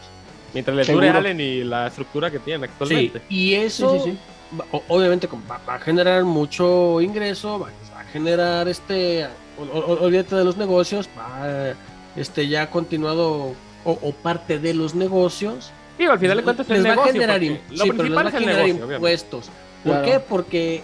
Mientras 0.55 0.87
Seguro. 0.87 1.07
dure 1.07 1.19
Allen 1.19 1.41
y 1.41 1.65
la 1.65 1.87
estructura 1.89 2.31
que 2.31 2.39
tienen 2.39 2.65
actualmente. 2.71 3.23
y 3.29 3.55
eso, 3.55 4.03
sí, 4.05 4.11
sí. 4.13 4.19
va- 4.59 4.65
obviamente, 4.89 5.29
va, 5.51 5.61
va 5.69 5.75
a 5.75 5.79
generar 5.79 6.25
mucho 6.25 7.01
ingreso, 7.01 7.59
va, 7.59 7.67
va 7.95 8.01
a 8.01 8.05
generar 8.05 8.67
este. 8.69 9.27
o- 9.59 9.63
o- 9.79 10.05
olvídate 10.05 10.37
de 10.37 10.45
los 10.45 10.57
negocios, 10.57 11.09
va 11.19 11.75
este, 12.17 12.49
ya 12.49 12.71
continuado 12.71 13.53
o, 13.85 13.93
o 13.93 14.13
parte 14.13 14.59
de 14.59 14.73
los 14.75 14.95
negocios. 14.95 15.71
Digo, 15.99 16.13
al 16.13 16.19
final 16.19 16.37
de 16.39 16.43
cuentas 16.45 16.67
es 16.67 16.71
les 16.71 16.79
el 16.79 16.87
va 16.87 16.91
a 16.93 16.95
negocio. 16.95 17.13
generar, 17.13 17.41
sí, 17.41 17.47
pero 17.69 17.83
les 17.85 17.93
principal 17.97 18.25
va 18.25 18.29
a 18.29 18.33
generar 18.33 18.55
negocio, 18.57 18.75
obviamente. 18.75 18.95
impuestos. 18.95 19.51
¿Por 19.85 19.93
Claro. 19.93 20.05
qué? 20.07 20.21
Porque 20.21 20.83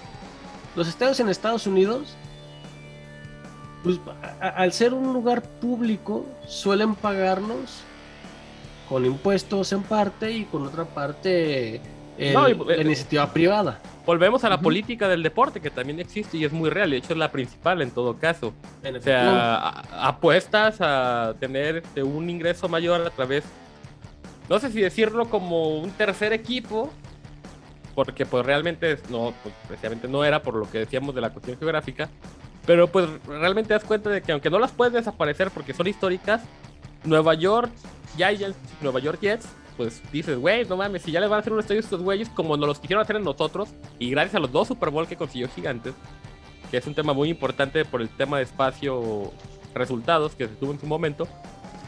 los 0.77 0.89
estados 0.89 1.21
en 1.21 1.29
Estados 1.29 1.67
Unidos, 1.67 2.15
pues, 3.83 3.99
a- 4.23 4.47
a- 4.47 4.51
al 4.51 4.73
ser 4.73 4.93
un 4.95 5.13
lugar 5.13 5.43
público, 5.43 6.27
suelen 6.47 6.95
pagarnos 6.95 7.83
con 8.95 9.05
impuestos 9.05 9.73
en 9.73 9.83
parte 9.83 10.31
y 10.31 10.45
con 10.45 10.65
otra 10.65 10.85
parte 10.85 11.81
el- 12.17 12.33
No, 12.33 12.49
y- 12.49 12.55
la 12.55 12.81
iniciativa 12.81 13.27
privada. 13.33 13.81
Volvemos 14.07 14.45
a 14.45 14.49
la 14.49 14.55
Ujú. 14.55 14.63
política 14.65 15.09
del 15.09 15.21
deporte, 15.25 15.61
que 15.61 15.69
también 15.69 15.99
existe 15.99 16.37
y 16.37 16.45
es 16.45 16.53
muy 16.53 16.71
real. 16.71 16.91
Y 16.91 16.93
de 16.93 16.99
hecho 16.99 17.13
es 17.15 17.19
la 17.19 17.33
principal 17.33 17.83
en 17.83 17.91
todo 17.91 18.17
caso. 18.19 18.55
En 18.85 18.95
O 18.95 19.01
sea, 19.01 19.57
a- 19.57 20.07
apuestas 20.11 20.77
a 20.81 21.35
tener 21.41 21.79
este, 21.79 22.05
un 22.05 22.31
ingreso 22.31 22.69
mayor 22.69 23.01
a 23.05 23.11
través, 23.11 23.43
no 24.49 24.61
sé 24.61 24.71
si 24.71 24.81
decirlo 24.81 25.29
como 25.29 25.77
un 25.81 25.91
tercer 25.91 26.33
equipo, 26.33 26.89
porque 27.97 28.25
pues 28.25 28.47
realmente 28.47 28.97
no, 29.11 29.35
pues, 29.43 29.53
precisamente 29.67 30.07
no 30.07 30.25
era 30.25 30.41
por 30.41 30.55
lo 30.55 30.71
que 30.71 30.79
decíamos 30.79 31.17
de 31.17 31.21
la 31.21 31.31
cuestión 31.31 31.59
geográfica, 31.59 32.09
pero 32.65 32.87
pues 32.87 33.09
realmente 33.27 33.67
te 33.69 33.75
das 33.75 33.83
cuenta 33.83 34.09
de 34.11 34.23
que 34.23 34.31
aunque 34.31 34.51
no 34.51 34.61
las 34.61 34.71
puedes 34.71 34.95
desaparecer 34.95 35.51
porque 35.51 35.75
son 35.75 35.89
históricas, 35.89 36.43
Nueva 37.05 37.35
York, 37.35 37.71
Giants, 38.17 38.57
Nueva 38.81 39.01
York 39.01 39.19
Jets, 39.21 39.47
pues 39.77 40.01
dices, 40.13 40.39
güey, 40.39 40.65
no 40.67 40.77
mames, 40.77 41.03
si 41.03 41.11
ya 41.13 41.21
les 41.21 41.29
van 41.29 41.39
a 41.39 41.41
hacer 41.41 41.53
un 41.53 41.59
estadio 41.61 41.81
a 41.81 41.85
estos 41.85 42.01
güeyes 42.03 42.29
como 42.31 42.57
nos 42.57 42.67
los 42.69 42.79
quisieron 42.79 43.03
hacer 43.03 43.17
en 43.17 43.25
nosotros, 43.25 43.71
y 43.99 44.11
gracias 44.11 44.37
a 44.37 44.39
los 44.39 44.53
dos 44.53 44.69
Super 44.69 44.91
Bowl 44.91 45.07
que 45.09 45.17
consiguió 45.17 45.49
Gigantes, 45.49 45.95
que 46.71 46.77
es 46.77 46.87
un 46.87 46.95
tema 46.95 47.13
muy 47.13 47.29
importante 47.29 47.85
por 47.85 48.01
el 48.01 48.09
tema 48.09 48.37
de 48.39 48.45
espacio 48.45 49.33
resultados 49.75 50.35
que 50.35 50.47
se 50.47 50.55
tuvo 50.55 50.73
en 50.73 50.81
su 50.81 50.87
momento. 50.87 51.27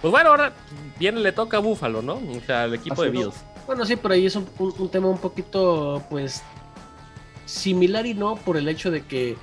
Pues 0.03 0.11
bueno, 0.11 0.31
ahora 0.31 0.53
viene, 0.99 1.21
le 1.21 1.33
toca 1.33 1.57
a 1.57 1.61
Búfalo, 1.61 2.03
¿no? 2.03 2.15
O 2.15 2.41
sea, 2.45 2.65
el 2.65 2.75
equipo 2.75 2.95
Así 3.03 3.05
de. 3.05 3.11
Bills. 3.11 3.35
Bueno, 3.67 3.85
sí, 3.87 3.97
pero 3.97 4.15
ahí 4.15 4.27
es 4.27 4.37
un, 4.37 4.47
un- 4.59 4.75
un 4.79 4.89
tema 4.91 5.09
un 5.09 5.19
poquito, 5.19 6.03
pues, 6.11 6.43
similar 7.47 8.07
y 8.07 8.15
no 8.15 8.37
por 8.37 8.57
el 8.57 8.69
hecho 8.69 8.91
de 8.91 9.05
que 9.05 9.37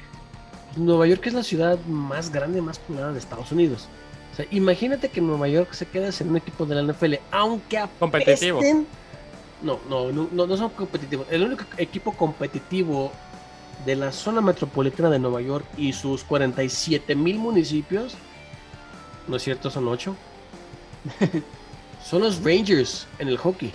Nueva 0.75 1.07
York 1.07 1.25
es 1.27 1.33
la 1.33 1.43
ciudad 1.43 1.77
más 1.85 2.31
grande, 2.31 2.61
más 2.61 2.79
poblada 2.79 3.11
de 3.13 3.19
Estados 3.19 3.51
Unidos. 3.51 3.87
O 4.33 4.35
sea, 4.35 4.45
imagínate 4.51 5.09
que 5.09 5.21
Nueva 5.21 5.47
York 5.47 5.73
se 5.73 5.85
queda 5.85 6.09
en 6.19 6.29
un 6.29 6.37
equipo 6.37 6.65
de 6.65 6.75
la 6.75 6.81
NFL, 6.81 7.15
aunque 7.31 7.83
Competitivo. 7.99 8.59
apesten- 8.61 8.85
No, 9.61 9.79
no, 9.87 10.11
no, 10.11 10.27
no, 10.31 10.47
no 10.47 10.57
son 10.57 10.69
competitivos. 10.71 11.27
El 11.29 11.43
único 11.43 11.63
equipo 11.77 12.11
competitivo 12.13 13.11
de 13.85 13.95
la 13.95 14.11
zona 14.11 14.41
metropolitana 14.41 15.09
de 15.09 15.19
Nueva 15.19 15.39
York 15.41 15.65
y 15.77 15.93
sus 15.93 16.23
47 16.23 17.15
mil 17.15 17.37
municipios, 17.37 18.15
no 19.27 19.35
es 19.37 19.43
cierto, 19.43 19.69
son 19.69 19.87
8. 19.87 20.15
son 22.03 22.21
los 22.21 22.43
Rangers 22.43 23.07
en 23.19 23.27
el 23.27 23.37
hockey. 23.37 23.71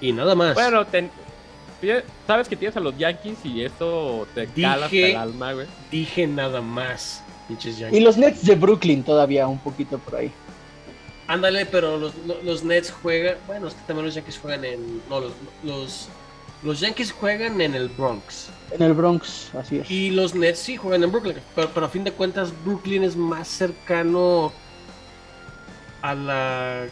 Y 0.00 0.12
nada 0.12 0.34
más. 0.34 0.54
Bueno, 0.54 0.86
ten- 0.86 1.10
sabes 2.26 2.48
que 2.48 2.56
tienes 2.56 2.76
a 2.76 2.80
los 2.80 2.96
Yankees 2.98 3.38
y 3.44 3.64
eso 3.64 4.26
te 4.34 4.46
cala 4.48 4.74
hasta 4.74 4.88
Dije- 4.88 5.10
el 5.12 5.16
alma, 5.16 5.52
güey. 5.54 5.66
Dije 5.90 6.26
nada 6.26 6.60
más. 6.60 7.22
Y 7.92 8.00
los 8.00 8.16
Nets 8.18 8.44
de 8.44 8.54
Brooklyn 8.54 9.02
todavía 9.02 9.46
un 9.48 9.58
poquito 9.58 9.98
por 9.98 10.16
ahí. 10.16 10.30
Ándale, 11.26 11.66
pero 11.66 11.96
los, 11.98 12.14
los- 12.26 12.42
los 12.44 12.64
Nets 12.64 12.90
juegan. 12.90 13.36
Bueno, 13.46 13.68
es 13.68 13.74
que 13.74 13.80
también 13.86 14.06
los 14.06 14.14
Yankees 14.14 14.38
juegan 14.38 14.64
en. 14.64 15.02
No, 15.10 15.20
los, 15.20 15.32
los, 15.62 16.08
los 16.62 16.80
Yankees 16.80 17.12
juegan 17.12 17.60
en 17.60 17.74
el 17.74 17.88
Bronx. 17.88 18.48
En 18.70 18.82
el 18.82 18.92
Bronx, 18.94 19.50
así 19.54 19.78
es. 19.78 19.90
Y 19.90 20.10
los 20.10 20.34
Nets 20.34 20.58
sí 20.58 20.76
juegan 20.76 21.02
en 21.04 21.10
Brooklyn. 21.12 21.36
Pero, 21.54 21.70
pero 21.74 21.86
a 21.86 21.88
fin 21.88 22.04
de 22.04 22.12
cuentas, 22.12 22.52
Brooklyn 22.64 23.02
es 23.04 23.14
más 23.16 23.46
cercano 23.48 24.52
a 26.02 26.14
la, 26.14 26.84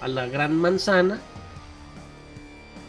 a 0.00 0.08
la 0.08 0.26
gran 0.26 0.54
manzana 0.56 1.18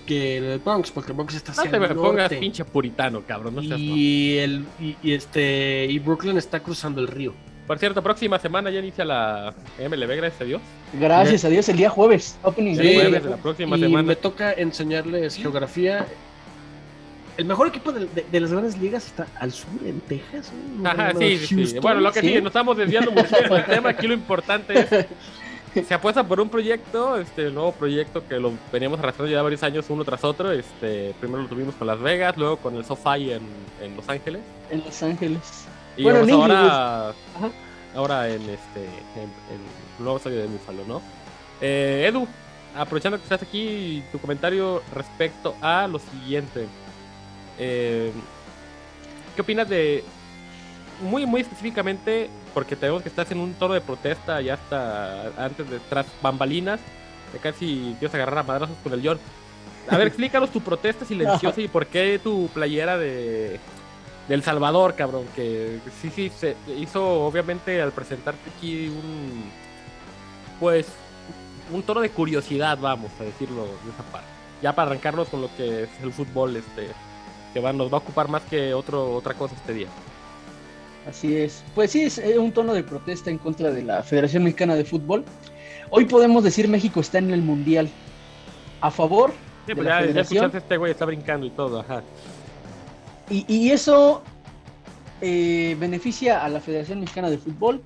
que 0.08 0.38
el 0.38 0.60
Bronx, 0.60 0.90
porque 0.90 1.12
el 1.12 1.16
Bronx 1.18 1.36
está 1.36 1.52
No 1.54 1.60
hacia 1.62 1.72
te 1.72 1.80
me 1.80 1.86
el 1.86 1.94
pongas 1.96 2.16
norte. 2.24 2.38
pinche 2.38 2.66
puritano, 2.66 3.22
cabrón. 3.28 3.54
No 3.56 3.62
seas 3.62 3.80
y, 3.80 4.38
el, 4.40 4.66
y, 4.80 4.96
y 5.04 5.14
este 5.14 5.86
y 5.88 6.00
Brooklyn 6.00 6.38
está 6.38 6.60
cruzando 6.62 7.00
el 7.02 7.08
río. 7.08 7.34
Por 7.68 7.78
cierto, 7.80 8.02
próxima 8.02 8.40
semana 8.40 8.72
ya 8.72 8.80
inicia 8.80 9.04
la 9.06 9.54
MLB, 9.78 10.08
gracias 10.16 10.42
a 10.42 10.46
Dios. 10.46 10.62
Gracias 10.94 11.44
a 11.46 11.50
Dios, 11.50 11.68
el 11.70 11.78
día 11.78 11.90
jueves. 11.90 12.38
Opening 12.42 12.72
El 12.72 12.78
Sí. 12.78 12.84
day. 12.86 12.96
jueves 12.96 13.24
de 13.26 13.30
la 13.30 13.38
próxima 13.38 13.78
y 13.78 13.82
semana. 13.82 14.08
me 14.08 14.16
toca 14.16 14.54
enseñarles 14.54 15.36
geografía. 15.36 16.08
El 17.36 17.46
mejor 17.46 17.68
equipo 17.68 17.92
de, 17.92 18.06
de- 18.08 18.26
de 18.32 18.40
las 18.40 18.52
grandes 18.52 18.78
ligas 18.80 19.06
está 19.06 19.28
al 19.40 19.52
sur, 19.52 19.70
en 19.86 20.00
Texas. 20.00 20.52
¿no? 20.80 20.90
Ajá, 20.90 21.12
sí, 21.20 21.38
sí. 21.38 21.76
Bueno, 21.80 22.00
lo 22.02 22.12
que 22.12 22.22
sí. 22.22 22.28
sigue, 22.30 22.42
nos 22.42 22.50
estamos 22.50 22.76
desviando 22.78 23.12
mucho 23.12 23.36
del 23.36 23.66
tema. 23.66 23.90
Aquí 23.90 24.08
lo 24.08 24.14
importante 24.16 24.74
es. 24.80 24.88
Se 25.86 25.94
apuesta 25.94 26.24
por 26.24 26.40
un 26.40 26.50
proyecto, 26.50 27.18
este 27.18 27.52
nuevo 27.52 27.72
proyecto 27.72 28.28
que 28.28 28.40
lo 28.40 28.52
veníamos 28.72 29.00
arrastrando 29.00 29.32
ya 29.32 29.42
varios 29.42 29.64
años 29.64 29.86
uno 29.90 30.04
tras 30.04 30.24
otro. 30.24 30.52
Este, 30.52 31.14
primero 31.20 31.44
lo 31.44 31.48
tuvimos 31.50 31.76
con 31.76 31.88
Las 31.88 32.00
Vegas, 32.00 32.38
luego 32.38 32.58
con 32.58 32.76
el 32.76 32.86
SoFi 32.86 33.32
en, 33.34 33.42
en 33.82 33.96
Los 33.96 34.08
Ángeles. 34.10 34.42
En 34.70 34.84
Los 34.84 35.04
Ángeles. 35.04 35.66
Y 35.96 36.04
Bueno, 36.04 36.34
ahora, 36.36 37.10
Ajá. 37.10 37.50
ahora 37.96 38.28
en 38.30 38.42
este 38.42 38.86
en, 39.16 39.24
en 39.24 39.62
el 39.98 40.04
nuevo 40.04 40.18
estadio 40.18 40.40
de 40.40 40.48
Buffalo, 40.48 40.84
¿no? 40.88 41.02
Eh, 41.62 42.06
Edu, 42.08 42.28
aprovechando 42.76 43.18
que 43.18 43.24
estás 43.24 43.42
aquí, 43.42 44.04
tu 44.12 44.20
comentario 44.20 44.82
respecto 44.94 45.56
a 45.62 45.88
lo 45.88 46.00
siguiente. 46.00 46.68
Eh, 47.60 48.12
¿Qué 49.36 49.42
opinas 49.42 49.68
de, 49.70 50.04
muy, 51.02 51.26
muy 51.26 51.42
específicamente, 51.42 52.30
porque 52.54 52.76
tenemos 52.76 53.02
que 53.02 53.10
estás 53.10 53.30
en 53.32 53.40
un 53.40 53.54
toro 53.54 53.74
de 53.74 53.82
protesta 53.82 54.42
ya 54.42 54.56
hasta 54.56 55.28
antes 55.38 55.70
de 55.70 55.80
tras 55.90 56.06
bambalinas, 56.22 56.80
que 57.32 57.40
casi 57.40 57.96
te 58.00 58.08
a 58.08 58.10
agarrar 58.10 58.40
a 58.40 58.44
madrazos 58.44 58.78
con 58.84 58.94
el 58.94 59.02
John. 59.04 59.20
A 59.90 59.98
ver, 59.98 60.08
explícanos 60.08 60.52
tu 60.52 60.62
protesta 60.62 61.06
silenciosa 61.06 61.62
y 61.62 61.68
por 61.68 61.88
qué 61.88 62.20
tu 62.22 62.50
playera 62.54 62.98
de 62.98 63.60
del 64.28 64.44
Salvador, 64.44 64.96
cabrón, 64.96 65.26
que 65.36 65.80
sí, 66.02 66.12
sí, 66.14 66.30
se 66.30 66.56
hizo 66.78 67.26
obviamente 67.26 67.82
al 67.82 67.94
presentarte 67.94 68.50
aquí 68.56 68.90
un, 68.90 69.50
pues, 70.60 70.88
un 71.72 71.82
tono 71.84 72.02
de 72.02 72.10
curiosidad, 72.10 72.78
vamos 72.78 73.12
a 73.20 73.24
decirlo 73.24 73.66
de 73.66 73.92
esa 73.94 74.04
parte. 74.12 74.28
Ya 74.62 74.74
para 74.74 74.90
arrancarnos 74.92 75.30
con 75.30 75.42
lo 75.42 75.56
que 75.56 75.84
es 75.84 75.90
el 76.04 76.12
fútbol, 76.12 76.58
este, 76.58 76.90
que 77.54 77.60
va, 77.60 77.72
nos 77.72 77.92
va 77.92 77.98
a 77.98 78.00
ocupar 78.00 78.28
más 78.28 78.44
que 78.44 78.74
otro, 78.74 79.16
otra 79.16 79.34
cosa 79.34 79.56
este 79.56 79.74
día. 79.74 79.88
Así 81.08 81.38
es. 81.38 81.64
Pues 81.74 81.92
sí, 81.92 82.02
es 82.02 82.18
eh, 82.18 82.38
un 82.38 82.52
tono 82.52 82.74
de 82.74 82.84
protesta 82.84 83.30
en 83.30 83.38
contra 83.38 83.72
de 83.72 83.84
la 83.84 84.04
Federación 84.04 84.44
Mexicana 84.44 84.76
de 84.76 84.84
Fútbol. 84.84 85.24
Hoy 85.90 86.06
podemos 86.06 86.44
decir 86.44 86.68
México 86.68 87.00
está 87.00 87.20
en 87.20 87.32
el 87.32 87.42
Mundial. 87.42 87.90
A 88.82 88.92
favor. 88.92 89.32
Sí, 89.66 89.68
de 89.68 89.76
pues 89.76 89.88
la 89.88 90.06
ya, 90.06 90.22
escuchaste 90.22 90.58
este 90.58 90.78
güey, 90.78 90.92
está 90.92 91.06
brincando 91.06 91.46
y 91.46 91.50
todo, 91.50 91.80
ajá. 91.80 92.04
Y, 93.30 93.46
y 93.48 93.72
eso 93.72 94.22
eh, 95.22 95.76
beneficia 95.80 96.44
a 96.44 96.50
la 96.50 96.60
Federación 96.60 97.00
Mexicana 97.00 97.30
de 97.30 97.38
Fútbol 97.38 97.82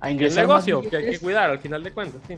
a 0.00 0.08
El 0.08 0.14
ingresar 0.14 0.46
más 0.46 0.66
negocio, 0.66 0.90
que 0.90 0.96
hay 0.96 1.10
que 1.12 1.18
cuidar 1.18 1.50
al 1.50 1.58
final 1.58 1.82
de 1.82 1.92
cuentas, 1.92 2.20
sí. 2.28 2.36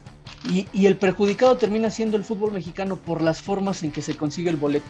y, 0.48 0.68
y 0.72 0.86
el 0.86 0.96
perjudicado 0.96 1.56
termina 1.56 1.90
siendo 1.90 2.16
el 2.16 2.22
fútbol 2.22 2.52
mexicano 2.52 2.96
por 2.96 3.22
las 3.22 3.42
formas 3.42 3.82
en 3.82 3.90
que 3.90 4.02
se 4.02 4.16
consigue 4.16 4.50
el 4.50 4.56
boleto. 4.56 4.86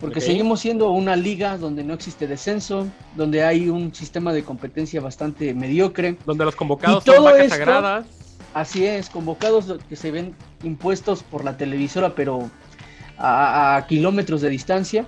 Porque 0.00 0.20
seguimos 0.22 0.60
siendo 0.60 0.90
una 0.90 1.14
liga 1.14 1.58
donde 1.58 1.84
no 1.84 1.92
existe 1.94 2.26
descenso, 2.26 2.86
donde 3.16 3.44
hay 3.44 3.68
un 3.68 3.94
sistema 3.94 4.32
de 4.32 4.42
competencia 4.42 5.00
bastante 5.00 5.52
mediocre. 5.54 6.16
Donde 6.24 6.44
los 6.46 6.56
convocados 6.56 7.02
Y 7.02 7.06
son 7.06 7.14
todo 7.16 7.24
vacas 7.26 7.40
esto- 7.42 7.56
sagradas. 7.56 8.06
Así 8.54 8.84
es, 8.86 9.10
convocados 9.10 9.66
que 9.88 9.94
se 9.96 10.10
ven 10.10 10.34
impuestos 10.64 11.22
por 11.22 11.44
la 11.44 11.56
televisora, 11.56 12.14
pero 12.14 12.50
a, 13.18 13.76
a 13.76 13.86
kilómetros 13.86 14.40
de 14.40 14.48
distancia. 14.48 15.06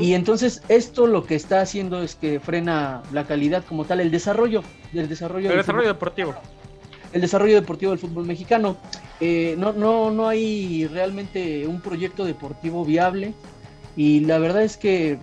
Y 0.00 0.14
entonces 0.14 0.62
esto 0.68 1.06
lo 1.06 1.24
que 1.26 1.34
está 1.34 1.60
haciendo 1.60 2.02
es 2.02 2.14
que 2.14 2.40
frena 2.40 3.02
la 3.12 3.24
calidad 3.24 3.62
como 3.64 3.84
tal, 3.84 4.00
el 4.00 4.10
desarrollo 4.10 4.62
del 4.92 5.08
desarrollo, 5.08 5.50
el 5.50 5.56
desarrollo 5.58 5.88
fútbol- 5.90 5.94
deportivo. 5.94 6.34
el 7.12 7.20
desarrollo 7.20 7.54
deportivo 7.56 7.90
del 7.90 7.98
fútbol 7.98 8.24
mexicano. 8.24 8.76
Eh, 9.20 9.54
no, 9.58 9.72
no, 9.72 10.10
no 10.10 10.28
hay 10.28 10.86
realmente 10.86 11.66
un 11.66 11.80
proyecto 11.80 12.24
deportivo 12.24 12.84
viable 12.84 13.34
y 13.96 14.20
la 14.20 14.38
verdad 14.38 14.62
es 14.62 14.76
que 14.76 15.18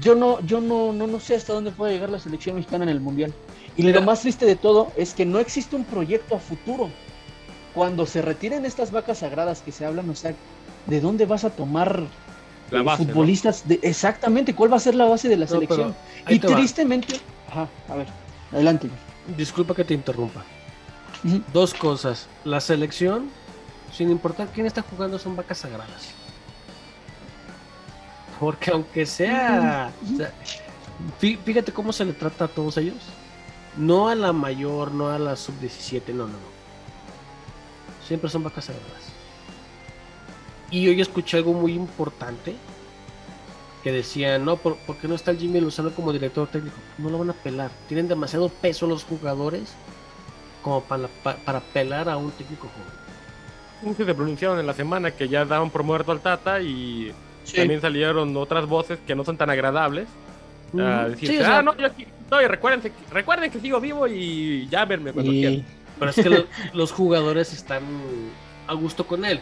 yo 0.00 0.14
no, 0.14 0.40
yo 0.40 0.60
no, 0.60 0.92
no, 0.92 1.06
no 1.06 1.20
sé 1.20 1.34
hasta 1.34 1.52
dónde 1.52 1.70
puede 1.70 1.94
llegar 1.94 2.10
la 2.10 2.18
selección 2.18 2.56
mexicana 2.56 2.84
en 2.84 2.90
el 2.90 3.00
mundial. 3.00 3.32
Y 3.76 3.82
Mira. 3.82 4.00
lo 4.00 4.06
más 4.06 4.20
triste 4.20 4.46
de 4.46 4.56
todo 4.56 4.92
es 4.96 5.14
que 5.14 5.24
no 5.24 5.38
existe 5.38 5.76
un 5.76 5.84
proyecto 5.84 6.36
a 6.36 6.38
futuro. 6.38 6.90
Cuando 7.74 8.06
se 8.06 8.22
retiren 8.22 8.64
estas 8.64 8.90
vacas 8.90 9.18
sagradas 9.18 9.62
que 9.62 9.72
se 9.72 9.84
hablan, 9.84 10.08
o 10.10 10.14
sea, 10.14 10.34
¿de 10.86 11.00
dónde 11.00 11.26
vas 11.26 11.44
a 11.44 11.50
tomar 11.50 12.02
La 12.70 12.80
eh, 12.80 12.96
futbolistas? 12.96 13.66
De, 13.68 13.78
exactamente, 13.82 14.54
¿cuál 14.54 14.72
va 14.72 14.76
a 14.76 14.80
ser 14.80 14.94
la 14.94 15.04
base 15.04 15.28
de 15.28 15.36
la 15.36 15.46
No, 15.46 15.50
selección? 15.52 15.94
Y 16.28 16.38
tristemente, 16.38 17.20
ajá, 17.48 17.68
a 17.88 17.94
ver, 17.94 18.06
adelante. 18.52 18.88
Disculpa 19.36 19.74
que 19.74 19.84
te 19.84 19.94
interrumpa. 19.94 20.42
Dos 21.52 21.74
cosas. 21.74 22.26
La 22.44 22.60
selección, 22.60 23.30
sin 23.92 24.10
importar 24.10 24.48
quién 24.48 24.66
está 24.66 24.82
jugando, 24.82 25.18
son 25.18 25.36
vacas 25.36 25.58
sagradas. 25.58 26.14
Porque 28.40 28.70
aunque 28.70 29.04
sea... 29.06 29.90
fíjate 31.18 31.72
cómo 31.72 31.92
se 31.92 32.04
le 32.04 32.12
trata 32.12 32.44
a 32.44 32.48
todos 32.48 32.76
ellos. 32.76 32.96
No 33.76 34.08
a 34.08 34.14
la 34.14 34.32
mayor, 34.32 34.92
no 34.92 35.08
a 35.10 35.18
la 35.18 35.36
sub-17, 35.36 36.08
no, 36.08 36.24
no, 36.26 36.32
no. 36.32 36.58
Siempre 38.06 38.30
son 38.30 38.42
vacas 38.42 38.64
sagradas. 38.66 39.12
Y 40.70 40.88
hoy 40.88 41.00
escuché 41.00 41.36
algo 41.36 41.52
muy 41.52 41.72
importante. 41.72 42.56
Que 43.84 43.92
decían, 43.92 44.44
no, 44.44 44.56
¿por, 44.56 44.76
por 44.78 44.96
qué 44.96 45.06
no 45.06 45.14
está 45.14 45.30
el 45.30 45.38
Jimmy 45.38 45.60
Lozano 45.60 45.90
como 45.92 46.12
director 46.12 46.48
técnico? 46.48 46.76
No 46.98 47.10
lo 47.10 47.18
van 47.18 47.30
a 47.30 47.34
pelar. 47.34 47.70
Tienen 47.86 48.08
demasiado 48.08 48.48
peso 48.48 48.86
los 48.86 49.04
jugadores 49.04 49.70
como 50.62 50.82
para, 50.82 51.06
pa- 51.22 51.36
para 51.36 51.60
pelar 51.60 52.08
a 52.08 52.16
un 52.16 52.32
técnico 52.32 52.68
joven. 53.80 53.96
Se 53.96 54.14
pronunciaron 54.14 54.58
en 54.58 54.66
la 54.66 54.74
semana 54.74 55.12
que 55.12 55.28
ya 55.28 55.44
daban 55.44 55.70
por 55.70 55.84
muerto 55.84 56.10
al 56.10 56.20
Tata 56.20 56.60
y 56.60 57.12
también 57.56 57.80
salieron 57.80 58.36
otras 58.36 58.66
voces 58.66 58.98
que 59.06 59.14
no 59.14 59.24
son 59.24 59.36
tan 59.36 59.50
agradables. 59.50 60.06
A 60.78 61.08
decir, 61.08 61.28
Sí, 61.30 61.38
o 61.38 61.40
sea, 61.40 61.58
ah, 61.58 61.62
no, 61.62 61.76
yo 61.76 61.86
aquí 61.86 62.06
estoy, 62.20 62.46
recuerden, 62.46 62.80
que- 62.82 62.92
recuerden 63.12 63.50
que 63.50 63.58
sigo 63.60 63.80
vivo 63.80 64.06
y 64.06 64.66
llámenme 64.68 65.12
cuando 65.12 65.32
Y- 65.32 65.40
quieran. 65.40 65.64
Pero 65.98 66.10
es 66.10 66.16
que 66.16 66.28
lo- 66.30 66.46
los 66.74 66.92
jugadores 66.92 67.52
están 67.52 67.82
a 68.66 68.74
gusto 68.74 69.06
con 69.06 69.24
él. 69.24 69.40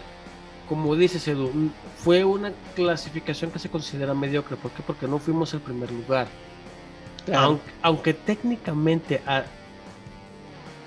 Como 0.68 0.94
dices, 0.96 1.26
Edu, 1.28 1.50
mm, 1.52 1.70
fue 1.98 2.24
una 2.24 2.52
clasificación 2.74 3.50
que 3.50 3.58
se 3.58 3.68
considera 3.68 4.14
mediocre. 4.14 4.56
¿Por 4.56 4.70
qué? 4.70 4.82
Porque 4.86 5.06
no 5.06 5.18
fuimos 5.18 5.52
el 5.54 5.60
primer 5.60 5.90
lugar. 5.90 6.26
Claro. 7.24 7.42
Aunque, 7.42 7.70
aunque 7.82 8.14
técnicamente, 8.14 9.20
a, 9.26 9.44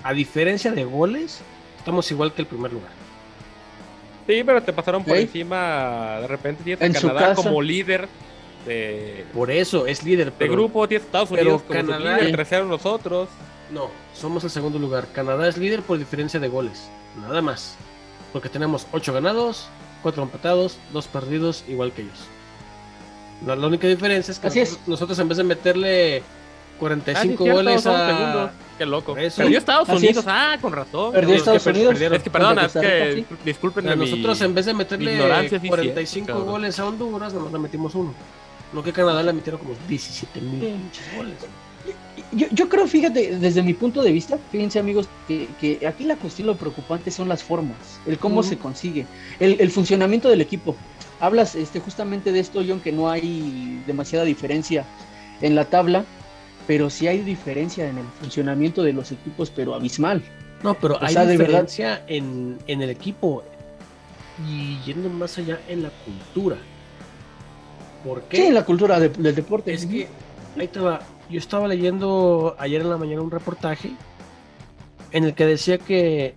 a 0.02 0.12
diferencia 0.14 0.72
de 0.72 0.84
goles, 0.84 1.42
estamos 1.78 2.10
igual 2.10 2.32
que 2.32 2.42
el 2.42 2.48
primer 2.48 2.72
lugar. 2.72 2.90
Sí, 4.26 4.42
pero 4.44 4.62
te 4.62 4.72
pasaron 4.72 5.02
por 5.04 5.16
encima, 5.16 6.18
de 6.20 6.26
repente 6.26 6.62
tienes 6.64 6.82
a 6.82 6.86
En 6.86 6.94
su 6.94 7.08
Canadá 7.08 7.28
casa. 7.30 7.42
como 7.42 7.60
líder 7.62 8.08
de, 8.66 9.24
Por 9.34 9.50
eso 9.50 9.86
es 9.86 10.04
líder. 10.04 10.26
de 10.26 10.32
Pero 10.32 10.52
grupo, 10.52 10.86
tienes 10.86 11.04
a 11.04 11.06
Estados 11.06 11.28
pero 11.30 11.42
Unidos 11.42 11.62
como 11.62 11.80
Canadá- 11.80 12.18
líder, 12.18 12.36
tercero 12.36 12.66
nosotros. 12.66 13.28
No, 13.72 13.90
somos 14.14 14.44
el 14.44 14.50
segundo 14.50 14.78
lugar. 14.78 15.06
Canadá 15.12 15.48
es 15.48 15.56
líder 15.56 15.82
por 15.82 15.98
diferencia 15.98 16.38
de 16.40 16.48
goles. 16.48 16.88
Nada 17.20 17.40
más. 17.42 17.76
Porque 18.32 18.48
tenemos 18.48 18.86
8 18.92 19.12
ganados, 19.12 19.68
4 20.02 20.22
empatados, 20.22 20.78
2 20.92 21.06
perdidos, 21.08 21.64
igual 21.68 21.92
que 21.92 22.02
ellos. 22.02 22.18
La, 23.46 23.56
la 23.56 23.66
única 23.66 23.86
diferencia 23.88 24.30
es 24.32 24.38
que 24.38 24.46
Así 24.48 24.60
es. 24.60 24.68
nosotros, 24.70 24.88
nosotros 24.88 25.18
en 25.18 25.28
vez 25.28 25.38
de 25.38 25.44
meterle 25.44 26.22
45 26.80 27.18
Ah, 27.18 27.22
sí, 27.22 27.28
cierto, 27.28 27.44
goles 27.54 27.86
a... 27.86 28.06
segundos. 28.08 28.50
Qué 28.78 28.86
loco. 28.86 29.16
Eso. 29.16 29.36
Perdió 29.42 29.58
Estados 29.58 29.88
Así 29.90 29.98
Unidos, 29.98 30.24
es. 30.24 30.24
ah, 30.26 30.56
con 30.60 30.72
razón. 30.72 31.12
Perdió 31.12 31.34
Estados 31.36 31.62
que 31.62 31.70
Unidos. 31.70 31.88
perdieron. 31.92 32.16
Es 32.16 32.22
que 32.24 32.30
perdona, 32.30 32.64
es 32.66 32.72
que 32.72 33.24
disculpen 33.44 33.84
nosotros 33.98 34.40
en 34.40 34.54
vez 34.54 34.66
de 34.66 34.74
meterle 34.74 35.12
ignorancia, 35.14 35.60
sí, 35.60 35.68
45 35.68 36.24
cierto, 36.24 36.32
cabrón. 36.32 36.50
goles 36.50 36.78
a 36.80 36.86
Honduras, 36.86 37.32
nomás 37.34 37.52
le 37.52 37.58
metimos 37.60 37.94
uno. 37.94 38.14
No 38.72 38.82
que 38.82 38.92
Canadá 38.92 39.22
le 39.22 39.32
metieron 39.32 39.60
como 39.60 39.74
17 39.88 40.40
mil 40.40 40.60
pinches 40.60 41.04
goles. 41.16 41.34
Yo, 42.32 42.46
yo 42.52 42.68
creo, 42.68 42.86
fíjate, 42.86 43.36
desde 43.38 43.62
mi 43.62 43.74
punto 43.74 44.02
de 44.02 44.12
vista, 44.12 44.38
fíjense 44.52 44.78
amigos, 44.78 45.08
que, 45.26 45.48
que 45.60 45.84
aquí 45.86 46.04
la 46.04 46.14
cuestión 46.16 46.46
lo 46.46 46.54
preocupante 46.56 47.10
son 47.10 47.28
las 47.28 47.42
formas, 47.42 47.76
el 48.06 48.18
cómo 48.18 48.42
se 48.42 48.56
consigue, 48.58 49.06
el, 49.40 49.56
el 49.60 49.70
funcionamiento 49.70 50.28
del 50.28 50.40
equipo. 50.40 50.76
Hablas 51.18 51.54
este, 51.56 51.80
justamente 51.80 52.30
de 52.32 52.38
esto, 52.40 52.62
John, 52.66 52.80
que 52.80 52.92
no 52.92 53.10
hay 53.10 53.82
demasiada 53.86 54.24
diferencia 54.24 54.84
en 55.40 55.54
la 55.56 55.64
tabla, 55.64 56.04
pero 56.70 56.88
sí 56.88 57.08
hay 57.08 57.18
diferencia 57.22 57.88
en 57.88 57.98
el 57.98 58.06
funcionamiento 58.20 58.84
de 58.84 58.92
los 58.92 59.10
equipos, 59.10 59.50
pero 59.50 59.74
abismal. 59.74 60.22
No, 60.62 60.74
pero 60.74 60.94
O 60.94 61.02
hay 61.02 61.14
sea, 61.14 61.26
de 61.26 61.32
diferencia 61.32 62.04
en, 62.06 62.58
en 62.68 62.80
el 62.80 62.90
equipo 62.90 63.42
y 64.48 64.78
yendo 64.86 65.08
más 65.08 65.36
allá 65.36 65.58
en 65.66 65.82
la 65.82 65.90
cultura. 66.04 66.58
¿Por 68.04 68.22
qué? 68.22 68.36
Sí, 68.36 68.42
en 68.46 68.54
la 68.54 68.64
cultura 68.64 69.00
de- 69.00 69.08
del 69.08 69.34
deporte. 69.34 69.72
Es 69.74 69.84
que, 69.84 70.06
ahí 70.56 70.68
te 70.68 70.78
va. 70.78 71.00
Yo 71.28 71.38
estaba 71.40 71.66
leyendo 71.66 72.54
ayer 72.56 72.82
en 72.82 72.90
la 72.90 72.96
mañana 72.96 73.20
un 73.20 73.32
reportaje 73.32 73.90
en 75.10 75.24
el 75.24 75.34
que 75.34 75.46
decía 75.46 75.76
que 75.76 76.36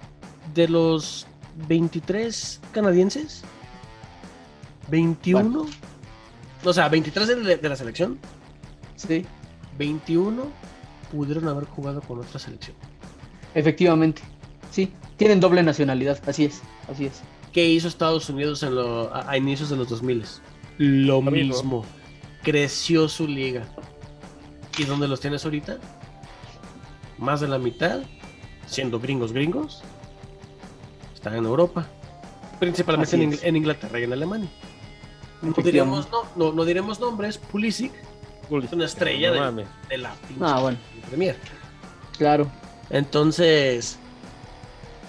de 0.56 0.68
los 0.68 1.28
23 1.68 2.60
canadienses, 2.72 3.44
21, 4.90 5.68
o 6.64 6.74
sea, 6.74 6.90
23 6.90 7.28
de, 7.28 7.58
de 7.58 7.70
la 7.70 7.76
selección, 7.76 8.18
Sí, 8.96 9.28
21 9.78 10.44
pudieron 11.12 11.48
haber 11.48 11.66
jugado 11.66 12.02
con 12.02 12.20
otra 12.20 12.40
selección. 12.40 12.76
efectivamente. 13.54 14.22
Sí, 14.72 14.92
tienen 15.18 15.40
doble 15.40 15.62
nacionalidad, 15.62 16.20
así 16.28 16.46
es, 16.46 16.62
así 16.92 17.06
es. 17.06 17.22
¿Qué 17.52 17.66
hizo 17.68 17.88
Estados 17.88 18.28
Unidos 18.30 18.64
en 18.64 18.74
lo- 18.76 19.14
a, 19.14 19.30
a 19.30 19.38
inicios 19.38 19.70
de 19.70 19.76
los 19.76 19.88
2000? 19.90 20.24
Lo, 20.80 21.22
Lo 21.22 21.22
mismo. 21.22 21.54
mismo. 21.54 21.86
Creció 22.42 23.08
su 23.08 23.28
liga. 23.28 23.68
¿Y 24.80 24.86
dónde 24.86 25.08
los 25.08 25.20
tienes 25.20 25.46
ahorita? 25.46 25.78
Más 27.20 27.42
de 27.42 27.48
la 27.48 27.60
mitad, 27.60 28.00
siendo 28.66 29.00
gringos 29.00 29.32
gringos, 29.32 29.84
están 31.14 31.36
en 31.36 31.46
Europa. 31.46 31.86
Principalmente 32.60 33.16
en, 33.16 33.30
Ingl- 33.32 33.34
es. 33.36 33.44
en 33.44 33.56
Inglaterra 33.56 34.00
y 34.00 34.04
en 34.04 34.14
Alemania. 34.14 34.50
No 35.44 35.54
diremos, 35.64 36.08
no, 36.12 36.24
no, 36.36 36.52
no 36.54 36.66
diremos 36.66 37.00
nombres. 37.00 37.38
Pulisic 37.38 37.92
es 38.64 38.74
una 38.74 38.86
estrella 38.86 39.32
No 39.32 39.52
de, 39.54 39.66
de 39.90 39.98
la 39.98 40.14
pinche 40.28 40.44
Ah, 40.46 40.60
bueno. 40.60 40.78
Premier. 41.10 41.36
Claro. 42.18 42.48
Entonces, 42.90 43.98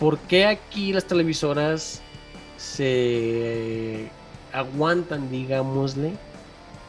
¿por 0.01 0.19
qué 0.19 0.47
aquí 0.47 0.93
las 0.93 1.05
televisoras 1.05 2.01
se 2.57 4.09
aguantan, 4.53 5.31
digámosle, 5.31 6.13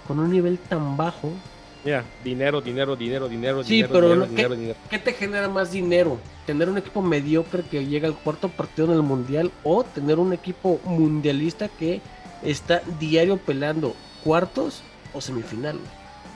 con 0.07 0.19
un 0.19 0.31
nivel 0.31 0.57
tan 0.59 0.95
bajo? 0.97 1.31
Mira, 1.83 2.03
dinero, 2.23 2.61
dinero, 2.61 2.95
dinero, 2.95 3.27
dinero, 3.29 3.63
Sí, 3.63 3.75
dinero, 3.75 3.93
pero 3.93 4.07
dinero, 4.09 4.23
¿qué? 4.25 4.35
dinero, 4.35 4.55
dinero. 4.55 4.75
¿Qué 4.89 4.99
te 4.99 5.13
genera 5.13 5.47
más 5.49 5.71
dinero? 5.71 6.17
¿Tener 6.47 6.67
un 6.69 6.77
equipo 6.79 7.01
mediocre 7.01 7.63
que 7.63 7.85
llega 7.85 8.07
al 8.07 8.15
cuarto 8.15 8.49
partido 8.49 8.87
en 8.87 8.93
el 8.93 9.01
mundial 9.03 9.51
o 9.63 9.83
tener 9.83 10.17
un 10.17 10.33
equipo 10.33 10.79
mundialista 10.85 11.67
que 11.67 12.01
está 12.43 12.81
diario 12.99 13.37
peleando 13.37 13.95
cuartos 14.23 14.81
o 15.13 15.21
semifinal? 15.21 15.77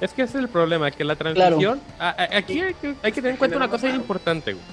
Es 0.02 0.14
que 0.14 0.22
ese 0.24 0.38
es 0.38 0.44
el 0.44 0.50
problema, 0.50 0.92
que 0.92 1.04
la 1.04 1.16
transición. 1.16 1.82
a- 2.00 2.10
a- 2.10 2.38
aquí 2.38 2.62
hay 2.62 2.74
que, 2.74 2.96
hay 3.04 3.12
que 3.12 3.22
tener 3.22 3.32
en 3.32 3.38
cuenta 3.38 3.58
una 3.58 3.70
cosa 3.70 3.88
bien 3.88 3.98
importante, 3.98 4.54
güey. 4.54 4.66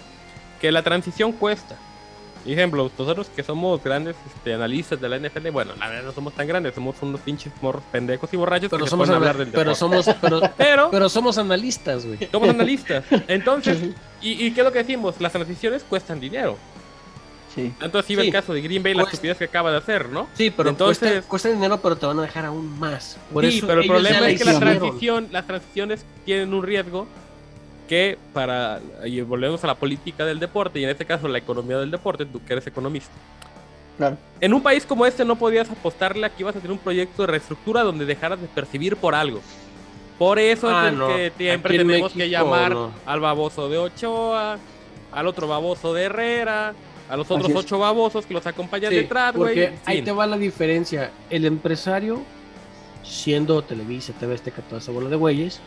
Que 0.60 0.70
la 0.72 0.82
transición 0.82 1.32
cuesta. 1.32 1.76
Ejemplo, 2.46 2.88
nosotros 2.96 3.28
que 3.34 3.42
somos 3.42 3.82
grandes 3.82 4.14
este, 4.36 4.54
analistas 4.54 5.00
de 5.00 5.08
la 5.08 5.16
NFL, 5.18 5.50
bueno, 5.50 5.72
la 5.80 5.88
verdad 5.88 6.04
no 6.04 6.12
somos 6.12 6.32
tan 6.32 6.46
grandes, 6.46 6.76
somos 6.76 6.94
unos 7.02 7.20
pinches 7.22 7.52
morros 7.60 7.82
pendejos 7.90 8.32
y 8.32 8.36
borrachos 8.36 8.70
Pero 8.70 8.84
que 8.84 8.86
se 8.86 8.90
somos, 8.90 9.08
a 9.08 9.12
ana- 9.12 9.16
hablar 9.18 9.36
del 9.36 9.48
pero 9.48 9.74
deporte. 9.74 9.78
somos, 10.04 10.16
pero, 10.20 10.40
Pero, 10.56 10.88
pero 10.92 11.08
somos 11.08 11.38
analistas, 11.38 12.06
güey. 12.06 12.18
somos 12.30 12.48
analistas. 12.48 13.02
Entonces, 13.26 13.78
¿y, 14.22 14.46
¿y 14.46 14.52
qué 14.52 14.60
es 14.60 14.64
lo 14.64 14.70
que 14.72 14.78
decimos? 14.78 15.20
Las 15.20 15.32
transiciones 15.32 15.82
cuestan 15.82 16.20
dinero. 16.20 16.56
Sí. 17.56 17.72
Tanto 17.80 17.98
así 17.98 18.14
ve 18.14 18.22
Sí. 18.22 18.28
el 18.28 18.32
caso 18.34 18.52
de 18.52 18.60
Green 18.60 18.82
Bay, 18.82 18.92
la 18.94 19.02
estupidez 19.04 19.36
que 19.38 19.44
acaba 19.46 19.72
de 19.72 19.78
hacer, 19.78 20.10
¿no? 20.10 20.28
Sí, 20.34 20.50
pero 20.50 20.68
Entonces- 20.70 20.98
cuesta, 20.98 21.28
cuesta 21.28 21.48
dinero, 21.48 21.78
pero 21.82 21.96
te 21.96 22.06
van 22.06 22.18
a 22.18 22.22
dejar 22.22 22.44
aún 22.44 22.78
más. 22.78 23.18
Por 23.32 23.44
sí, 23.44 23.58
eso 23.58 23.66
pero 23.66 23.80
el 23.80 23.86
problema 23.88 24.28
es 24.28 24.38
que 24.38 24.44
la 24.44 24.52
hicieron. 24.54 24.78
transición, 24.78 25.28
las 25.32 25.46
transiciones 25.46 26.04
tienen 26.24 26.52
un 26.54 26.62
riesgo 26.62 27.06
que 27.88 28.18
para, 28.32 28.80
y 29.04 29.20
volvemos 29.22 29.62
a 29.64 29.68
la 29.68 29.74
política 29.74 30.24
del 30.26 30.38
deporte, 30.38 30.78
y 30.80 30.84
en 30.84 30.90
este 30.90 31.04
caso 31.06 31.28
la 31.28 31.38
economía 31.38 31.78
del 31.78 31.90
deporte, 31.90 32.26
tú 32.26 32.40
que 32.44 32.52
eres 32.52 32.66
economista. 32.66 33.12
Claro. 33.96 34.18
En 34.40 34.52
un 34.52 34.60
país 34.62 34.84
como 34.84 35.06
este 35.06 35.24
no 35.24 35.36
podías 35.36 35.70
apostarle 35.70 36.26
a 36.26 36.28
que 36.28 36.42
ibas 36.42 36.54
a 36.54 36.58
tener 36.58 36.72
un 36.72 36.78
proyecto 36.78 37.22
de 37.22 37.28
reestructura 37.28 37.82
donde 37.82 38.04
dejaras 38.04 38.38
de 38.40 38.48
percibir 38.48 38.96
por 38.96 39.14
algo. 39.14 39.40
Por 40.18 40.38
eso 40.38 40.68
Ah, 40.68 40.86
es 40.88 40.92
el 40.92 40.98
no. 40.98 41.08
que 41.08 41.32
siempre 41.38 41.78
tenemos 41.78 42.12
que 42.12 42.28
llamar 42.28 42.72
no. 42.72 42.90
al 43.06 43.20
baboso 43.20 43.68
de 43.70 43.78
Ochoa, 43.78 44.58
al 45.12 45.26
otro 45.26 45.46
baboso 45.46 45.94
de 45.94 46.02
Herrera, 46.04 46.74
a 47.08 47.16
los 47.16 47.30
otros 47.30 47.52
ocho 47.54 47.78
babosos 47.78 48.26
que 48.26 48.34
los 48.34 48.46
acompañan 48.46 48.90
Sí, 48.90 48.96
detrás, 48.96 49.34
güey. 49.34 49.70
ahí 49.84 50.02
te 50.02 50.12
va 50.12 50.26
la 50.26 50.36
diferencia. 50.36 51.10
El 51.30 51.44
empresario, 51.44 52.22
siendo 53.04 53.62
Televisa, 53.62 54.12
TV 54.18 54.34
Azteca, 54.34 54.62
toda 54.62 54.80
esa 54.80 54.92
bola 54.92 55.08
de 55.08 55.16
güeyes, 55.16 55.60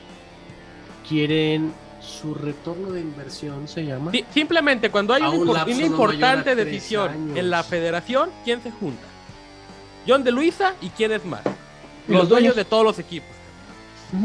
quieren 1.07 1.73
su 2.01 2.33
retorno 2.33 2.91
de 2.91 3.01
inversión, 3.01 3.67
se 3.67 3.85
llama. 3.85 4.11
Sí, 4.11 4.23
simplemente 4.33 4.89
cuando 4.89 5.13
hay 5.13 5.21
una, 5.21 5.31
un 5.31 5.47
impor- 5.47 5.53
lapso 5.53 5.71
una 5.75 5.79
no 5.81 5.85
importante 5.85 6.55
decisión 6.55 7.09
años. 7.11 7.37
en 7.37 7.49
la 7.49 7.63
federación, 7.63 8.29
¿quién 8.43 8.61
se 8.61 8.71
junta? 8.71 9.03
John 10.07 10.23
de 10.23 10.31
Luisa 10.31 10.75
y 10.81 10.89
quién 10.89 11.11
es 11.11 11.25
más. 11.25 11.41
Los 12.07 12.19
los 12.21 12.29
dueños 12.29 12.55
de 12.55 12.65
todos 12.65 12.83
los 12.83 12.99
equipos. 12.99 13.29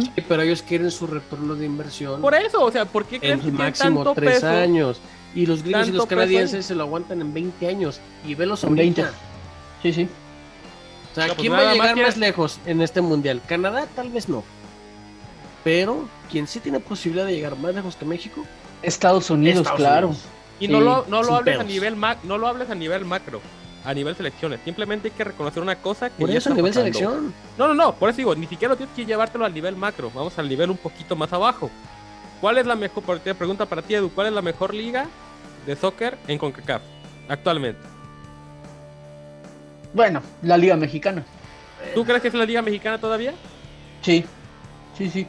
Sí, 0.01 0.11
pero 0.27 0.43
ellos 0.43 0.63
quieren 0.63 0.91
su 0.91 1.07
retorno 1.07 1.55
de 1.55 1.67
inversión 1.67 2.23
Por 2.23 2.35
eso, 2.35 2.65
o 2.65 2.73
sea, 2.73 2.87
¿por 2.87 3.05
qué 3.05 3.21
crees 3.21 3.41
que 3.43 3.51
máximo 3.51 4.15
tres 4.15 4.37
peso? 4.37 4.49
años. 4.49 4.99
Y 5.35 5.47
los 5.47 5.63
gringos 5.63 5.89
y 5.89 5.93
los 5.93 6.07
canadienses 6.07 6.65
se 6.67 6.75
lo 6.75 6.85
aguantan 6.85 7.21
en 7.21 7.35
20 7.35 7.67
años. 7.69 8.01
Y 8.25 8.35
velos 8.35 8.63
En 8.65 8.71
ahorita. 8.71 9.03
20. 9.03 9.19
Sí, 9.83 9.93
sí. 9.93 10.09
O 11.11 11.15
sea, 11.15 11.27
No, 11.27 11.35
pues 11.35 11.41
¿quién 11.41 11.53
va 11.53 11.59
a 11.71 11.73
llegar 11.73 11.97
más 11.97 12.17
lejos 12.17 12.59
en 12.67 12.81
este 12.83 13.01
mundial? 13.01 13.41
Canadá 13.47 13.87
tal 13.95 14.11
vez 14.11 14.29
no. 14.29 14.45
Pero 15.65 16.09
quien 16.31 16.47
sí 16.47 16.61
tiene 16.61 16.81
posibilidad 16.81 17.27
de 17.27 17.33
llegar 17.35 17.57
más 17.57 17.75
lejos 17.75 17.97
que 17.97 18.05
México, 18.05 18.45
Estados 18.83 19.31
Unidos, 19.31 19.59
Estados 19.59 19.79
claro. 19.81 20.07
Unidos. 20.09 20.25
Y 20.61 20.69
no 20.69 20.79
Sí, 20.79 20.85
lo, 20.85 21.07
no 21.09 21.23
lo 21.23 21.35
hables 21.37 21.59
a 21.59 21.65
nivel 21.65 21.97
ma- 21.97 22.17
no 22.23 22.39
lo 22.39 22.47
hables 22.47 22.71
a 22.71 22.75
nivel 22.75 23.05
macro, 23.05 23.41
a 23.85 23.95
nivel 23.95 24.15
selecciones. 24.15 24.61
Simplemente 24.65 25.09
hay 25.09 25.15
que 25.15 25.25
reconocer 25.25 25.63
una 25.63 25.77
cosa 25.77 26.11
que 26.11 26.21
Por 26.21 26.31
ya 26.31 26.39
eso 26.39 26.51
a 26.53 26.55
nivel 26.55 26.71
pasando. 26.73 26.93
selección. 26.99 27.35
No, 27.59 27.67
no, 27.69 27.75
no, 27.75 27.95
por 27.95 28.11
eso 28.11 28.19
digo, 28.19 28.35
ni 28.37 28.47
siquiera 28.47 28.77
tienes 28.77 28.95
que 28.95 29.05
llevártelo 29.07 29.45
al 29.45 29.55
nivel 29.55 29.75
macro, 29.77 30.11
vamos 30.15 30.39
al 30.39 30.49
nivel 30.49 30.71
un 30.71 30.77
poquito 30.77 31.17
más 31.17 31.33
abajo. 31.33 31.71
¿Cuál 32.41 32.59
es 32.59 32.67
la 32.67 32.77
mejor, 32.77 33.19
te 33.21 33.35
pregunta 33.35 33.67
para 33.67 33.83
ti 33.83 33.95
Edu, 33.95 34.11
cuál 34.11 34.27
es 34.29 34.33
la 34.33 34.43
mejor 34.43 34.75
liga 34.75 35.07
de 35.67 35.77
soccer 35.77 36.17
en 36.29 36.39
CONCACAF 36.39 36.83
actualmente? 37.29 37.81
Bueno, 39.93 40.21
la 40.43 40.57
Liga 40.57 40.77
Mexicana. 40.77 41.25
¿Tú 41.95 42.05
crees 42.05 42.23
que 42.23 42.29
es 42.29 42.35
la 42.35 42.45
liga 42.47 42.63
mexicana 42.63 42.99
todavía? 42.99 43.33
Sí, 44.01 44.25
sí, 44.97 45.11
sí. 45.11 45.27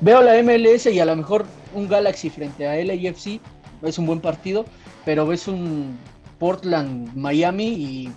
Veo 0.00 0.22
la 0.22 0.40
MLS 0.42 0.86
y 0.86 1.00
a 1.00 1.04
lo 1.04 1.16
mejor 1.16 1.44
un 1.74 1.88
Galaxy 1.88 2.30
frente 2.30 2.66
a 2.66 2.76
LAFC 2.76 3.40
es 3.82 3.98
un 3.98 4.06
buen 4.06 4.20
partido, 4.20 4.64
pero 5.04 5.26
ves 5.26 5.48
un 5.48 5.98
Portland 6.38 7.14
Miami 7.16 7.66
y 7.66 8.12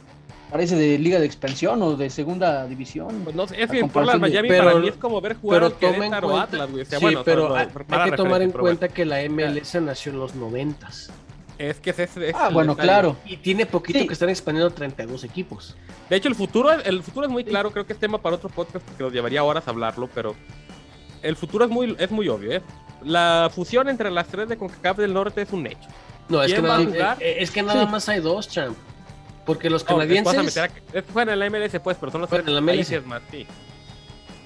parece 0.51 0.75
de 0.75 0.97
liga 0.99 1.19
de 1.19 1.25
expansión 1.25 1.81
o 1.81 1.95
de 1.95 2.09
segunda 2.09 2.65
división. 2.67 3.21
Pues 3.23 3.35
no 3.35 3.47
sé, 3.47 3.61
es 3.61 3.69
que 3.69 3.79
por 3.85 4.05
la 4.05 4.13
comparación 4.13 4.21
de- 4.21 4.29
Miami 4.29 4.49
pero- 4.49 4.63
para 4.65 4.79
mí 4.79 4.87
es 4.87 4.95
como 4.95 5.19
ver 5.19 5.35
jugar 5.35 5.57
Pero 5.61 5.65
al 5.65 5.73
toma 5.73 5.89
en 5.93 5.99
Querétaro 5.99 6.27
o 6.27 6.31
cuenta, 6.31 6.43
Atlas, 6.45 6.71
güey. 6.71 6.81
O 6.83 6.85
sea, 6.85 6.99
sí, 6.99 7.05
bueno, 7.05 7.21
pero 7.25 7.49
no, 7.49 7.55
hay, 7.55 7.65
no, 7.65 7.71
hay 7.79 7.85
mala 7.89 8.05
que 8.05 8.17
tomar 8.17 8.41
en 8.41 8.51
pero 8.51 8.61
cuenta 8.63 8.87
que 8.87 9.05
la 9.05 9.21
MLS 9.23 9.81
nació 9.81 10.11
en 10.13 10.19
los 10.19 10.35
noventas. 10.35 11.11
Es 11.59 11.79
que 11.81 11.89
es, 11.91 11.99
Ah, 11.99 12.03
es 12.03 12.17
el 12.47 12.53
bueno, 12.53 12.73
detalle. 12.73 12.87
claro. 12.87 13.17
y 13.25 13.37
tiene 13.37 13.65
poquito 13.65 13.99
Sí. 13.99 14.07
que 14.07 14.13
están 14.13 14.29
expandiendo 14.29 14.73
32 14.73 15.23
equipos. 15.25 15.75
De 16.09 16.15
hecho, 16.15 16.29
el 16.29 16.35
futuro, 16.35 16.71
el 16.71 17.03
futuro 17.03 17.25
es 17.27 17.31
muy 17.31 17.43
claro, 17.43 17.69
creo 17.71 17.85
que 17.85 17.93
es 17.93 17.99
tema 17.99 18.17
para 18.17 18.37
otro 18.37 18.49
podcast 18.49 18.87
que 18.97 19.03
nos 19.03 19.11
llevaría 19.13 19.43
horas 19.43 19.67
hablarlo, 19.67 20.09
pero 20.15 20.35
el 21.21 21.35
futuro 21.35 21.65
es 21.65 21.69
muy, 21.71 21.95
es 21.99 22.09
muy 22.11 22.29
obvio, 22.29 22.53
¿eh? 22.53 22.61
La 23.03 23.51
fusión 23.53 23.89
entre 23.89 24.09
las 24.09 24.27
tres 24.29 24.47
de 24.49 24.57
CONCACAF 24.57 24.97
del 24.97 25.13
Norte 25.13 25.41
es 25.41 25.51
un 25.51 25.67
hecho. 25.67 25.87
No, 26.29 26.41
es 26.41 26.51
¿Quién 26.53 26.61
que, 26.63 26.67
a 26.71 26.77
nada, 26.77 26.85
jugar? 26.85 27.17
eh, 27.19 27.35
es 27.39 27.51
que 27.51 27.61
nada 27.61 27.85
Sí. 27.85 27.91
más 27.91 28.07
hay 28.09 28.19
dos, 28.21 28.47
champ. 28.49 28.77
Porque 29.45 29.69
los 29.69 29.81
Oh, 29.83 29.85
a 29.85 29.87
canadienses. 29.89 30.43
meter 30.45 30.63
a- 30.63 30.97
es- 30.99 31.05
juegan 31.11 31.29
en 31.33 31.39
la 31.39 31.45
MLS, 31.47 31.79
pues, 31.81 31.97
pero 31.99 32.11
son 32.11 32.21
los 32.21 32.29
Juegan 32.29 32.47
en 32.47 32.55
la 32.55 32.61
MLS. 32.61 32.87
sí 32.87 32.95
es 32.95 33.05
más, 33.05 33.21
sí. 33.31 33.45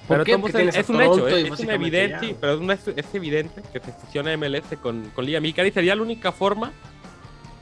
¿Por 0.08 0.16
Pero 0.18 0.24
qué? 0.24 0.38
Porque 0.38 0.68
es, 0.68 0.76
a 0.76 0.80
es 0.80 0.88
un 0.88 1.00
hecho, 1.00 1.28
es, 1.28 1.44
es 1.52 1.60
un 1.60 1.70
evidente, 1.70 2.10
ya. 2.10 2.20
sí, 2.20 2.36
pero 2.40 2.54
es, 2.54 2.60
una- 2.60 2.74
es 2.74 3.14
evidente 3.14 3.62
que 3.72 3.80
se 3.80 3.92
fusiona 3.92 4.32
MLS 4.32 4.76
con, 4.76 5.10
con 5.14 5.24
Liga 5.24 5.40
Mexicana 5.40 5.68
y 5.68 5.72
sería 5.72 5.94
la 5.94 6.02
única 6.02 6.30
forma 6.32 6.72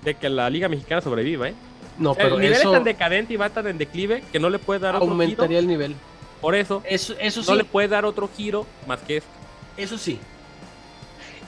de 0.03 0.15
que 0.15 0.29
la 0.29 0.49
Liga 0.51 0.69
Mexicana 0.69 1.01
sobreviva, 1.01 1.49
¿eh? 1.49 1.55
No, 1.99 2.13
O 2.13 2.15
sea, 2.15 2.25
pero 2.25 2.37
el 2.37 2.43
nivel 2.43 2.59
eso 2.59 2.69
es 2.71 2.75
tan 2.75 2.85
decadente 2.85 3.35
y 3.35 3.37
va 3.37 3.51
tan 3.51 3.67
en 3.67 3.79
declive 3.79 4.23
que 4.33 4.39
no 4.41 4.49
le 4.51 4.59
puede 4.59 4.81
dar 4.81 4.97
otro 4.97 5.11
aumentaría 5.11 5.49
giro. 5.49 5.59
el 5.61 5.67
nivel. 5.69 5.95
Por 6.41 6.55
eso, 6.55 6.83
Eso, 6.85 7.15
eso 7.21 7.43
sí. 7.43 7.51
no 7.51 7.57
le 7.57 7.65
puede 7.65 7.89
dar 7.89 8.05
otro 8.05 8.29
giro 8.35 8.67
más 8.87 9.01
que 9.01 9.19
este. 9.19 9.31
Eso 9.77 9.97
sí. 9.99 10.19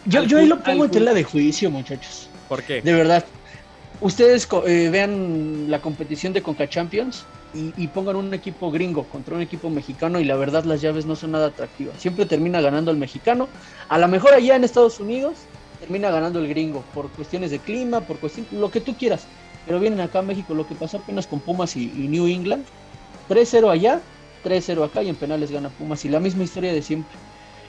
Yo, 0.07 0.22
yo 0.22 0.38
ahí 0.38 0.46
lo 0.46 0.61
pongo 0.61 0.84
en 0.84 0.90
tela 0.90 1.14
de 1.14 1.24
juicio, 1.24 1.70
muchachos. 1.70 2.28
¿Por 2.48 2.62
qué? 2.62 2.82
De 2.82 2.92
verdad. 2.92 3.24
Ustedes 4.00 4.46
co- 4.46 4.66
eh, 4.66 4.90
vean 4.90 5.66
la 5.70 5.80
competición 5.80 6.32
de 6.32 6.42
Conca 6.42 6.68
Champions 6.68 7.24
y, 7.55 7.72
y 7.76 7.86
pongan 7.88 8.16
un 8.16 8.34
equipo 8.34 8.70
gringo 8.70 9.05
contra 9.05 9.34
un 9.34 9.40
equipo 9.40 9.70
mexicano 9.70 10.20
y 10.20 10.24
la 10.24 10.36
verdad 10.36 10.64
las 10.64 10.80
llaves 10.82 11.07
no 11.07 11.16
son 11.16 11.30
nada 11.32 11.46
atractivas. 11.46 11.98
Siempre 12.00 12.26
termina 12.26 12.61
ganando 12.61 12.90
el 12.90 12.96
mexicano. 12.98 13.48
A 13.88 13.96
lo 13.98 14.07
mejor 14.09 14.34
allá 14.34 14.57
en 14.57 14.64
Estados 14.64 15.00
Unidos 15.00 15.34
termina 15.85 16.11
ganando 16.11 16.39
el 16.39 16.49
gringo 16.49 16.82
por 16.95 17.11
cuestiones 17.11 17.51
de 17.51 17.59
clima, 17.59 18.01
por 18.01 18.18
cuestiones, 18.18 18.53
lo 18.53 18.70
que 18.70 18.80
tú 18.80 18.95
quieras. 18.97 19.26
Pero 19.66 19.78
vienen 19.80 20.01
acá 20.01 20.20
a 20.20 20.22
México, 20.22 20.55
lo 20.55 20.66
que 20.66 20.74
pasó 20.74 20.97
apenas 20.97 21.26
con 21.26 21.41
Pumas 21.41 21.76
y, 21.76 21.85
y 21.85 22.09
New 22.09 22.26
England. 22.26 22.64
3-0 23.28 23.70
allá, 23.70 24.01
3-0 24.45 24.85
acá 24.85 25.03
y 25.03 25.11
en 25.11 25.16
penales 25.16 25.51
gana 25.51 25.68
Pumas 25.68 26.05
y 26.05 26.09
la 26.09 26.20
misma 26.20 26.45
historia 26.45 26.72
de 26.72 26.80
siempre. 26.80 27.14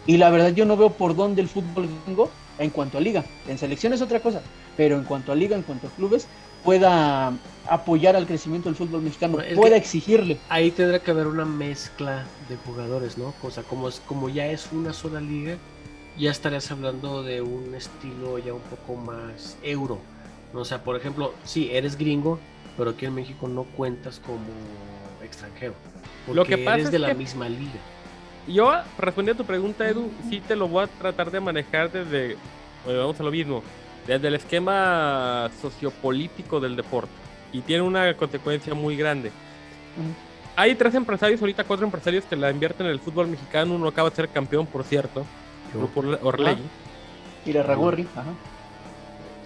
Y 0.07 0.17
la 0.17 0.29
verdad 0.29 0.53
yo 0.53 0.65
no 0.65 0.77
veo 0.77 0.91
por 0.91 1.15
dónde 1.15 1.41
el 1.41 1.49
fútbol 1.49 1.89
gringo 2.05 2.29
en 2.57 2.69
cuanto 2.69 2.97
a 2.97 3.01
liga. 3.01 3.25
En 3.47 3.57
selección 3.57 3.91
es 3.93 4.01
otra 4.01 4.21
cosa, 4.21 4.41
pero 4.77 4.95
en 4.95 5.03
cuanto 5.03 5.31
a 5.31 5.35
liga, 5.35 5.55
en 5.57 5.63
cuanto 5.63 5.87
a 5.87 5.89
clubes, 5.89 6.27
pueda 6.63 7.33
apoyar 7.67 8.15
al 8.15 8.27
crecimiento 8.27 8.69
del 8.69 8.75
fútbol 8.75 9.01
mexicano, 9.01 9.41
Es 9.41 9.55
pueda 9.55 9.75
exigirle. 9.75 10.37
Ahí 10.49 10.71
tendrá 10.71 10.99
que 10.99 11.11
haber 11.11 11.27
una 11.27 11.45
mezcla 11.45 12.25
de 12.47 12.55
jugadores, 12.57 13.17
¿no? 13.17 13.33
O 13.41 13.51
sea, 13.51 13.63
como, 13.63 13.89
es, 13.89 14.01
como 14.05 14.29
ya 14.29 14.47
es 14.47 14.71
una 14.71 14.93
sola 14.93 15.19
liga, 15.19 15.57
ya 16.17 16.31
estarías 16.31 16.69
hablando 16.71 17.23
de 17.23 17.41
un 17.41 17.75
estilo 17.75 18.37
ya 18.39 18.53
un 18.53 18.61
poco 18.61 18.95
más 18.95 19.57
euro. 19.63 19.99
¿no? 20.53 20.61
O 20.61 20.65
sea, 20.65 20.83
por 20.83 20.95
ejemplo, 20.95 21.33
sí, 21.43 21.69
eres 21.71 21.97
gringo, 21.97 22.39
pero 22.77 22.91
aquí 22.91 23.05
en 23.05 23.15
México 23.15 23.47
no 23.47 23.63
cuentas 23.63 24.21
como 24.25 24.39
extranjero. 25.23 25.73
Porque 26.25 26.35
Lo 26.37 26.45
que 26.45 26.57
pasa 26.57 26.73
eres 26.75 26.85
es 26.87 26.91
de 26.91 26.99
la 26.99 27.07
que- 27.09 27.15
misma 27.15 27.49
liga. 27.49 27.79
Yo, 28.47 28.71
respondiendo 28.97 29.41
a 29.41 29.45
tu 29.45 29.47
pregunta, 29.47 29.87
Edu, 29.89 30.11
sí 30.29 30.39
te 30.39 30.55
lo 30.55 30.67
voy 30.67 30.83
a 30.83 30.87
tratar 30.87 31.31
de 31.31 31.39
manejar 31.39 31.91
desde, 31.91 32.37
vamos 32.85 33.19
a 33.19 33.23
lo 33.23 33.31
mismo, 33.31 33.63
desde 34.05 34.27
el 34.27 34.35
esquema 34.35 35.49
sociopolítico 35.61 36.59
del 36.59 36.75
deporte. 36.75 37.11
Y 37.51 37.61
tiene 37.61 37.81
una 37.81 38.15
consecuencia 38.15 38.73
muy 38.75 38.95
grande. 38.95 39.31
Hay 40.55 40.75
tres 40.75 40.93
empresarios, 40.95 41.41
ahorita 41.41 41.63
cuatro 41.63 41.85
empresarios 41.85 42.23
que 42.25 42.35
la 42.35 42.51
invierten 42.51 42.85
en 42.85 42.91
el 42.91 42.99
fútbol 42.99 43.27
mexicano. 43.27 43.73
Uno 43.75 43.87
acaba 43.87 44.09
de 44.09 44.15
ser 44.15 44.29
campeón, 44.29 44.65
por 44.67 44.83
cierto, 44.83 45.25
Grupo 45.77 46.01
Orle- 46.01 46.19
Orlegui. 46.21 46.63
Ir 47.45 47.59
a 47.59 47.63
Ragorri, 47.63 48.07
ajá. 48.15 48.31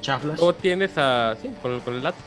Chaflas. 0.01 0.37
Luego 0.37 0.55
tienes 0.55 0.91
a, 0.97 1.35
sí, 1.41 1.49
con 1.61 1.73
el, 1.73 1.81
con 1.81 1.93
el 1.95 2.05
Atlas. 2.05 2.23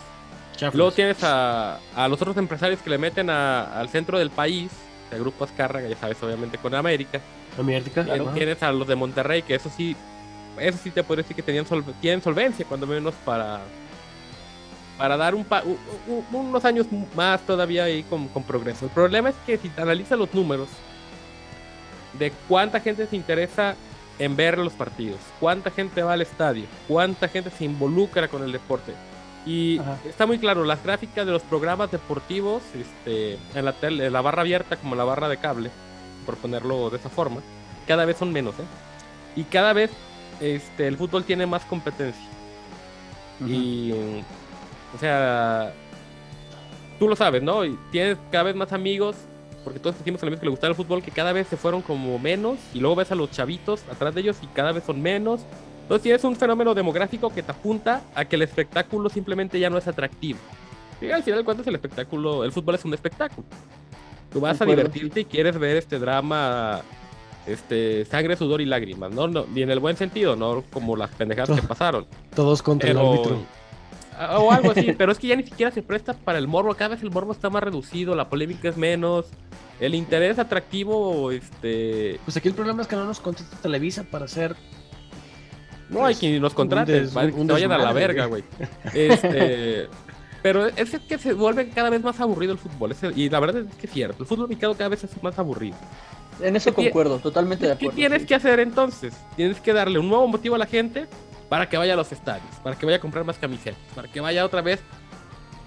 Chaflas. 0.53 0.74
Luego 0.74 0.92
tienes 0.92 1.22
a, 1.24 1.78
a 1.96 2.09
los 2.09 2.20
otros 2.20 2.36
empresarios 2.36 2.80
que 2.82 2.90
le 2.90 2.98
meten 2.98 3.30
a- 3.30 3.78
al 3.80 3.88
centro 3.88 4.18
del 4.18 4.30
país, 4.30 4.70
el 5.11 5.20
Grupo 5.20 5.44
Azcárraga, 5.44 5.88
ya 5.88 5.96
sabes, 5.96 6.22
obviamente 6.22 6.59
con 6.59 6.74
América. 6.74 7.20
América. 7.59 8.03
Ajá. 8.03 8.32
Tienes 8.34 8.62
a 8.62 8.72
los 8.72 8.86
de 8.86 8.94
Monterrey, 8.96 9.42
que 9.42 9.55
eso 9.55 9.70
sí, 9.74 9.96
eso 10.59 10.78
sí 10.82 10.90
te 10.90 11.03
podría 11.03 11.22
decir 11.22 11.36
que 11.36 11.42
tenían 11.42 11.64
solve- 11.66 11.94
tienen 12.00 12.22
solvencia, 12.22 12.64
cuando 12.68 12.86
menos 12.86 13.14
para 13.24 13.61
para 14.98 15.16
dar 15.16 15.34
un 15.34 15.44
pa- 15.44 15.62
u- 15.64 15.78
u- 16.12 16.24
unos 16.38 16.64
años 16.64 16.86
más 17.16 17.40
todavía 17.44 17.84
ahí 17.84 18.03
con, 18.05 18.28
con 18.28 18.42
progreso. 18.44 18.84
El 18.84 18.90
problema 18.92 19.30
es 19.30 19.34
que 19.46 19.57
si 19.57 19.68
te 19.70 19.80
analizas 19.80 20.16
los 20.18 20.32
números 20.34 20.68
de 22.18 22.30
cuánta 22.46 22.78
gente 22.78 23.07
se 23.07 23.16
interesa 23.16 23.74
en 24.22 24.36
ver 24.36 24.56
los 24.56 24.72
partidos, 24.72 25.18
cuánta 25.40 25.70
gente 25.72 26.00
va 26.02 26.12
al 26.12 26.22
estadio, 26.22 26.64
cuánta 26.86 27.26
gente 27.26 27.50
se 27.50 27.64
involucra 27.64 28.28
con 28.28 28.44
el 28.44 28.52
deporte. 28.52 28.92
Y 29.44 29.80
Ajá. 29.80 29.98
está 30.08 30.26
muy 30.26 30.38
claro, 30.38 30.64
las 30.64 30.84
gráficas 30.84 31.26
de 31.26 31.32
los 31.32 31.42
programas 31.42 31.90
deportivos 31.90 32.62
este, 32.72 33.36
en 33.54 33.64
la 33.64 33.72
tele, 33.72 34.10
la 34.10 34.20
barra 34.20 34.42
abierta 34.42 34.76
como 34.76 34.94
la 34.94 35.02
barra 35.02 35.28
de 35.28 35.38
cable, 35.38 35.70
por 36.24 36.36
ponerlo 36.36 36.88
de 36.88 36.98
esa 36.98 37.08
forma, 37.08 37.40
cada 37.88 38.04
vez 38.04 38.16
son 38.16 38.32
menos, 38.32 38.54
¿eh? 38.60 38.64
Y 39.34 39.42
cada 39.42 39.72
vez 39.72 39.90
este, 40.40 40.86
el 40.86 40.96
fútbol 40.96 41.24
tiene 41.24 41.44
más 41.46 41.64
competencia. 41.64 42.22
Y, 43.44 43.92
o 44.94 44.98
sea, 45.00 45.72
tú 47.00 47.08
lo 47.08 47.16
sabes, 47.16 47.42
¿no? 47.42 47.64
Y 47.64 47.76
tienes 47.90 48.18
cada 48.30 48.44
vez 48.44 48.54
más 48.54 48.72
amigos, 48.72 49.16
porque 49.64 49.78
todos 49.78 49.98
decimos 49.98 50.22
a 50.22 50.26
los 50.26 50.38
que 50.38 50.46
le 50.46 50.50
gustaba 50.50 50.70
el 50.70 50.76
fútbol, 50.76 51.02
que 51.02 51.10
cada 51.10 51.32
vez 51.32 51.46
se 51.48 51.56
fueron 51.56 51.82
como 51.82 52.18
menos, 52.18 52.58
y 52.74 52.80
luego 52.80 52.96
ves 52.96 53.12
a 53.12 53.14
los 53.14 53.30
chavitos 53.30 53.82
atrás 53.90 54.14
de 54.14 54.22
ellos 54.22 54.38
y 54.42 54.46
cada 54.48 54.72
vez 54.72 54.84
son 54.84 55.00
menos. 55.00 55.42
Entonces 55.82 56.02
tienes 56.02 56.24
un 56.24 56.36
fenómeno 56.36 56.74
demográfico 56.74 57.32
que 57.32 57.42
te 57.42 57.52
apunta 57.52 58.02
a 58.14 58.24
que 58.24 58.36
el 58.36 58.42
espectáculo 58.42 59.08
simplemente 59.08 59.58
ya 59.58 59.70
no 59.70 59.78
es 59.78 59.86
atractivo. 59.86 60.38
Y 61.00 61.10
al 61.10 61.22
final 61.22 61.40
de 61.40 61.44
cuentas 61.44 61.66
el 61.66 61.74
espectáculo, 61.74 62.44
el 62.44 62.52
fútbol 62.52 62.76
es 62.76 62.84
un 62.84 62.94
espectáculo. 62.94 63.46
Tú 64.32 64.40
vas 64.40 64.60
a 64.60 64.64
divertirte 64.64 65.20
y 65.20 65.24
quieres 65.24 65.58
ver 65.58 65.76
este 65.76 65.98
drama, 65.98 66.80
este 67.46 68.04
sangre, 68.04 68.36
sudor 68.36 68.60
y 68.60 68.66
lágrimas, 68.66 69.12
¿no? 69.12 69.26
no 69.28 69.44
y 69.54 69.62
en 69.62 69.70
el 69.70 69.80
buen 69.80 69.96
sentido, 69.96 70.36
no 70.36 70.62
como 70.72 70.96
las 70.96 71.10
pendejadas 71.10 71.60
que 71.60 71.66
pasaron. 71.66 72.06
Todos 72.34 72.62
contra 72.62 72.90
el 72.90 72.98
árbitro. 72.98 73.42
O 74.36 74.52
algo 74.52 74.72
así, 74.72 74.92
pero 74.96 75.12
es 75.12 75.18
que 75.18 75.28
ya 75.28 75.36
ni 75.36 75.42
siquiera 75.42 75.72
se 75.72 75.82
presta 75.82 76.14
para 76.14 76.38
el 76.38 76.46
morbo. 76.46 76.74
Cada 76.74 76.88
vez 76.88 77.02
el 77.02 77.10
morbo 77.10 77.32
está 77.32 77.50
más 77.50 77.62
reducido, 77.62 78.14
la 78.14 78.28
polémica 78.28 78.68
es 78.68 78.76
menos. 78.76 79.26
El 79.80 79.94
interés 79.94 80.38
atractivo, 80.38 81.30
este. 81.30 82.20
Pues 82.24 82.36
aquí 82.36 82.48
el 82.48 82.54
problema 82.54 82.82
es 82.82 82.88
que 82.88 82.96
no 82.96 83.04
nos 83.04 83.20
contrata 83.20 83.56
Televisa 83.56 84.04
para 84.04 84.26
hacer. 84.26 84.54
No 85.88 86.06
hay 86.06 86.14
quien 86.14 86.40
nos 86.40 86.54
contrate, 86.54 87.06
vayan 87.12 87.72
a 87.72 87.78
la 87.78 87.92
verga, 87.92 88.26
güey. 88.26 88.44
Este. 88.94 89.88
Pero 90.42 90.66
es 90.66 90.90
que 91.08 91.18
se 91.18 91.34
vuelve 91.34 91.68
cada 91.68 91.88
vez 91.88 92.02
más 92.02 92.18
aburrido 92.20 92.52
el 92.52 92.58
fútbol. 92.58 92.94
y 93.14 93.28
la 93.28 93.40
verdad 93.40 93.62
es 93.62 93.74
que 93.76 93.86
es 93.86 93.92
cierto. 93.92 94.22
El 94.22 94.26
fútbol 94.26 94.48
mexicano 94.48 94.74
cada 94.74 94.88
vez 94.88 95.04
es 95.04 95.22
más 95.22 95.38
aburrido. 95.38 95.76
En 96.40 96.56
eso 96.56 96.74
concuerdo, 96.74 97.18
totalmente 97.18 97.66
de 97.66 97.72
acuerdo. 97.72 97.90
¿Qué 97.90 97.96
tienes 97.96 98.26
que 98.26 98.34
hacer 98.34 98.58
entonces? 98.58 99.14
Tienes 99.36 99.60
que 99.60 99.72
darle 99.72 99.98
un 99.98 100.08
nuevo 100.08 100.26
motivo 100.26 100.56
a 100.56 100.58
la 100.58 100.66
gente 100.66 101.06
para 101.53 101.68
que 101.68 101.76
vaya 101.76 101.92
a 101.92 101.96
los 101.96 102.11
estadios, 102.11 102.48
para 102.62 102.78
que 102.78 102.86
vaya 102.86 102.96
a 102.96 103.00
comprar 103.00 103.26
más 103.26 103.36
camisetas, 103.36 103.78
para 103.94 104.09
que 104.09 104.22
vaya 104.22 104.42
otra 104.42 104.62
vez 104.62 104.80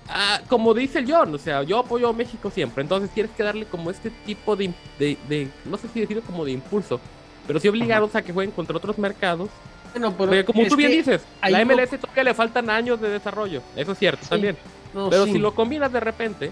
a, 0.09 0.41
como 0.47 0.73
dice 0.73 0.97
el 0.97 1.05
John, 1.07 1.35
o 1.35 1.37
sea, 1.37 1.61
yo 1.61 1.77
apoyo 1.77 2.09
a 2.09 2.13
México 2.13 2.49
siempre, 2.49 2.81
entonces 2.81 3.11
tienes 3.11 3.31
que 3.33 3.43
darle 3.43 3.67
como 3.67 3.91
este 3.91 4.09
tipo 4.25 4.55
de, 4.55 4.73
de, 4.97 5.47
no 5.63 5.77
sé 5.77 5.87
si 5.89 5.99
decirlo 5.99 6.23
como 6.23 6.43
de 6.43 6.53
impulso, 6.53 6.99
pero 7.45 7.59
sí 7.59 7.67
obligados 7.67 8.15
a 8.15 8.23
que 8.23 8.33
jueguen 8.33 8.51
contra 8.51 8.75
otros 8.75 8.97
mercados. 8.97 9.51
Bueno, 9.91 10.11
pero 10.17 10.43
como 10.43 10.65
tú 10.65 10.75
bien 10.75 10.89
dices, 10.89 11.21
la 11.47 11.63
MLS 11.63 11.99
todavía 11.99 12.23
le 12.23 12.33
faltan 12.33 12.67
años 12.71 12.99
de 12.99 13.09
desarrollo, 13.09 13.61
eso 13.75 13.91
es 13.91 13.99
cierto 13.99 14.25
también. 14.27 14.57
pero 14.91 15.25
si 15.25 15.37
lo 15.37 15.53
combinas 15.53 15.93
de 15.93 15.99
repente, 15.99 16.51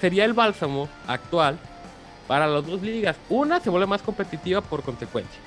sería 0.00 0.24
el 0.24 0.32
bálsamo 0.32 0.88
actual 1.06 1.58
para 2.26 2.46
las 2.46 2.66
dos 2.66 2.80
ligas. 2.80 3.16
Una 3.28 3.60
se 3.60 3.68
vuelve 3.68 3.86
más 3.86 4.00
competitiva 4.00 4.62
por 4.62 4.82
consecuencia 4.82 5.40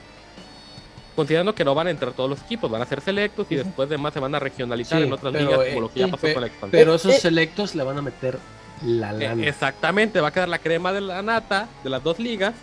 considerando 1.18 1.56
que 1.56 1.66
no 1.66 1.74
van 1.74 1.88
a 1.88 1.90
entrar 1.90 2.14
todos 2.14 2.30
los 2.30 2.40
equipos, 2.44 2.70
van 2.70 2.84
a 2.84 2.86
ser 2.86 3.02
selectos 3.02 3.48
y 3.50 3.56
después 3.56 3.90
de 3.90 3.98
más 3.98 4.14
se 4.14 4.20
van 4.20 4.36
a 4.36 4.40
regionalizar 4.40 5.02
en 5.02 5.12
otras 5.12 5.34
ligas 5.34 5.60
como 5.70 5.82
lo 5.82 5.92
que 5.92 6.02
ya 6.02 6.06
eh, 6.06 6.12
pasó 6.12 6.32
con 6.32 6.42
la 6.42 6.48
expansión. 6.48 6.70
Pero 6.70 6.94
esos 6.94 7.16
selectos 7.16 7.74
le 7.74 7.84
van 7.84 7.98
a 7.98 8.04
meter 8.04 8.38
la 8.86 9.10
eh, 9.16 9.28
lana. 9.28 9.48
exactamente, 9.48 10.22
va 10.22 10.28
a 10.28 10.32
quedar 10.32 10.48
la 10.48 10.60
crema 10.60 10.94
de 10.94 11.02
la 11.02 11.24
nata 11.24 11.70
de 11.84 11.90
las 11.90 12.04
dos 12.04 12.20
ligas. 12.20 12.54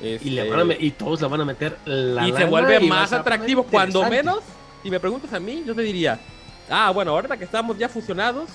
y, 0.00 0.30
le 0.30 0.48
van 0.48 0.70
a 0.70 0.74
y 0.78 0.92
todos 0.92 1.20
le 1.20 1.28
van 1.28 1.42
a 1.42 1.44
meter 1.44 1.76
la 1.84 2.26
y 2.26 2.32
se 2.32 2.46
vuelve 2.46 2.80
más 2.80 3.12
atractivo. 3.12 3.64
Cuando 3.64 4.02
menos, 4.08 4.40
si 4.82 4.90
me 4.90 4.98
preguntas 4.98 5.30
a 5.34 5.38
mí, 5.38 5.62
yo 5.66 5.74
te 5.74 5.82
diría, 5.82 6.18
ah, 6.70 6.90
bueno, 6.90 7.10
ahorita 7.10 7.36
que 7.36 7.44
estamos 7.44 7.76
ya 7.76 7.90
fusionados, 7.90 8.48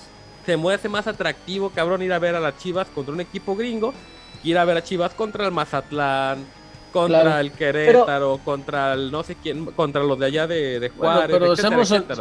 se 0.44 0.56
mueve 0.56 0.88
más 0.88 1.06
atractivo, 1.06 1.70
cabrón, 1.70 2.02
ir 2.02 2.12
a 2.12 2.18
ver 2.18 2.34
a 2.34 2.40
las 2.40 2.58
Chivas 2.58 2.88
contra 2.92 3.14
un 3.14 3.20
equipo 3.20 3.54
gringo, 3.54 3.94
ir 4.42 4.58
a 4.58 4.64
ver 4.64 4.76
a 4.76 4.82
Chivas 4.82 5.14
contra 5.14 5.46
el 5.46 5.52
Mazatlán, 5.52 6.44
contra 6.94 7.40
el 7.40 7.50
Querétaro, 7.50 8.38
contra 8.44 8.92
el 8.92 9.10
no 9.10 9.24
sé 9.24 9.34
quién, 9.34 9.66
contra 9.66 10.04
los 10.04 10.16
de 10.16 10.26
allá 10.26 10.46
de, 10.46 10.78
de 10.78 10.88
Juárez, 10.90 11.26
pero 11.28 11.50
o 11.50 11.56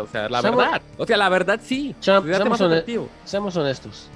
sea, 0.07 0.27
la 0.29 0.41
verdad, 0.41 0.81
o 0.97 1.05
sea, 1.05 1.17
la 1.17 1.29
verdad 1.29 1.59
sí, 1.63 1.95
seamos, 1.99 3.55
honestos. 3.55 4.09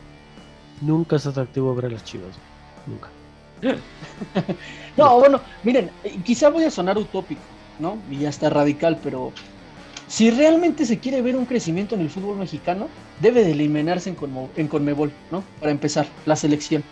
Nunca 0.82 1.18
es 1.18 1.28
atractivo 1.28 1.76
ver 1.76 1.86
a 1.86 1.90
las 1.90 2.04
Chivas, 2.04 2.36
nunca. 2.88 3.10
no, 4.98 5.20
bueno, 5.20 5.40
miren, 5.62 5.92
quizá 6.26 6.50
voy 6.50 6.64
a 6.64 6.72
sonar 6.72 6.98
utópico, 6.98 7.42
¿no? 7.78 8.00
Y 8.10 8.26
hasta 8.26 8.50
radical, 8.50 9.00
pero 9.04 9.32
si 10.08 10.32
realmente 10.32 10.88
se 10.88 10.98
quiere 10.98 11.22
ver 11.22 11.36
un 11.36 11.46
crecimiento 11.46 11.94
en 11.94 12.02
el 12.02 12.10
fútbol 12.10 12.38
mexicano, 12.38 12.88
debe 13.20 13.44
de 13.44 13.52
eliminarse 13.52 14.10
en, 14.10 14.18
en 14.56 14.68
Conmebol, 14.68 15.12
¿no? 15.32 15.44
Para 15.60 15.72
empezar, 15.72 16.08
la 16.26 16.36
selección. 16.36 16.84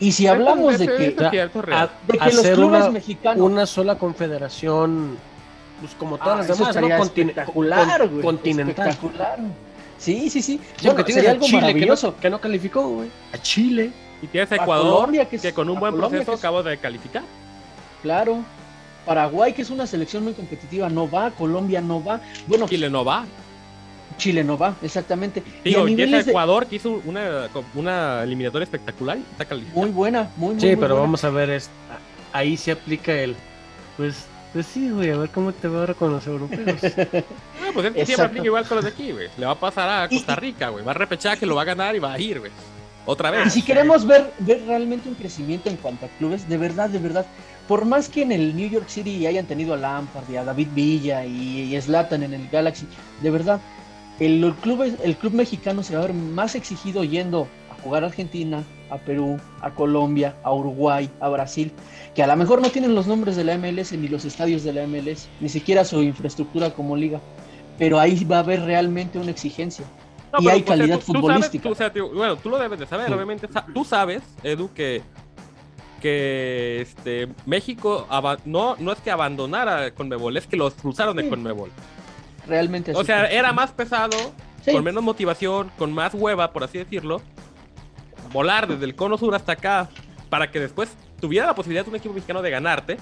Y 0.00 0.12
si 0.12 0.26
hablamos 0.26 0.78
de 0.78 0.86
que, 0.86 1.50
los 2.32 2.46
clubes 2.46 2.90
mexicanos. 2.92 3.44
Una 3.44 3.66
sola 3.66 3.98
confederación, 3.98 5.16
pues 5.80 5.94
como 5.94 6.18
todas 6.18 6.48
las 6.48 6.60
ah, 6.60 6.72
demás, 6.72 6.98
¿no? 6.98 7.04
espectacular, 7.04 8.10
continental. 8.22 8.88
Espectacular. 8.88 9.38
Sí, 9.98 10.30
sí, 10.30 10.42
sí. 10.42 10.60
Bueno, 10.82 11.04
que 11.04 11.12
sería 11.12 11.32
algo 11.32 11.44
Chile, 11.44 11.60
maravilloso. 11.60 12.16
Que 12.16 12.30
no, 12.30 12.40
calificó, 12.40 12.88
güey. 12.88 13.10
A 13.32 13.38
Chile. 13.38 13.90
Y 14.22 14.26
tienes 14.28 14.50
a 14.52 14.56
Ecuador, 14.56 15.10
que, 15.28 15.52
con 15.52 15.68
un 15.68 15.78
buen 15.78 15.96
proceso 15.96 16.32
acabo 16.32 16.62
de 16.62 16.78
calificar. 16.78 17.22
Claro. 18.02 18.38
Paraguay, 19.04 19.52
que 19.52 19.62
es 19.62 19.70
una 19.70 19.86
selección 19.86 20.22
muy 20.22 20.34
competitiva, 20.34 20.88
no 20.88 21.10
va. 21.10 21.30
Colombia 21.30 21.80
no 21.80 22.02
va. 22.02 22.20
Bueno, 22.46 22.68
Chile 22.68 22.90
no 22.90 23.04
va. 23.04 23.26
Chile 24.18 24.44
no 24.44 24.58
va, 24.58 24.76
exactamente. 24.82 25.42
Digo, 25.64 25.88
y, 25.88 26.00
a 26.00 26.20
Ecuador 26.20 26.66
que 26.66 26.76
hizo 26.76 27.00
una, 27.06 27.48
una 27.74 28.22
eliminatoria 28.22 28.64
espectacular. 28.64 29.18
Está 29.38 29.56
muy 29.72 29.90
buena, 29.90 30.30
muy, 30.36 30.54
muy 30.54 30.60
Sí, 30.60 30.76
pero 30.76 30.96
vamos 30.96 31.24
a 31.24 31.30
ver, 31.30 31.48
es, 31.50 31.70
ahí 32.32 32.56
se 32.56 32.72
aplica 32.72 33.12
el. 33.12 33.34
Pues, 33.96 34.26
pues 34.52 34.66
sí, 34.66 34.90
güey, 34.90 35.10
a 35.10 35.16
ver 35.16 35.30
cómo 35.30 35.52
te 35.52 35.68
va 35.68 35.80
ahora 35.80 35.94
con 35.94 36.12
los 36.12 36.26
europeos. 36.26 36.82
ah, 36.84 37.70
pues 37.72 37.86
él 37.86 38.06
siempre 38.06 38.26
aplica 38.26 38.46
igual 38.46 38.66
con 38.66 38.76
los 38.76 38.84
de 38.84 38.90
aquí, 38.90 39.12
güey. 39.12 39.28
Le 39.36 39.46
va 39.46 39.52
a 39.52 39.58
pasar 39.58 39.88
a 39.88 40.08
Costa 40.08 40.36
Rica, 40.36 40.68
güey. 40.68 40.84
Va 40.84 40.92
a 40.92 40.94
repechar 40.94 41.38
que 41.38 41.46
lo 41.46 41.54
va 41.54 41.62
a 41.62 41.66
ganar 41.66 41.94
y 41.96 41.98
va 41.98 42.12
a 42.12 42.18
ir, 42.18 42.40
güey. 42.40 42.52
Otra 43.06 43.30
vez. 43.30 43.46
Y 43.46 43.50
si 43.50 43.62
queremos 43.62 44.06
ver, 44.06 44.32
ver 44.40 44.62
realmente 44.66 45.08
un 45.08 45.14
crecimiento 45.14 45.70
en 45.70 45.76
cuanto 45.76 46.06
a 46.06 46.08
clubes, 46.18 46.46
de 46.46 46.58
verdad, 46.58 46.90
de 46.90 46.98
verdad, 46.98 47.24
por 47.66 47.86
más 47.86 48.08
que 48.08 48.22
en 48.22 48.32
el 48.32 48.54
New 48.54 48.68
York 48.68 48.88
City 48.88 49.26
hayan 49.26 49.46
tenido 49.46 49.72
a 49.74 49.76
Lampard 49.78 50.28
y 50.30 50.36
a 50.36 50.44
David 50.44 50.68
Villa 50.74 51.24
y, 51.24 51.74
y 51.74 51.80
Slatan 51.80 52.22
en 52.22 52.34
el 52.34 52.48
Galaxy, 52.48 52.86
de 53.22 53.30
verdad, 53.30 53.60
el 54.20 54.54
club, 54.60 54.82
el 55.02 55.16
club 55.16 55.32
mexicano 55.32 55.82
se 55.82 55.94
va 55.94 56.02
a 56.02 56.06
ver 56.06 56.14
más 56.14 56.54
exigido 56.54 57.04
yendo 57.04 57.46
a 57.70 57.80
jugar 57.82 58.02
a 58.02 58.08
Argentina, 58.08 58.64
a 58.90 58.98
Perú, 58.98 59.38
a 59.60 59.70
Colombia, 59.70 60.36
a 60.42 60.52
Uruguay, 60.52 61.10
a 61.20 61.28
Brasil, 61.28 61.72
que 62.14 62.22
a 62.22 62.26
lo 62.26 62.36
mejor 62.36 62.60
no 62.60 62.70
tienen 62.70 62.94
los 62.94 63.06
nombres 63.06 63.36
de 63.36 63.44
la 63.44 63.56
MLS 63.56 63.92
ni 63.92 64.08
los 64.08 64.24
estadios 64.24 64.64
de 64.64 64.72
la 64.72 64.86
MLS, 64.86 65.28
ni 65.40 65.48
siquiera 65.48 65.84
su 65.84 66.02
infraestructura 66.02 66.70
como 66.70 66.96
liga, 66.96 67.20
pero 67.78 68.00
ahí 68.00 68.24
va 68.24 68.36
a 68.36 68.40
haber 68.40 68.62
realmente 68.62 69.18
una 69.18 69.30
exigencia. 69.30 69.84
y 70.40 70.48
hay 70.48 70.62
pues, 70.62 70.78
calidad 70.78 71.00
futbolística. 71.00 71.70
bueno, 72.14 72.36
tú 72.36 72.48
lo 72.48 72.58
debes 72.58 72.80
de 72.80 72.86
saber, 72.86 73.12
obviamente. 73.12 73.48
Tú 73.72 73.84
sabes, 73.84 74.22
Edu, 74.42 74.72
que, 74.72 75.02
que 76.00 76.80
este, 76.80 77.28
México 77.46 78.08
no, 78.44 78.74
no 78.78 78.92
es 78.92 78.98
que 78.98 79.12
abandonara 79.12 79.92
Conmebol, 79.92 80.36
es 80.36 80.46
que 80.48 80.56
lo 80.56 80.66
expulsaron 80.66 81.16
de 81.16 81.28
Conmebol 81.28 81.70
realmente. 82.48 82.92
O 82.94 83.04
sea, 83.04 83.26
era 83.26 83.52
más 83.52 83.70
pesado, 83.72 84.16
con 84.64 84.84
menos 84.84 85.02
motivación, 85.02 85.70
con 85.78 85.92
más 85.92 86.14
hueva, 86.14 86.52
por 86.52 86.64
así 86.64 86.78
decirlo, 86.78 87.22
volar 88.32 88.66
desde 88.66 88.84
el 88.84 88.94
cono 88.94 89.16
sur 89.18 89.34
hasta 89.34 89.52
acá 89.52 89.88
para 90.28 90.50
que 90.50 90.60
después 90.60 90.90
tuviera 91.20 91.46
la 91.46 91.54
posibilidad 91.54 91.84
de 91.84 91.90
un 91.90 91.96
equipo 91.96 92.14
mexicano 92.14 92.42
de 92.42 92.50
ganarte. 92.50 92.98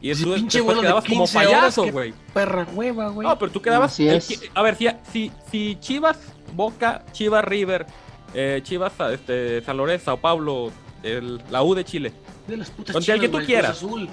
Y 0.00 0.10
eso 0.10 0.30
después 0.30 0.78
quedabas 0.78 1.04
como 1.04 1.26
payaso, 1.26 1.90
güey. 1.90 2.14
Perra 2.32 2.66
hueva, 2.72 3.08
güey. 3.08 3.26
No, 3.26 3.36
pero 3.38 3.50
tú 3.50 3.60
quedabas. 3.60 3.98
a 4.54 4.62
ver, 4.62 4.76
si, 5.10 5.32
si, 5.50 5.76
Chivas, 5.80 6.18
Boca, 6.54 7.04
Chivas 7.12 7.44
River, 7.44 7.84
eh, 8.32 8.60
Chivas 8.62 8.92
este, 9.12 9.60
San 9.62 9.76
Lorenzo, 9.76 10.04
Sao 10.04 10.16
Paulo, 10.18 10.70
el, 11.02 11.42
la 11.50 11.64
U 11.64 11.74
de 11.74 11.84
Chile. 11.84 12.12
De 12.46 12.56
las 12.56 12.70
putas 12.70 12.94
Con 12.94 13.02
el 13.14 13.20
que 13.20 13.28
tú 13.28 13.38
quieras. 13.44 13.72
Azul 13.72 14.08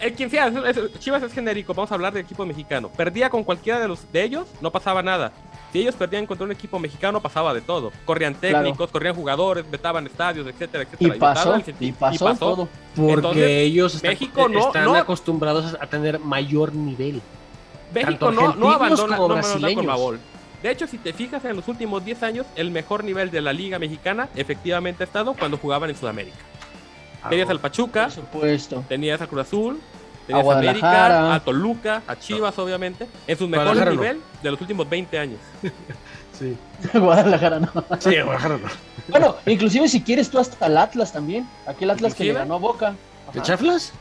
el 0.00 0.12
quien 0.14 0.30
sea, 0.30 0.52
Chivas 0.98 1.22
es 1.22 1.32
genérico, 1.32 1.74
vamos 1.74 1.90
a 1.90 1.94
hablar 1.94 2.12
del 2.12 2.24
equipo 2.24 2.44
mexicano. 2.44 2.88
Perdía 2.88 3.30
con 3.30 3.44
cualquiera 3.44 3.80
de 3.80 3.88
los 3.88 4.10
de 4.12 4.22
ellos, 4.22 4.48
no 4.60 4.70
pasaba 4.70 5.02
nada. 5.02 5.32
Si 5.72 5.80
ellos 5.80 5.96
perdían 5.96 6.24
contra 6.26 6.44
un 6.44 6.52
equipo 6.52 6.78
mexicano, 6.78 7.20
pasaba 7.20 7.52
de 7.52 7.60
todo. 7.60 7.90
Corrían 8.04 8.34
técnicos, 8.36 8.90
corrían 8.90 9.14
jugadores, 9.14 9.68
vetaban 9.68 10.06
estadios, 10.06 10.46
etcétera, 10.46 10.84
etcétera. 10.84 11.16
Y 11.16 11.18
pasó, 11.18 11.56
y, 11.80 11.92
pasó, 11.92 12.34
todo. 12.36 12.68
Porque 12.94 13.62
ellos 13.62 13.96
están, 13.96 14.12
México 14.12 14.48
no, 14.48 14.66
están 14.66 14.94
acostumbrados 14.94 15.76
a 15.80 15.86
tener 15.88 16.20
mayor 16.20 16.74
nivel. 16.74 17.20
México 17.92 18.30
no, 18.30 18.54
no 18.54 18.70
abandona, 18.70 19.16
como 19.16 19.36
no 19.36 20.18
De 20.62 20.70
hecho, 20.70 20.86
si 20.86 20.98
te 20.98 21.12
fijas 21.12 21.44
en 21.44 21.56
los 21.56 21.66
últimos 21.66 22.04
10 22.04 22.22
años, 22.22 22.46
el 22.54 22.70
mejor 22.70 23.02
nivel 23.02 23.32
de 23.32 23.40
la 23.40 23.52
Liga 23.52 23.80
Mexicana 23.80 24.28
efectivamente 24.36 25.02
ha 25.02 25.06
estado 25.06 25.34
cuando 25.34 25.56
jugaban 25.58 25.90
en 25.90 25.96
Sudamérica. 25.96 26.38
Tenías 27.28 27.48
al 27.50 27.60
Pachuca, 27.60 28.08
tenías 28.88 29.20
a 29.20 29.26
Cruz 29.26 29.42
Azul, 29.42 29.80
tenías 30.26 30.46
a, 30.46 30.58
América, 30.58 31.34
a 31.34 31.40
Toluca, 31.40 32.02
a 32.06 32.16
Chivas, 32.18 32.58
obviamente, 32.58 33.06
en 33.26 33.38
su 33.38 33.48
mejor 33.48 33.76
nivel 33.90 34.20
de 34.42 34.50
los 34.50 34.60
últimos 34.60 34.88
20 34.88 35.18
años. 35.18 35.38
sí. 36.38 36.56
Guadalajara 36.98 37.60
no. 37.60 37.72
Sí, 37.98 38.10
Guadalajara 38.20 38.58
no. 38.58 38.68
Bueno, 39.08 39.36
inclusive 39.44 39.86
si 39.88 40.00
quieres 40.02 40.30
tú 40.30 40.38
hasta 40.38 40.66
el 40.66 40.78
Atlas 40.78 41.12
también. 41.12 41.46
Aquel 41.66 41.90
Atlas 41.90 42.14
que 42.14 42.24
le 42.24 42.32
ganó 42.32 42.54
a 42.54 42.58
Boca. 42.58 42.94
¿De 43.34 43.42
Chaflas? 43.42 43.92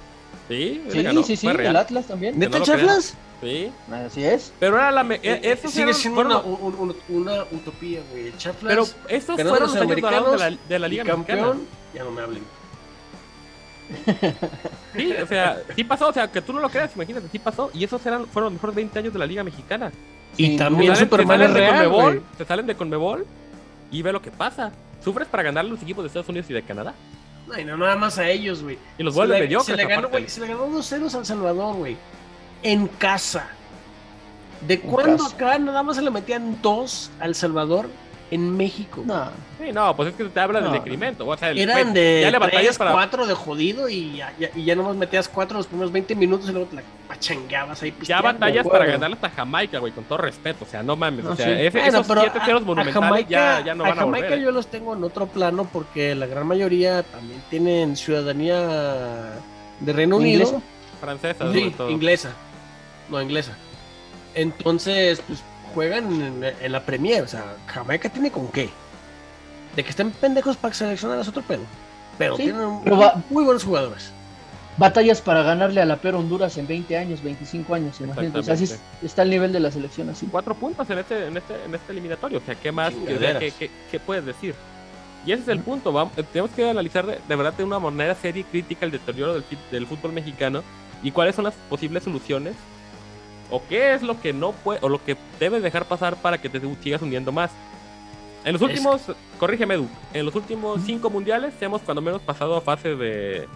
Sí, 0.48 0.82
Sí, 0.90 1.04
ganó, 1.04 1.24
sí, 1.24 1.36
sí, 1.36 1.48
el. 1.48 1.76
Atlas 1.76 2.06
también. 2.06 2.38
¿Neta, 2.40 2.60
no 2.60 2.66
chaflas? 2.66 3.16
Sí, 3.42 3.70
Así 3.92 4.24
es. 4.24 4.54
pero 4.60 4.78
era 4.78 4.92
la. 4.92 5.04
me- 5.04 5.16
Eh, 5.16 5.20
eh, 5.24 5.40
eh, 5.44 5.68
sigue 5.68 5.84
eran- 5.84 5.94
siendo 5.96 6.22
fueron- 6.22 6.32
una, 6.46 6.58
un- 6.58 6.76
un- 6.80 6.96
una 7.10 7.44
utopía, 7.52 8.00
güey. 8.12 8.32
Chaflas, 8.38 8.74
Pero 8.74 8.84
estos 9.10 9.36
fueron 9.36 9.52
los 9.52 9.62
los 9.62 9.62
años 9.62 9.74
de 9.74 9.78
la, 9.78 9.84
americanos 9.84 10.60
de 10.70 10.80
la 10.80 10.88
y 10.88 10.90
Liga 10.92 11.04
campeón, 11.04 11.40
Mexicana. 11.40 11.60
ya 11.94 12.04
no 12.06 12.12
me 12.12 12.22
hablen. 12.22 12.44
Sí, 14.96 15.14
o 15.22 15.28
sea, 15.28 15.62
sí 15.76 15.84
pasó, 15.84 16.10
o 16.10 16.14
sea, 16.14 16.28
que 16.32 16.42
tú 16.42 16.54
no 16.54 16.60
lo 16.60 16.70
creas, 16.70 16.92
imagínate, 16.96 17.28
sí 17.32 17.40
pasó. 17.40 17.72
Y 17.74 17.84
esos 17.84 18.06
eran, 18.06 18.26
fueron 18.28 18.46
los 18.46 18.54
mejores 18.54 18.76
20 18.76 19.00
años 19.00 19.14
de 19.14 19.20
la 19.20 19.26
Liga 19.26 19.44
Mexicana. 19.44 19.92
Y 20.38 20.58
también. 20.58 20.94
Salen- 20.94 21.00
Superman 21.10 21.40
te 21.40 21.46
es 21.46 21.52
salen 21.52 21.54
de 21.54 21.60
real, 21.72 21.84
Conmebol, 21.90 22.24
te 22.38 22.46
salen 22.46 22.68
de 22.68 22.76
Conmebol 22.76 23.26
y 23.92 24.02
ve 24.02 24.12
lo 24.12 24.22
que 24.22 24.32
pasa. 24.32 24.72
Sufres 25.04 25.28
para 25.28 25.44
ganar 25.44 25.66
los 25.66 25.82
equipos 25.82 26.04
de 26.04 26.08
Estados 26.08 26.30
Unidos 26.30 26.50
y 26.50 26.54
de 26.54 26.64
Canadá. 26.64 26.94
No, 27.48 27.60
y 27.60 27.66
no 27.66 27.76
nada 27.78 27.96
más 27.96 28.18
a 28.18 28.30
ellos, 28.30 28.64
güey. 28.64 28.78
Y 28.98 29.04
los 29.04 29.16
le- 29.16 29.28
mediocres. 29.40 29.66
Se 29.66 29.76
le 29.76 29.86
ganó, 29.86 30.10
güey, 30.10 30.30
se 30.30 30.42
le 30.42 30.48
ganó 30.48 30.68
2-0 30.70 31.16
al 31.16 31.26
Salvador, 31.26 31.76
güey. 31.76 31.98
En 32.64 32.88
casa. 32.88 33.48
¿De 34.68 34.80
cuándo 34.80 35.26
acá 35.26 35.60
nada 35.60 35.84
más 35.84 35.98
se 35.98 36.02
le 36.02 36.10
metían 36.10 36.58
dos 36.62 37.12
al 37.20 37.36
Salvador 37.36 37.90
en 38.34 38.56
México? 38.58 39.04
No, 39.06 39.30
Sí, 39.64 39.72
no, 39.72 39.96
pues 39.96 40.10
es 40.10 40.16
que 40.16 40.26
te 40.26 40.40
habla 40.40 40.60
del 40.60 40.70
No. 40.72 40.76
decremento. 40.76 41.26
O 41.26 41.38
sea, 41.38 41.52
el- 41.52 41.60
Eran 41.60 41.82
pues, 41.84 41.94
de 41.94 42.22
ya 42.22 42.32
le 42.32 42.38
batallas 42.40 42.64
3, 42.64 42.78
para. 42.80 42.92
4 42.92 43.26
de 43.28 43.34
jodido 43.34 43.88
y 43.88 44.18
ya, 44.18 44.34
ya- 44.38 44.50
y 44.56 44.66
ya 44.66 44.76
nomás 44.76 44.96
metías 44.98 45.30
4 45.30 45.58
los 45.58 45.68
primeros 45.68 45.92
20 45.92 46.16
minutos 46.16 46.50
y 46.50 46.52
luego 46.52 46.68
te 46.68 46.76
la 46.78 46.82
pachangueabas 47.08 47.82
ahí 47.82 47.94
Ya 48.02 48.22
batallas 48.22 48.68
para 48.68 48.86
ganarle 48.86 49.16
hasta 49.16 49.30
Jamaica, 49.30 49.80
güey, 49.80 49.94
con 49.94 50.04
todo 50.04 50.18
respeto. 50.18 50.66
O 50.66 50.68
sea, 50.68 50.84
no 50.84 50.96
mames. 50.98 51.24
o 51.26 51.30
No, 51.30 51.36
sea, 51.36 51.46
sí. 51.46 51.52
ese- 51.54 51.70
Bueno, 51.80 51.88
esos 52.00 52.08
pero 52.08 52.22
7 52.22 52.40
a- 52.40 52.46
ceros 52.46 52.62
a 52.62 52.66
monumentales 52.66 53.10
Jamaica, 53.10 53.30
ya, 53.30 53.66
ya 53.66 53.76
no 53.76 53.86
a 53.86 53.90
van 53.90 53.98
a 53.98 54.02
Jamaica 54.02 54.28
volver. 54.28 54.44
yo 54.44 54.52
los 54.52 54.68
tengo 54.68 54.94
en 54.96 55.04
otro 55.04 55.28
plano 55.28 55.70
porque 55.72 56.16
la 56.16 56.26
gran 56.26 56.46
mayoría 56.48 57.04
también 57.04 57.42
tienen 57.50 57.96
ciudadanía 57.96 59.34
de 59.80 59.94
Reino 59.94 60.18
Unido. 60.18 60.42
¿Inglesa? 60.44 60.62
Francesa, 61.00 61.46
sobre 61.46 61.60
Sí, 61.62 61.70
todo. 61.78 61.90
inglesa. 61.90 62.32
No, 63.10 63.22
inglesa. 63.22 63.56
Entonces, 64.36 65.22
pues 65.28 65.44
juegan 65.74 66.12
en, 66.22 66.44
en 66.62 66.72
la 66.72 66.82
Premier. 66.86 67.24
O 67.24 67.28
sea, 67.28 67.56
Jamaica 67.68 68.10
tiene 68.10 68.32
con 68.32 68.48
qué. 68.50 68.70
De 69.76 69.84
que 69.84 69.90
estén 69.90 70.12
pendejos 70.12 70.56
para 70.58 70.74
seleccionar 70.74 71.20
es 71.20 71.28
otro 71.28 71.42
pedo. 71.42 71.62
Pero 72.18 72.38
Sí, 72.38 72.44
tienen 72.44 72.80
pero 72.84 72.98
va- 72.98 73.22
muy 73.30 73.44
buenos 73.44 73.64
jugadores. 73.64 74.12
batallas 74.78 75.22
para 75.22 75.44
ganarle 75.44 75.82
a 75.82 75.86
la 75.86 75.98
Peor 75.98 76.16
Honduras 76.16 76.58
en 76.58 76.66
20 76.68 76.98
años, 76.98 77.22
25 77.24 77.74
años, 77.76 78.00
imagínate. 78.02 78.40
O 78.40 78.44
sea, 78.44 78.54
así 78.56 78.64
es- 78.66 78.80
está 79.04 79.22
el 79.24 79.30
nivel 79.30 79.52
de 79.54 79.60
la 79.60 79.72
selección 79.72 80.10
así. 80.10 80.28
Cuatro 80.32 80.56
puntos 80.56 80.90
en 80.90 80.98
este, 81.00 81.28
en 81.28 81.38
este, 81.38 81.54
en 81.66 81.76
este 81.76 81.92
eliminatorio. 81.92 82.40
O 82.40 82.42
sea, 82.42 82.56
¿qué 82.56 82.72
más? 82.72 82.92
¿Qué, 82.94 82.98
Chingaderas. 83.08 83.40
qué- 83.40 83.52
qué- 83.58 83.72
qué 83.92 84.00
puedes 84.00 84.26
decir? 84.26 84.56
Y 85.26 85.32
ese 85.32 85.44
es 85.44 85.48
el 85.48 85.60
punto. 85.60 85.92
Vamos, 85.92 86.18
eh, 86.18 86.24
tenemos 86.32 86.52
que 86.52 86.70
analizar 86.70 87.06
de, 87.06 87.20
de 87.28 87.36
verdad 87.36 87.54
de 87.54 87.64
una 87.64 87.80
manera 87.80 88.14
seria 88.16 88.42
y 88.42 88.44
crítica 88.44 88.86
el 88.86 88.92
deterioro 88.92 89.34
del, 89.34 89.44
del 89.72 89.88
fútbol 89.88 90.12
mexicano 90.12 90.62
y 91.04 91.12
cuáles 91.12 91.36
son 91.36 91.46
las 91.46 91.54
posibles 91.70 92.04
soluciones 92.04 92.56
o 93.52 93.62
qué 93.68 93.94
es 93.94 94.02
lo 94.02 94.20
que 94.20 94.34
no 94.34 94.52
puede 94.52 94.80
o 94.82 94.90
lo 94.90 95.04
que 95.04 95.16
debes 95.40 95.62
dejar 95.64 95.86
pasar 95.86 96.16
para 96.16 96.40
que 96.40 96.50
te 96.50 96.60
sigas 96.82 97.02
hundiendo 97.02 97.32
más. 97.32 97.52
En 98.46 98.54
los 98.54 98.62
Es- 98.62 98.68
últimos, 98.68 99.02
corrígeme 99.40 99.76
Edu, 99.76 99.88
en 100.14 100.26
los 100.26 100.36
últimos 100.36 100.82
cinco 100.86 101.10
mundiales 101.10 101.54
hemos 101.62 101.82
cuando 101.82 102.02
menos 102.02 102.22
pasado 102.22 102.56
a 102.58 102.62
fase 102.62 102.90
de... 102.90 102.96
de- 102.96 103.48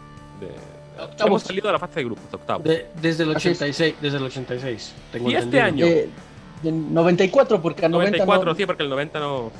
Octavos. 0.99 1.27
hemos 1.27 1.43
salido 1.43 1.69
a 1.69 1.73
la 1.73 1.79
fase 1.79 1.95
de 1.99 2.05
grupos, 2.05 2.25
octavos. 2.33 2.63
De- 2.63 2.87
desde 3.01 3.23
el 3.23 3.35
Así 3.35 3.49
es. 3.49 3.57
86. 3.61 3.95
Desde 4.01 4.17
el 4.17 4.23
86. 4.23 4.93
Tengo 5.11 5.29
Y 5.29 5.35
este 5.35 5.57
entendido. 5.59 5.87
año. 5.87 5.95
Eh, 5.95 6.09
de 6.63 6.71
94, 6.71 7.61
porque 7.61 7.85
a 7.85 7.89
90 7.89 8.17
94, 8.25 8.51
no- 8.51 8.55
sí, 8.55 8.65
porque 8.65 8.81
el 8.83 8.89
90 8.89 9.19
no 9.19 9.51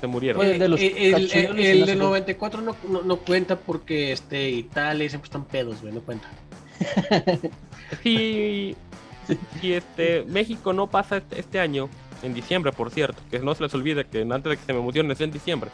se 0.00 0.06
murieron. 0.06 0.46
De 0.58 0.68
los 0.68 0.78
Eh, 0.80 1.14
el, 1.14 1.30
el- 1.32 1.58
el 1.58 1.76
y 1.76 1.80
no 1.80 1.86
de 1.86 1.92
se 1.92 1.96
fue. 1.98 2.04
94 2.04 2.60
no, 2.60 2.76
no, 2.88 3.02
no 3.02 3.16
cuenta 3.18 3.56
porque 3.56 4.12
este, 4.12 4.50
Italia 4.50 5.08
siempre 5.08 5.28
están 5.28 5.44
pedos, 5.46 5.80
güey, 5.80 5.94
no 5.94 6.00
cuenta. 6.00 6.28
Si, 8.02 8.74
si 9.60 9.72
este 9.74 10.24
México 10.24 10.72
no 10.72 10.86
pasa 10.88 11.18
este, 11.18 11.40
este 11.40 11.60
año, 11.60 11.88
en 12.22 12.34
diciembre, 12.34 12.72
por 12.72 12.90
cierto, 12.90 13.20
que 13.30 13.38
no 13.40 13.54
se 13.54 13.62
les 13.64 13.74
olvide 13.74 14.06
que 14.06 14.22
antes 14.22 14.44
de 14.44 14.56
que 14.56 14.64
se 14.64 14.72
me 14.72 14.78
emocionen 14.80 15.10
es 15.12 15.20
en 15.20 15.30
diciembre, 15.32 15.70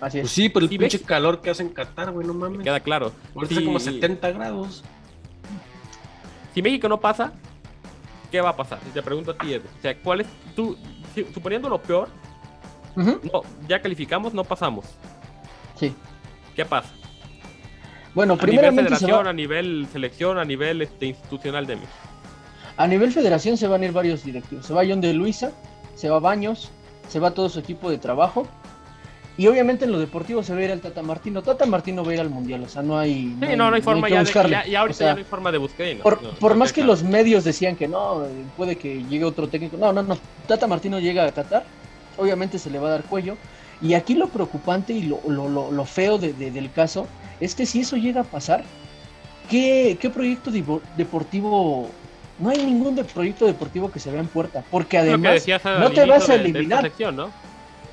Así 0.00 0.18
Pues 0.18 0.30
es. 0.30 0.34
sí, 0.34 0.48
pero 0.48 0.64
el 0.64 0.70
Sí, 0.70 0.76
pinche 0.78 0.98
ves. 0.98 1.06
calor 1.06 1.40
que 1.40 1.50
hace 1.50 1.62
en 1.62 1.68
Qatar, 1.70 2.10
güey, 2.10 2.26
no 2.26 2.34
mames. 2.34 2.62
queda 2.62 2.80
claro. 2.80 3.12
Ahorita 3.34 3.54
Sí. 3.54 3.64
como 3.64 3.78
70 3.78 4.32
grados. 4.32 4.82
Si 6.52 6.62
México 6.62 6.88
no 6.88 7.00
pasa, 7.00 7.32
¿qué 8.30 8.40
va 8.40 8.50
a 8.50 8.56
pasar? 8.56 8.80
Y 8.88 8.90
te 8.90 9.02
pregunto 9.02 9.30
a 9.30 9.38
ti, 9.38 9.54
Edu. 9.54 9.64
O 9.78 9.80
sea, 9.82 9.96
¿cuál 9.98 10.20
es 10.22 10.26
tú, 10.54 10.76
si- 11.14 11.24
suponiendo 11.32 11.68
lo 11.68 11.80
peor, 11.80 12.08
no, 12.96 13.42
ya 13.68 13.80
calificamos, 13.80 14.34
no 14.34 14.44
pasamos. 14.44 14.84
Sí. 15.76 15.94
¿Qué 16.54 16.64
pasa? 16.64 16.90
Bueno, 18.14 18.34
A 18.34 18.36
nivel 18.36 18.48
primeramente 18.50 18.82
federación, 18.96 19.26
va, 19.26 19.30
a 19.30 19.32
nivel 19.32 19.88
selección, 19.92 20.38
a 20.38 20.44
nivel 20.44 20.82
este, 20.82 21.06
institucional 21.06 21.66
de 21.66 21.76
México. 21.76 21.92
A 22.76 22.86
nivel 22.86 23.12
federación 23.12 23.56
se 23.56 23.66
van 23.68 23.82
a 23.82 23.84
ir 23.86 23.92
varios 23.92 24.24
directivos. 24.24 24.66
Se 24.66 24.72
va 24.74 24.82
John 24.86 25.00
de 25.00 25.12
Luisa, 25.12 25.52
se 25.94 26.08
va 26.10 26.18
Baños, 26.20 26.70
se 27.08 27.18
va 27.20 27.32
todo 27.32 27.48
su 27.48 27.58
equipo 27.60 27.90
de 27.90 27.98
trabajo. 27.98 28.46
Y 29.36 29.48
obviamente 29.48 29.84
en 29.84 29.90
lo 29.90 29.98
deportivo 29.98 30.44
se 30.44 30.52
va 30.54 30.60
a 30.60 30.62
ir 30.64 30.70
el 30.70 30.80
Tata 30.80 31.02
Martino. 31.02 31.42
Tata 31.42 31.66
Martino 31.66 32.04
va 32.04 32.12
a 32.12 32.14
ir 32.14 32.20
al 32.20 32.30
mundial, 32.30 32.62
o 32.62 32.68
sea, 32.68 32.82
no 32.82 32.96
hay. 32.96 33.34
Sí, 33.40 33.56
no, 33.56 33.68
no 33.68 33.74
hay 33.74 33.82
forma 33.82 34.08
ya 34.08 34.16
de 34.18 34.20
buscarle. 34.22 34.50
ya, 34.52 34.66
ya 34.66 34.80
ahorita 34.80 34.94
O 34.94 34.98
sea, 34.98 35.06
ya 35.08 35.12
no 35.14 35.18
hay 35.18 35.24
forma 35.24 35.50
de 35.50 35.58
buscar. 35.58 35.86
no, 35.96 36.02
Por, 36.38 36.54
más 36.54 36.72
que 36.72 36.82
claro. 36.82 36.92
los 36.92 37.02
medios 37.02 37.42
decían 37.42 37.74
que 37.74 37.88
no, 37.88 38.22
puede 38.56 38.76
que 38.76 39.02
llegue 39.04 39.24
otro 39.24 39.48
técnico. 39.48 39.76
No, 39.76 39.92
no, 39.92 40.04
no. 40.04 40.16
Tata 40.46 40.68
Martino 40.68 41.00
llega 41.00 41.26
a 41.26 41.32
Qatar, 41.32 41.64
obviamente 42.16 42.60
se 42.60 42.70
le 42.70 42.78
va 42.78 42.86
a 42.88 42.90
dar 42.92 43.02
cuello. 43.04 43.36
Y 43.82 43.94
aquí 43.94 44.14
lo 44.14 44.28
preocupante 44.28 44.92
y 44.92 45.02
lo, 45.02 45.20
lo, 45.26 45.48
lo, 45.48 45.72
lo 45.72 45.84
feo 45.84 46.16
de- 46.16 46.32
de- 46.32 46.52
del 46.52 46.70
caso 46.70 47.08
es 47.40 47.56
que 47.56 47.66
si 47.66 47.80
eso 47.80 47.96
llega 47.96 48.20
a 48.20 48.24
pasar, 48.24 48.62
¿qué, 49.50 49.98
qué 50.00 50.10
proyecto 50.10 50.52
deportivo? 50.96 51.88
No 52.38 52.50
hay 52.50 52.58
ningún 52.58 52.94
de- 52.96 53.04
proyecto 53.04 53.46
deportivo 53.46 53.90
que 53.90 54.00
se 54.00 54.10
vea 54.10 54.20
en 54.20 54.26
puerta. 54.28 54.64
Porque 54.70 54.98
además, 54.98 55.44
no 55.78 55.90
te 55.90 56.04
vas 56.06 56.28
a 56.28 56.32
de- 56.32 56.38
de 56.38 56.48
esta 56.48 56.50
eliminar. 56.50 56.82
sección, 56.82 57.16
¿no? 57.16 57.30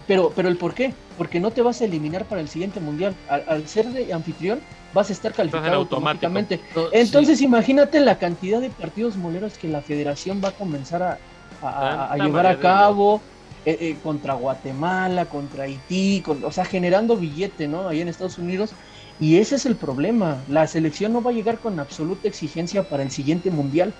pero, 0.07 0.33
pero 0.35 0.49
el 0.49 0.57
por 0.57 0.73
qué, 0.73 0.93
porque 1.17 1.39
no 1.39 1.51
te 1.51 1.61
vas 1.61 1.79
a 1.81 1.85
eliminar 1.85 2.25
para 2.25 2.41
el 2.41 2.49
siguiente 2.49 2.79
mundial. 2.79 3.15
Al, 3.29 3.43
al 3.47 3.67
ser 3.67 3.87
de 3.87 4.11
anfitrión, 4.11 4.59
vas 4.93 5.09
a 5.09 5.13
estar 5.13 5.31
calificado 5.33 5.75
automáticamente. 5.75 6.59
No, 6.75 6.87
Entonces 6.91 7.39
imagínate 7.41 7.99
la 8.01 8.17
cantidad 8.17 8.59
de 8.59 8.71
partidos 8.71 9.15
moleros 9.15 9.57
que 9.57 9.67
la 9.69 9.81
federación 9.81 10.41
va 10.43 10.49
a 10.49 10.51
comenzar 10.51 11.01
a, 11.03 11.17
a- 11.61 11.69
a- 11.69 12.05
a 12.05 12.09
Tanta 12.09 12.25
llevar 12.25 12.45
a 12.47 12.59
cabo 12.59 13.21
eh, 13.63 13.77
eh, 13.79 13.97
contra 14.03 14.33
Guatemala, 14.33 15.25
contra 15.25 15.63
Haití, 15.65 16.21
con- 16.25 16.43
o 16.43 16.51
sea, 16.51 16.65
generando 16.65 17.15
billete, 17.15 17.67
¿no? 17.67 17.87
Ahí 17.87 18.01
en 18.01 18.07
Estados 18.07 18.39
Unidos. 18.39 18.71
Y 19.19 19.37
ese 19.37 19.55
es 19.55 19.67
el 19.67 19.75
problema. 19.75 20.43
La 20.49 20.65
selección 20.67 21.13
no 21.13 21.21
va 21.21 21.29
a 21.29 21.33
llegar 21.33 21.59
con 21.59 21.79
absoluta 21.79 22.27
exigencia 22.27 22.83
para 22.89 23.03
el 23.03 23.11
siguiente 23.11 23.51
mundial. 23.51 23.93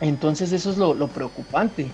Entonces 0.00 0.52
eso 0.52 0.70
es 0.70 0.78
lo, 0.78 0.94
lo 0.94 1.08
preocupante. 1.08 1.90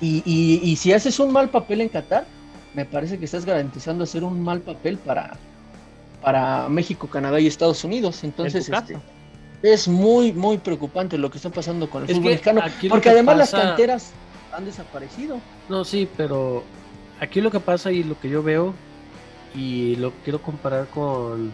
Y, 0.00 0.22
y- 0.24 0.60
y 0.62 0.76
si 0.76 0.92
haces 0.92 1.18
un 1.20 1.32
mal 1.32 1.50
papel 1.50 1.80
en 1.82 1.88
Qatar, 1.88 2.26
me 2.74 2.84
parece 2.84 3.18
que 3.18 3.24
estás 3.24 3.44
garantizando 3.44 4.04
hacer 4.04 4.24
un 4.24 4.42
mal 4.42 4.60
papel 4.60 4.98
para, 4.98 5.36
para 6.20 6.68
México, 6.68 7.06
Canadá 7.06 7.38
y 7.40 7.46
Estados 7.46 7.84
Unidos. 7.84 8.24
Entonces, 8.24 8.68
En 8.68 8.74
este, 8.74 8.98
es 9.62 9.88
muy, 9.88 10.32
muy 10.32 10.58
preocupante 10.58 11.16
lo 11.18 11.30
que 11.30 11.38
está 11.38 11.50
pasando 11.50 11.88
con 11.88 12.02
el 12.04 12.10
Es 12.10 12.16
fútbol 12.16 12.32
mexicano. 12.32 12.62
Porque 12.88 13.00
que 13.00 13.10
además 13.10 13.36
las 13.38 13.50
canteras 13.50 14.12
han 14.52 14.64
desaparecido. 14.64 15.38
No, 15.68 15.84
sí, 15.84 16.08
pero 16.16 16.62
aquí 17.20 17.40
lo 17.40 17.50
que 17.50 17.60
pasa 17.60 17.92
y 17.92 18.02
lo 18.02 18.18
que 18.18 18.28
yo 18.28 18.42
veo 18.42 18.74
y 19.54 19.96
lo 19.96 20.10
quiero 20.24 20.42
comparar 20.42 20.86
con 20.88 21.52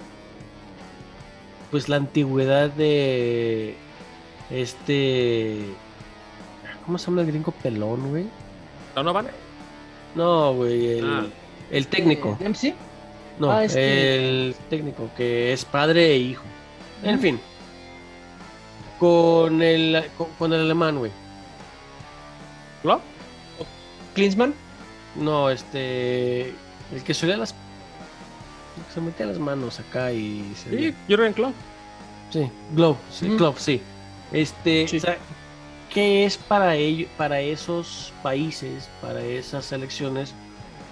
pues 1.71 1.89
la 1.89 1.97
antigüedad 1.97 2.71
de 2.71 3.77
este 4.51 5.65
¿cómo 6.85 6.99
se 6.99 7.07
llama 7.07 7.21
el 7.23 7.27
gringo 7.29 7.53
pelón, 7.53 8.11
güey? 8.11 8.27
¿Donovan? 8.95 9.29
No, 10.15 10.55
güey, 10.55 10.99
el, 10.99 11.05
Ah. 11.09 11.27
el 11.71 11.87
técnico. 11.87 12.37
¿Dempsey? 12.41 12.75
No, 13.39 13.51
ah, 13.51 13.65
este- 13.65 14.17
el 14.49 14.55
técnico 14.69 15.09
que 15.17 15.53
es 15.53 15.65
padre 15.65 16.13
e 16.13 16.17
hijo. 16.19 16.43
En 17.03 17.19
fin. 17.21 17.41
Con 18.99 19.63
el 19.63 20.05
con, 20.19 20.29
con 20.39 20.53
el 20.53 20.61
alemán, 20.63 20.99
güey. 20.99 21.11
¿Lo? 22.83 23.01
Klinsmann. 24.15 24.55
No, 25.17 25.49
este 25.51 26.49
el 26.93 27.03
que 27.05 27.15
solía 27.15 27.37
las 27.37 27.51
el 27.53 28.85
que 28.87 28.93
se 28.93 29.01
metía 29.01 29.27
las 29.27 29.39
manos 29.39 29.81
acá 29.81 30.13
y 30.13 30.53
se 30.57 30.71
Sí, 30.71 30.95
Jürgen 31.09 31.33
Klopp. 31.33 31.55
Sí, 32.31 32.51
Glove, 32.75 32.97
sí. 33.11 33.29
Klopp, 33.37 33.57
sí. 33.59 33.81
Este, 34.33 34.87
Sí. 34.89 34.99
o 34.99 35.01
sea, 35.01 35.17
¿qué 35.93 36.25
es 36.25 36.37
para 36.37 36.77
ellos, 36.77 37.09
para 37.17 37.41
esos 37.41 38.13
países, 38.23 38.89
para 39.01 39.21
esas 39.23 39.65
selecciones, 39.65 40.35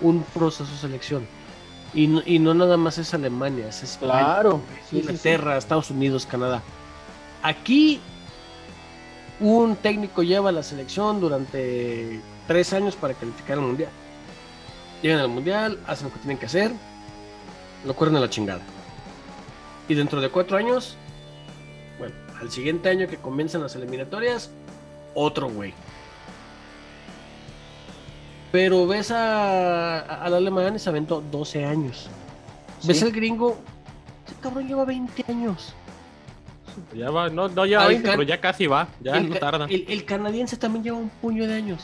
un 0.00 0.22
proceso 0.22 0.70
de 0.70 0.78
selección? 0.78 1.26
Y 1.94 2.06
no, 2.06 2.22
y 2.26 2.38
no 2.38 2.52
nada 2.54 2.76
más 2.76 2.98
es 2.98 3.14
Alemania, 3.14 3.68
es 3.68 3.82
España, 3.82 4.12
Claro. 4.12 4.60
Sí, 4.82 4.90
sí. 4.90 4.98
Inglaterra, 4.98 5.56
Estados 5.56 5.90
Unidos, 5.90 6.26
Canadá. 6.26 6.62
Aquí 7.42 8.00
un 9.40 9.76
técnico 9.76 10.22
lleva 10.22 10.50
la 10.52 10.62
selección 10.62 11.20
durante 11.20 12.20
tres 12.46 12.72
años 12.72 12.96
para 12.96 13.14
calificar 13.14 13.58
al 13.58 13.64
mundial. 13.64 13.90
Llegan 15.00 15.20
al 15.20 15.28
mundial, 15.28 15.78
hacen 15.86 16.08
lo 16.08 16.12
que 16.12 16.18
tienen 16.18 16.38
que 16.38 16.46
hacer, 16.46 16.72
lo 17.86 17.94
corren 17.94 18.16
a 18.16 18.20
la 18.20 18.28
chingada. 18.28 18.60
Y 19.88 19.94
dentro 19.94 20.20
de 20.20 20.28
cuatro 20.28 20.56
años, 20.58 20.96
Al 22.40 22.50
siguiente 22.50 22.88
año 22.88 23.06
que 23.08 23.16
comienzan 23.16 23.62
las 23.62 23.74
eliminatorias, 23.76 24.50
otro 25.14 25.48
güey. 25.48 25.72
Pero 28.52 28.86
ves 28.86 29.10
a, 29.10 29.98
a- 30.00 30.24
al 30.24 30.34
alemán 30.34 30.76
y 30.76 30.78
se 30.78 30.88
aventó 30.88 31.20
12 31.30 31.64
años. 31.64 32.08
Ves 32.84 33.02
al 33.02 33.12
gringo, 33.12 33.58
ese 34.26 34.36
cabrón 34.40 34.66
lleva 34.68 34.84
20 34.84 35.24
años. 35.28 35.74
Ya 36.94 37.10
va, 37.10 37.28
no, 37.28 37.48
no 37.48 37.66
lleva 37.66 37.82
Al 37.82 37.88
20, 37.88 38.08
can- 38.08 38.18
pero 38.18 38.28
ya 38.28 38.40
casi 38.40 38.66
va. 38.66 38.88
Ya 39.00 39.16
el, 39.16 39.30
no 39.30 39.36
tarda. 39.36 39.66
el- 39.68 39.84
el 39.88 40.04
canadiense 40.04 40.56
también 40.56 40.84
lleva 40.84 40.96
un 40.96 41.08
puño 41.10 41.46
de 41.46 41.54
años. 41.54 41.82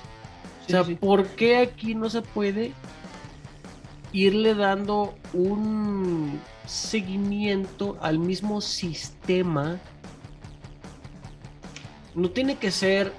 O 0.66 0.70
sea, 0.70 0.84
sí. 0.84 0.94
¿por 0.94 1.26
qué 1.26 1.58
aquí 1.58 1.94
no 1.94 2.08
se 2.08 2.22
puede 2.22 2.72
irle 4.12 4.54
dando 4.54 5.14
un 5.34 6.40
seguimiento 6.64 7.98
al 8.00 8.18
mismo 8.18 8.60
sistema? 8.62 9.78
No 12.14 12.30
tiene 12.30 12.56
que 12.56 12.70
ser 12.70 13.12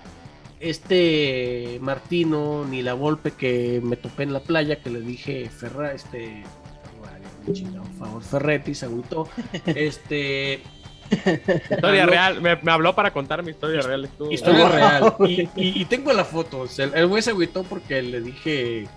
este 0.59 1.77
Martino 1.81 2.65
ni 2.65 2.81
la 2.81 2.93
Volpe 2.93 3.31
que 3.31 3.81
me 3.83 3.97
topé 3.97 4.23
en 4.23 4.33
la 4.33 4.39
playa 4.39 4.77
que 4.81 4.89
le 4.89 5.01
dije 5.01 5.49
Ferra, 5.49 5.93
este 5.93 6.43
por 7.45 8.07
favor, 8.07 8.23
Ferretti 8.23 8.73
se 8.73 8.85
agüitó. 8.85 9.27
Este 9.67 10.61
Historia 11.69 12.03
habló- 12.05 12.09
real. 12.11 12.41
Me, 12.41 12.55
me 12.55 12.71
habló 12.71 12.95
para 12.95 13.13
contar 13.13 13.43
mi 13.43 13.51
historia 13.51 13.81
real. 13.81 14.05
estuvo- 14.05 14.31
Historia 14.31 14.69
real. 14.69 15.13
Y, 15.27 15.41
y- 15.55 15.81
y 15.81 15.85
tengo 15.85 16.11
la 16.13 16.25
foto. 16.25 16.61
o 16.61 16.67
sea, 16.67 16.85
el- 16.91 17.05
güey 17.07 17.21
se 17.21 17.29
agüitó 17.29 17.61
porque 17.63 18.01
le 18.01 18.21
dije 18.21 18.87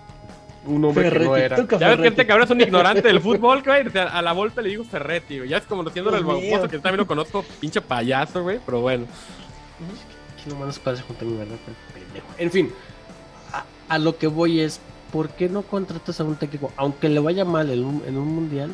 un 0.65 0.81
nombre 0.81 1.07
que 1.11 1.19
no 1.19 1.35
era. 1.37 1.57
Ya 1.77 1.89
ves 1.89 1.99
que 1.99 2.07
este 2.07 2.25
cabrón 2.25 2.45
es 2.45 2.51
un 2.51 2.61
ignorante 2.61 3.03
del 3.03 3.21
fútbol, 3.21 3.61
güey. 3.63 3.85
O 3.87 3.91
sea, 3.91 4.05
a 4.05 4.21
la 4.23 4.33
Volpe 4.33 4.63
le 4.63 4.69
digo 4.69 4.83
Ferretti, 4.83 5.37
güey. 5.37 5.49
Ya 5.49 5.57
es 5.57 5.63
como 5.65 5.87
haciendo 5.87 6.15
el 6.15 6.23
baboso 6.23 6.67
que 6.67 6.79
también 6.79 6.97
lo 6.97 7.05
conozco, 7.07 7.45
pinche 7.59 7.81
payaso, 7.81 8.41
güey. 8.41 8.59
Pero 8.65 8.81
bueno. 8.81 9.05
Parece 10.83 11.03
junto 11.03 11.25
a 11.25 11.27
mi 11.27 11.37
verdad, 11.37 11.57
pendejo. 11.93 12.27
En 12.37 12.51
fin, 12.51 12.71
a, 13.53 13.65
a 13.93 13.97
lo 13.97 14.17
que 14.17 14.27
voy 14.27 14.61
es: 14.61 14.79
¿por 15.11 15.29
qué 15.29 15.49
no 15.49 15.63
contratas 15.63 16.19
a 16.19 16.23
un 16.23 16.35
técnico, 16.35 16.71
aunque 16.77 17.09
le 17.09 17.19
vaya 17.19 17.45
mal 17.45 17.69
en 17.69 17.83
un, 17.83 18.03
en 18.05 18.17
un 18.17 18.27
mundial? 18.27 18.73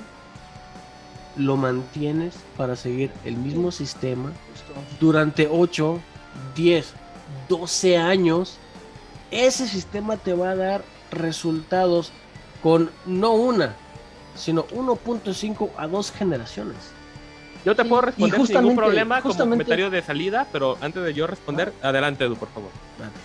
Lo 1.37 1.57
mantienes 1.57 2.35
para 2.55 2.75
seguir 2.75 3.11
el 3.25 3.35
mismo 3.35 3.71
sistema 3.71 4.31
durante 4.99 5.47
8, 5.47 5.99
10, 6.55 6.93
12 7.49 7.97
años, 7.97 8.57
ese 9.31 9.67
sistema 9.67 10.17
te 10.17 10.33
va 10.33 10.51
a 10.51 10.55
dar 10.55 10.83
resultados 11.11 12.11
con 12.61 12.89
no 13.05 13.31
una, 13.31 13.75
sino 14.35 14.65
1.5 14.67 15.69
a 15.77 15.87
2 15.87 16.11
generaciones. 16.11 16.77
Yo 17.65 17.75
te 17.75 17.81
Sí, 17.83 17.89
puedo 17.89 18.01
responder 18.03 18.45
sin 18.45 18.55
ningún 18.57 18.75
problema 18.75 19.21
como 19.21 19.35
comentario 19.35 19.89
de 19.89 20.01
salida, 20.03 20.47
pero 20.51 20.77
antes 20.81 21.03
de 21.03 21.13
yo 21.13 21.25
responder, 21.25 21.73
adelante, 21.81 22.23
Edu, 22.25 22.35
por 22.35 22.49
favor. 22.49 22.69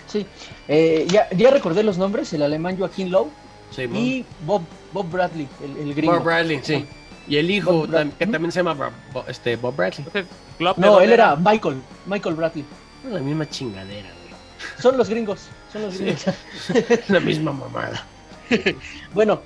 Sí, 0.07 0.25
eh, 0.67 1.05
ya, 1.09 1.29
ya 1.29 1.51
recordé 1.51 1.83
los 1.83 1.97
nombres, 1.99 2.33
el 2.33 2.41
alemán 2.41 2.75
Joaquín 2.77 3.11
Lowe 3.11 3.29
Sí, 3.69 3.83
y 3.83 4.25
Bob, 4.45 4.63
Bob 4.91 5.09
Bradley, 5.09 5.47
el, 5.63 5.77
el 5.89 5.93
gringo. 5.93 6.15
Bob 6.15 6.23
Bradley, 6.25 6.59
sí. 6.63 6.85
Y 7.27 7.37
el 7.37 7.49
hijo, 7.51 7.87
tam- 7.87 8.11
que 8.17 8.25
también 8.27 8.51
se 8.51 8.59
llama 8.59 8.73
Bob, 8.73 8.91
Bob- 9.13 9.29
este, 9.29 9.55
Bob 9.55 9.75
Bradley. 9.75 9.99
Entonces, 9.99 10.25
Klopp, 10.57 10.77
¿de 10.77 10.85
No, 10.87 10.99
él 10.99 11.11
era 11.13 11.35
Michael, 11.35 11.77
Michael 12.07 12.35
Bradley. 12.35 12.65
Es 13.05 13.11
la 13.13 13.19
misma 13.19 13.47
chingadera, 13.47 14.09
güey. 14.09 14.35
Son 14.81 14.97
los 14.97 15.07
gringos, 15.07 15.47
son 15.71 15.83
los 15.83 15.93
Sí. 15.93 16.03
gringos. 16.03 16.25
la 17.09 17.19
misma 17.19 17.51
mamada. 17.53 18.05
Bueno, 19.13 19.39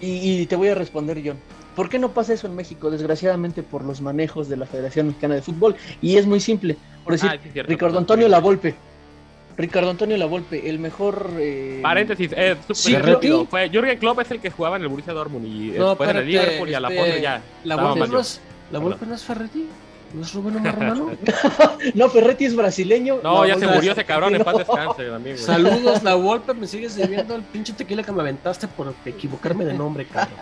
y, 0.00 0.40
y 0.40 0.46
te 0.46 0.56
voy 0.56 0.68
a 0.68 0.74
responder, 0.74 1.20
John. 1.24 1.36
¿Por 1.80 1.88
qué 1.88 1.98
no 1.98 2.10
pasa 2.10 2.34
eso 2.34 2.46
en 2.46 2.54
México? 2.54 2.90
Desgraciadamente 2.90 3.62
por 3.62 3.82
los 3.86 4.02
manejos 4.02 4.50
de 4.50 4.58
la 4.58 4.66
Federación 4.66 5.06
Mexicana 5.06 5.36
de 5.36 5.40
Fútbol. 5.40 5.76
Y 6.02 6.18
es 6.18 6.26
muy 6.26 6.38
simple. 6.38 6.76
Por 7.04 7.14
decir, 7.14 7.30
Ah, 7.32 7.38
sí, 7.42 7.48
cierto, 7.54 7.70
Ricardo. 7.70 7.96
Antonio 7.96 8.28
Lavolpe. 8.28 8.74
Ricardo 9.56 9.88
Antonio 9.88 10.18
Lavolpe, 10.18 10.68
el 10.68 10.78
mejor... 10.78 11.30
eh, 11.38 11.80
Paréntesis, 11.82 12.32
eh, 12.36 12.54
Sí, 12.74 12.94
rápido. 12.96 13.46
Fue 13.46 13.70
Jürgen 13.70 13.98
Klopp 13.98 14.20
es 14.20 14.30
el 14.30 14.40
que 14.40 14.50
jugaba 14.50 14.76
en 14.76 14.82
el 14.82 14.88
Borussia 14.88 15.14
Dortmund 15.14 15.46
y 15.46 15.70
No, 15.78 15.88
después 15.88 16.10
en 16.10 16.16
el 16.18 16.26
Liverpool 16.26 16.68
y 16.68 16.74
a 16.74 16.80
la 16.80 16.88
este, 16.88 17.00
postre 17.00 17.22
ya. 17.22 17.42
La 17.64 17.76
Volpe 17.76 18.08
no 18.08 18.20
es, 18.20 18.42
la 18.70 18.78
Volpe 18.78 19.06
no 19.06 19.14
es 19.14 19.22
Ferretti, 19.24 19.66
no 20.12 20.20
es 20.20 20.34
Rubén 20.34 20.56
Omar 20.56 20.74
Romano. 20.74 21.10
No, 21.94 22.10
Ferretti 22.10 22.44
es 22.44 22.54
brasileño. 22.54 23.20
No, 23.22 23.46
ya 23.46 23.58
se 23.58 23.66
murió 23.66 23.92
ese 23.92 24.04
cabrón, 24.04 24.34
en 24.34 24.44
paz 24.44 24.58
descanse, 24.58 25.14
amigo. 25.14 25.38
Saludos, 25.38 26.02
la 26.02 26.14
Volpe, 26.14 26.52
me 26.52 26.66
sigues 26.66 26.94
debiendo 26.94 27.34
el 27.34 27.42
pinche 27.42 27.72
tequila 27.72 28.02
que 28.02 28.12
me 28.12 28.20
aventaste 28.20 28.68
por 28.68 28.94
equivocarme 29.06 29.64
de 29.64 29.72
nombre, 29.72 30.04
cabrón. 30.04 30.36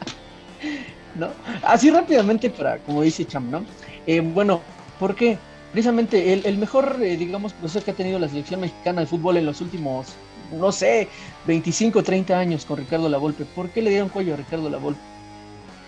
¿no? 1.19 1.29
Así 1.63 1.91
rápidamente 1.91 2.51
para, 2.51 2.79
como 2.79 3.03
dice 3.03 3.27
Cham, 3.27 3.51
¿no? 3.51 3.65
Eh, 4.07 4.21
bueno, 4.21 4.61
¿por 4.99 5.15
qué? 5.15 5.39
Precisamente 5.73 6.33
el, 6.33 6.57
mejor, 6.57 6.97
eh, 7.03 7.17
digamos, 7.17 7.53
proceso 7.53 7.85
que 7.85 7.91
ha 7.91 7.95
tenido 7.95 8.19
la 8.19 8.29
selección 8.29 8.61
mexicana 8.61 9.03
de 9.03 9.07
fútbol 9.07 9.37
en 9.37 9.45
los 9.45 9.61
últimos, 9.61 10.15
no 10.53 10.73
sé, 10.73 11.09
25, 11.47 12.03
30 12.03 12.39
años 12.39 12.65
con 12.65 12.79
Ricardo 12.79 13.09
Lavolpe. 13.09 13.45
¿Por 13.45 13.69
qué 13.69 13.83
le 13.83 13.91
dieron 13.91 14.09
cuello 14.09 14.33
a 14.33 14.37
Ricardo 14.39 14.71
Lavolpe? 14.71 15.01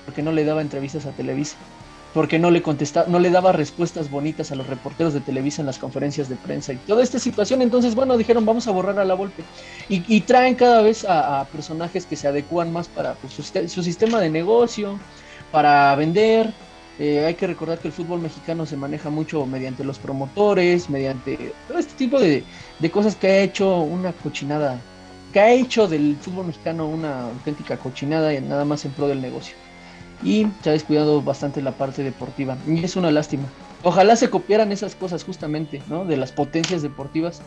Porque 0.04 0.22
no 0.22 0.32
le 0.32 0.44
daba 0.44 0.60
entrevistas 0.60 1.06
a 1.06 1.12
Televisa. 1.12 1.56
Porque 2.12 2.38
no 2.38 2.50
le 2.50 2.60
contestaba, 2.60 3.06
no 3.08 3.20
le 3.20 3.30
daba 3.30 3.52
respuestas 3.52 4.10
bonitas 4.10 4.50
a 4.50 4.56
los 4.56 4.66
reporteros 4.66 5.14
de 5.14 5.20
Televisa 5.20 5.62
en 5.62 5.66
las 5.66 5.78
conferencias 5.78 6.28
de 6.28 6.36
prensa 6.36 6.72
y 6.72 6.76
toda 6.76 7.02
esta 7.02 7.18
situación. 7.18 7.62
Entonces, 7.62 7.94
bueno, 7.94 8.16
dijeron, 8.16 8.44
vamos 8.44 8.66
a 8.66 8.72
borrar 8.72 8.98
a 8.98 9.04
la 9.04 9.14
Volpe. 9.14 9.44
Y, 9.88 10.02
y 10.08 10.22
traen 10.22 10.56
cada 10.56 10.82
vez 10.82 11.04
a, 11.08 11.46
personajes 11.52 12.06
que 12.06 12.16
se 12.16 12.26
adecúan 12.26 12.72
más 12.72 12.88
para 12.88 13.14
pues, 13.14 13.34
su 13.34 13.82
sistema 13.82 14.20
de 14.20 14.30
negocio, 14.30 14.98
para 15.52 15.94
vender. 15.94 16.52
Eh, 16.98 17.24
hay 17.24 17.34
que 17.34 17.46
recordar 17.46 17.78
que 17.78 17.88
el 17.88 17.94
fútbol 17.94 18.20
mexicano 18.20 18.66
se 18.66 18.76
maneja 18.76 19.08
mucho 19.08 19.46
mediante 19.46 19.84
los 19.84 19.98
promotores, 19.98 20.90
mediante 20.90 21.54
todo 21.66 21.78
este 21.78 21.94
tipo 21.94 22.20
de, 22.20 22.44
de 22.78 22.90
cosas 22.90 23.16
que 23.16 23.26
ha 23.26 23.40
hecho 23.40 23.80
una 23.80 24.12
cochinada, 24.12 24.78
que 25.32 25.40
ha 25.40 25.50
hecho 25.50 25.88
del 25.88 26.18
fútbol 26.20 26.48
mexicano 26.48 26.86
una 26.86 27.22
auténtica 27.28 27.78
cochinada 27.78 28.34
y 28.34 28.40
nada 28.42 28.66
más 28.66 28.84
en 28.84 28.92
pro 28.92 29.08
del 29.08 29.22
negocio. 29.22 29.56
Y 30.22 30.46
se 30.62 30.70
ha 30.70 30.72
descuidado 30.72 31.22
bastante 31.22 31.62
la 31.62 31.72
parte 31.72 32.02
deportiva. 32.02 32.56
Y 32.66 32.84
es 32.84 32.96
una 32.96 33.10
lástima. 33.10 33.44
Ojalá 33.82 34.16
se 34.16 34.28
copiaran 34.28 34.70
esas 34.72 34.94
cosas 34.94 35.24
justamente, 35.24 35.82
¿no? 35.88 36.04
De 36.04 36.16
las 36.16 36.32
potencias 36.32 36.82
deportivas. 36.82 37.40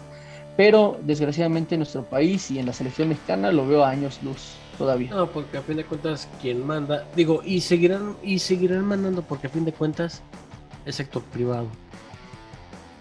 Pero 0.57 0.99
desgraciadamente 1.03 1.76
en 1.76 1.80
nuestro 1.80 2.03
país 2.03 2.49
y 2.51 2.59
en 2.59 2.65
la 2.67 2.74
selección 2.74 3.09
mexicana 3.09 3.51
lo 3.51 3.67
veo 3.67 3.84
a 3.84 3.89
años 3.89 4.19
luz 4.24 4.53
todavía. 4.78 5.09
No, 5.11 5.28
porque 5.28 5.57
a 5.57 5.61
fin 5.61 5.78
de 5.78 5.84
cuentas, 5.86 6.28
quien 6.41 6.65
manda, 6.65 7.05
digo, 7.15 7.41
y 7.43 7.61
seguirán, 7.61 8.15
y 8.24 8.39
seguirán 8.39 8.86
mandando, 8.86 9.21
porque 9.24 9.47
a 9.47 9.49
fin 9.49 9.65
de 9.65 9.74
cuentas 9.74 10.21
es 10.86 10.95
sector 10.95 11.24
privado. 11.24 11.67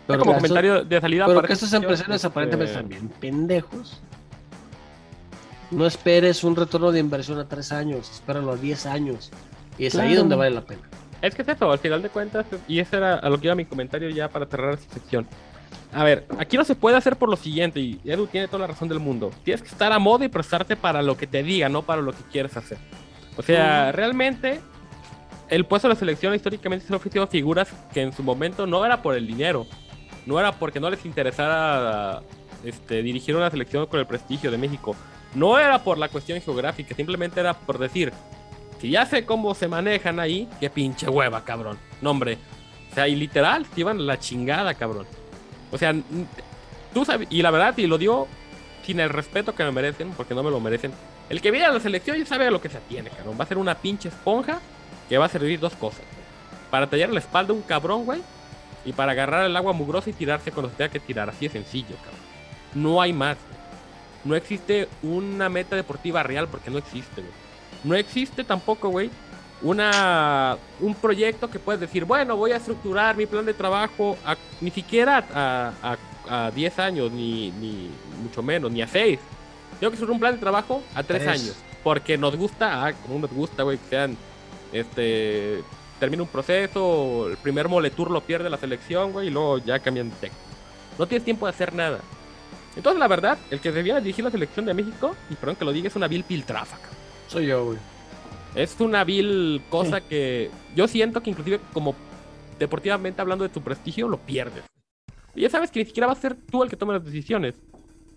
como 0.06 0.18
que 0.24 0.28
estos- 0.30 0.34
comentario 0.36 0.84
de 0.84 1.00
salida. 1.00 1.26
pero 1.26 1.36
para 1.36 1.46
que 1.48 1.54
estos 1.54 1.72
empresarios 1.72 2.16
este, 2.16 2.26
aparentemente 2.26 2.72
están 2.72 2.88
bien 2.88 3.08
pendejos. 3.08 4.00
No 5.70 5.86
esperes 5.86 6.44
un 6.44 6.54
retorno 6.56 6.92
de 6.92 7.00
inversión 7.00 7.38
a 7.38 7.48
tres 7.48 7.72
años, 7.72 8.10
espéralo 8.10 8.52
a 8.52 8.56
10 8.56 8.84
años. 8.86 9.30
Y 9.78 9.86
es 9.86 9.94
ahí 9.94 10.08
Claro. 10.08 10.20
donde 10.20 10.36
vale 10.36 10.50
la 10.50 10.60
pena. 10.62 10.82
Es 11.20 11.34
que 11.34 11.42
es 11.42 11.48
eso, 11.48 11.70
al 11.70 11.78
final 11.78 12.02
de 12.02 12.08
cuentas, 12.08 12.46
y 12.66 12.80
ese 12.80 12.96
era 12.96 13.14
a 13.14 13.30
lo 13.30 13.38
que 13.38 13.46
iba 13.46 13.54
mi 13.54 13.64
comentario 13.64 14.08
ya 14.10 14.28
para 14.28 14.46
cerrar 14.46 14.74
esta 14.74 14.92
sección. 14.94 15.26
A 15.94 16.04
ver, 16.04 16.26
aquí 16.38 16.56
no 16.56 16.64
se 16.64 16.74
puede 16.74 16.96
hacer 16.96 17.16
por 17.16 17.28
lo 17.28 17.36
siguiente, 17.36 17.78
y 17.78 18.00
Edu 18.04 18.26
tiene 18.26 18.48
toda 18.48 18.60
la 18.60 18.66
razón 18.66 18.88
del 18.88 18.98
mundo. 18.98 19.30
Tienes 19.44 19.62
que 19.62 19.68
estar 19.68 19.92
a 19.92 19.98
moda 19.98 20.24
y 20.24 20.28
prestarte 20.28 20.74
para 20.74 21.00
lo 21.02 21.16
que 21.16 21.26
te 21.26 21.42
diga, 21.42 21.68
no 21.68 21.82
para 21.82 22.02
lo 22.02 22.12
que 22.12 22.22
quieres 22.32 22.56
hacer. 22.56 22.78
O 23.36 23.42
sea, 23.42 23.92
realmente, 23.92 24.60
el 25.48 25.64
puesto 25.64 25.86
de 25.88 25.94
la 25.94 25.98
selección 26.00 26.34
históricamente 26.34 26.86
se 26.86 26.92
ha 26.92 26.96
ofrecido 26.96 27.24
a 27.24 27.26
figuras 27.28 27.68
que 27.92 28.02
en 28.02 28.12
su 28.12 28.22
momento 28.22 28.66
no 28.66 28.84
era 28.84 29.00
por 29.02 29.14
el 29.14 29.26
dinero, 29.26 29.66
no 30.26 30.40
era 30.40 30.52
porque 30.52 30.80
no 30.80 30.90
les 30.90 31.04
interesara 31.06 32.22
este, 32.64 33.02
dirigir 33.02 33.36
una 33.36 33.50
selección 33.50 33.86
con 33.86 34.00
el 34.00 34.06
prestigio 34.06 34.50
de 34.50 34.58
México, 34.58 34.96
no 35.34 35.58
era 35.58 35.78
por 35.84 35.98
la 35.98 36.08
cuestión 36.08 36.40
geográfica, 36.40 36.94
simplemente 36.94 37.38
era 37.40 37.54
por 37.54 37.78
decir, 37.78 38.12
si 38.82 38.90
ya 38.90 39.06
sé 39.06 39.24
cómo 39.24 39.54
se 39.54 39.68
manejan 39.68 40.18
ahí, 40.18 40.48
qué 40.58 40.68
pinche 40.68 41.08
hueva, 41.08 41.44
cabrón. 41.44 41.78
No, 42.00 42.10
hombre. 42.10 42.36
O 42.90 42.94
sea, 42.96 43.06
y 43.06 43.14
literal, 43.14 43.64
te 43.64 43.82
iban 43.82 44.04
la 44.04 44.18
chingada, 44.18 44.74
cabrón. 44.74 45.06
O 45.70 45.78
sea, 45.78 45.94
tú 46.92 47.04
sabes, 47.04 47.28
y 47.30 47.42
la 47.42 47.52
verdad, 47.52 47.78
y 47.78 47.86
lo 47.86 47.96
digo 47.96 48.26
sin 48.84 48.98
el 48.98 49.10
respeto 49.10 49.54
que 49.54 49.62
me 49.62 49.70
merecen, 49.70 50.10
porque 50.16 50.34
no 50.34 50.42
me 50.42 50.50
lo 50.50 50.58
merecen. 50.58 50.92
El 51.30 51.40
que 51.40 51.52
viene 51.52 51.66
a 51.66 51.70
la 51.70 51.78
selección 51.78 52.18
ya 52.18 52.26
sabe 52.26 52.48
a 52.48 52.50
lo 52.50 52.60
que 52.60 52.70
se 52.70 52.78
atiene, 52.78 53.10
cabrón. 53.10 53.36
Va 53.38 53.44
a 53.44 53.46
ser 53.46 53.56
una 53.56 53.76
pinche 53.76 54.08
esponja 54.08 54.58
que 55.08 55.16
va 55.16 55.26
a 55.26 55.28
servir 55.28 55.60
dos 55.60 55.76
cosas. 55.76 56.02
Para 56.68 56.88
tallar 56.90 57.10
la 57.10 57.20
espalda 57.20 57.52
a 57.52 57.56
un 57.56 57.62
cabrón, 57.62 58.04
güey. 58.04 58.20
Y 58.84 58.94
para 58.94 59.12
agarrar 59.12 59.46
el 59.46 59.56
agua 59.56 59.72
mugrosa 59.72 60.10
y 60.10 60.12
tirarse 60.12 60.50
cuando 60.50 60.70
se 60.70 60.76
tenga 60.76 60.90
que 60.90 60.98
tirar. 60.98 61.30
Así 61.30 61.46
de 61.46 61.52
sencillo, 61.52 61.94
cabrón. 61.98 62.20
No 62.74 63.00
hay 63.00 63.12
más. 63.12 63.36
No 64.24 64.34
existe 64.34 64.88
una 65.04 65.48
meta 65.48 65.76
deportiva 65.76 66.24
real 66.24 66.48
porque 66.48 66.68
no 66.68 66.78
existe, 66.78 67.20
güey. 67.20 67.41
No 67.84 67.94
existe 67.94 68.44
tampoco, 68.44 68.88
güey, 68.90 69.10
una 69.62 70.56
un 70.80 70.94
proyecto 70.94 71.48
que 71.50 71.58
puedes 71.58 71.80
decir, 71.80 72.04
bueno, 72.04 72.36
voy 72.36 72.52
a 72.52 72.56
estructurar 72.56 73.16
mi 73.16 73.26
plan 73.26 73.44
de 73.46 73.54
trabajo 73.54 74.16
a- 74.24 74.36
ni 74.60 74.70
siquiera 74.70 75.24
a, 75.34 75.96
a, 76.28 76.46
a 76.46 76.50
10 76.50 76.78
años, 76.78 77.12
ni, 77.12 77.50
ni 77.52 77.90
mucho 78.22 78.42
menos, 78.42 78.70
ni 78.70 78.82
a 78.82 78.86
6. 78.88 79.18
Tengo 79.80 79.90
que 79.90 79.96
hacer 79.96 80.10
un 80.10 80.18
plan 80.20 80.34
de 80.34 80.40
trabajo 80.40 80.82
a 80.94 81.02
3 81.02 81.22
Tres. 81.22 81.40
años. 81.40 81.56
Porque 81.82 82.16
nos 82.16 82.36
gusta, 82.36 82.86
ah, 82.86 82.92
como 82.92 83.18
nos 83.18 83.30
gusta, 83.32 83.62
güey, 83.64 83.78
que 83.78 83.88
sean 83.88 84.16
este 84.72 85.62
termina 85.98 86.22
un 86.24 86.28
proceso, 86.28 87.28
el 87.28 87.36
primer 87.36 87.68
moletour 87.68 88.10
lo 88.10 88.20
pierde 88.20 88.50
la 88.50 88.56
selección, 88.58 89.12
güey, 89.12 89.28
y 89.28 89.30
luego 89.30 89.58
ya 89.58 89.78
cambian 89.78 90.10
de 90.10 90.16
técnico. 90.16 90.42
No 90.98 91.06
tienes 91.06 91.24
tiempo 91.24 91.46
de 91.46 91.50
hacer 91.50 91.72
nada. 91.74 92.00
Entonces, 92.74 92.98
la 92.98 93.06
verdad, 93.06 93.38
el 93.50 93.60
que 93.60 93.70
debía 93.70 94.00
dirigir 94.00 94.24
la 94.24 94.30
selección 94.32 94.64
de 94.66 94.74
México, 94.74 95.14
y 95.30 95.34
perdón 95.36 95.54
que 95.56 95.64
lo 95.64 95.72
diga, 95.72 95.86
es 95.88 95.94
una 95.94 96.08
vil 96.08 96.24
piltrafa, 96.24 96.76
cabrón. 96.76 97.01
Soy 97.28 97.46
yo, 97.46 97.64
güey. 97.66 97.78
Es 98.54 98.76
una 98.80 99.04
vil 99.04 99.62
cosa 99.70 100.00
que 100.00 100.50
yo 100.76 100.86
siento 100.86 101.22
que 101.22 101.30
inclusive 101.30 101.60
como 101.72 101.94
deportivamente 102.58 103.20
hablando 103.22 103.44
de 103.44 103.48
tu 103.48 103.62
prestigio, 103.62 104.08
lo 104.08 104.18
pierdes. 104.18 104.64
Y 105.34 105.40
ya 105.42 105.50
sabes 105.50 105.70
que 105.70 105.80
ni 105.80 105.86
siquiera 105.86 106.06
va 106.06 106.12
a 106.12 106.16
ser 106.16 106.36
tú 106.50 106.62
el 106.62 106.68
que 106.68 106.76
tome 106.76 106.92
las 106.92 107.04
decisiones. 107.04 107.54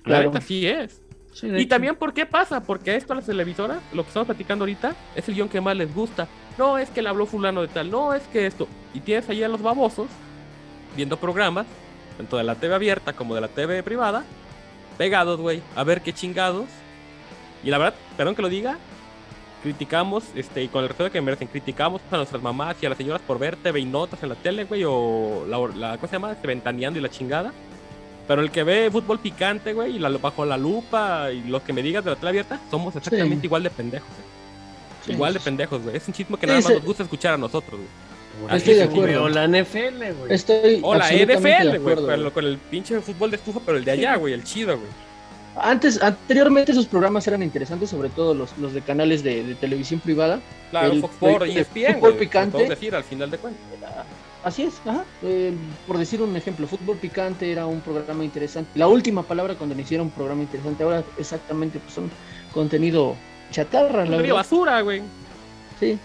La 0.03 0.18
Claro. 0.18 0.30
neta 0.32 0.41
sí 0.41 0.68
es. 0.68 1.01
Sí, 1.34 1.47
Y 1.47 1.56
hecho. 1.56 1.68
también, 1.70 1.95
¿por 1.95 2.14
qué 2.14 2.26
pasa? 2.26 2.62
Porque 2.64 2.95
esto 2.95 3.14
a 3.14 3.16
las 3.18 3.26
televisoras, 3.26 3.80
lo 3.93 4.03
que 4.03 4.08
estamos 4.10 4.26
platicando 4.28 4.64
ahorita, 4.64 4.95
es 5.16 5.28
el 5.28 5.36
guion 5.36 5.49
que 5.49 5.60
más 5.62 5.76
les 5.76 5.93
gusta. 5.93 6.28
No 6.58 6.78
es 6.78 6.89
que 6.89 7.01
le 7.01 7.10
habló 7.10 7.26
fulano 7.26 7.62
de 7.62 7.68
tal, 7.70 7.89
no 7.91 8.14
es 8.14 8.24
que 8.28 8.45
esto. 8.45 8.68
Y 8.93 8.99
tienes 9.01 9.28
ahí 9.30 9.43
a 9.43 9.47
los 9.49 9.62
babosos 9.62 10.08
viendo 10.95 11.18
programas, 11.18 11.66
tanto 12.18 12.38
de 12.38 12.43
la 12.43 12.56
TV 12.56 12.76
abierta 12.76 13.14
como 13.14 13.36
de 13.36 13.41
la 13.41 13.47
TV 13.49 13.84
privada, 13.84 14.24
pegados, 14.97 15.39
güey, 15.41 15.62
a 15.76 15.84
ver 15.84 16.01
qué 16.01 16.14
chingados. 16.14 16.68
Y 17.64 17.70
la 17.70 17.78
verdad, 17.80 17.95
perdón 18.16 18.36
que 18.36 18.41
lo 18.41 18.49
diga, 18.49 18.78
criticamos, 19.66 20.24
este, 20.36 20.61
y 20.63 20.68
con 20.68 20.84
el 20.84 20.89
respeto 20.89 21.11
que 21.11 21.20
merecen, 21.22 21.47
criticamos 21.47 21.99
a 22.11 22.18
nuestras 22.18 22.39
mamás 22.41 22.76
y 22.82 22.86
a 22.86 22.89
las 22.89 22.97
señoras 22.99 23.20
por 23.26 23.39
ver 23.39 23.55
TV 23.55 23.80
y 23.80 23.86
notas 23.86 24.22
en 24.22 24.30
la 24.30 24.36
tele, 24.36 24.66
güey, 24.66 24.84
o 24.86 25.43
la, 25.49 25.57
la 25.76 25.97
¿cómo 25.97 26.07
se 26.07 26.13
llama? 26.13 26.34
Este, 26.34 26.47
ventaneando 26.47 26.99
y 26.99 27.01
la 27.01 27.09
chingada. 27.09 27.51
Pero 28.28 28.43
el 28.43 28.51
que 28.51 28.63
ve 28.63 28.89
fútbol 28.91 29.20
picante, 29.20 29.74
güey, 29.74 29.95
y 29.95 29.99
la, 29.99 30.09
bajo 30.09 30.45
la 30.45 30.55
lupa, 30.57 31.32
y 31.32 31.43
los 31.47 31.63
que 31.63 31.74
me 31.74 31.82
digas 31.82 32.03
de 32.05 32.11
la 32.11 32.16
tele 32.16 32.30
abierta, 32.30 32.59
somos 32.70 32.95
exactamente 32.95 33.41
Sí. 33.41 33.45
igual 33.47 33.63
de 33.63 33.70
pendejos, 33.72 34.07
güey. 34.09 34.28
Sí. 35.05 35.11
Igual 35.13 35.34
de 35.34 35.39
pendejos, 35.39 35.82
güey. 35.82 35.97
Es 35.97 36.07
un 36.07 36.13
chisme 36.13 36.38
que 36.38 36.45
nada 36.45 36.59
más 36.59 36.68
sí. 36.68 36.74
nos 36.74 36.84
gusta 36.84 37.01
escuchar 37.03 37.34
a 37.34 37.38
nosotros, 37.38 37.80
güey. 37.80 37.89
Bueno, 38.41 38.57
Estoy 38.57 38.74
de 38.76 38.84
acuerdo. 38.84 39.24
O 39.24 39.30
la 39.30 39.47
NFL, 39.47 40.13
güey. 40.20 40.34
Estoy 40.34 40.80
O 40.84 40.93
la 40.93 41.09
NFL, 41.11 41.78
güey. 41.80 42.32
con 42.32 42.45
el 42.45 42.57
pinche 42.59 42.99
fútbol 43.01 43.32
de 43.32 43.38
estufa, 43.38 43.61
pero 43.66 43.78
el 43.80 43.86
de 43.86 43.91
allá, 43.91 44.16
güey, 44.18 44.34
el 44.34 44.43
chido, 44.43 44.78
güey. 44.78 44.89
Antes, 45.58 46.01
anteriormente 46.01 46.72
esos 46.74 46.86
programas 46.86 47.26
eran 47.28 47.41
interesantes, 47.41 47.89
sobre 47.89 48.10
todo 48.10 48.34
los, 48.34 48.58
los 48.58 48.74
de 48.74 48.82
canales 48.82 49.24
de, 49.24 49.43
de 49.43 49.56
televisión 49.56 49.99
privada. 50.01 50.39
Claro, 50.72 50.91
El 50.91 51.01
Fox 51.01 51.14
Sports 51.14 51.47
y 51.47 51.58
ESPN, 51.60 51.93
fútbol 51.95 52.12
güey. 52.12 52.20
picante. 52.20 52.70
Decir 52.70 52.95
al 52.95 53.03
final 53.03 53.32
de 53.32 53.38
cuentas. 53.38 53.64
Así 54.43 54.62
es, 54.64 54.76
ajá. 54.86 55.03
Eh, 55.24 55.53
por 55.88 55.97
decir 55.97 56.22
un 56.22 56.36
ejemplo, 56.36 56.68
Fútbol 56.68 56.97
Picante 56.97 57.51
era 57.51 57.66
un 57.66 57.82
programa 57.82 58.24
interesante. 58.24 58.70
La 58.76 58.88
última 58.88 59.24
palabra 59.24 59.56
cuando 59.56 59.74
le 59.74 59.82
hicieron 59.82 60.06
un 60.08 60.12
programa 60.14 60.43
interesante, 60.43 60.84
ahora 60.84 61.03
exactamente 61.18 61.80
pues 61.80 61.93
son 61.95 62.12
contenido 62.53 63.16
chatarra, 63.51 63.89
la 63.89 64.12
Contenido 64.12 64.18
verdad. 64.22 64.36
basura, 64.36 64.82
güey. 64.82 65.01
Sí, 65.80 65.97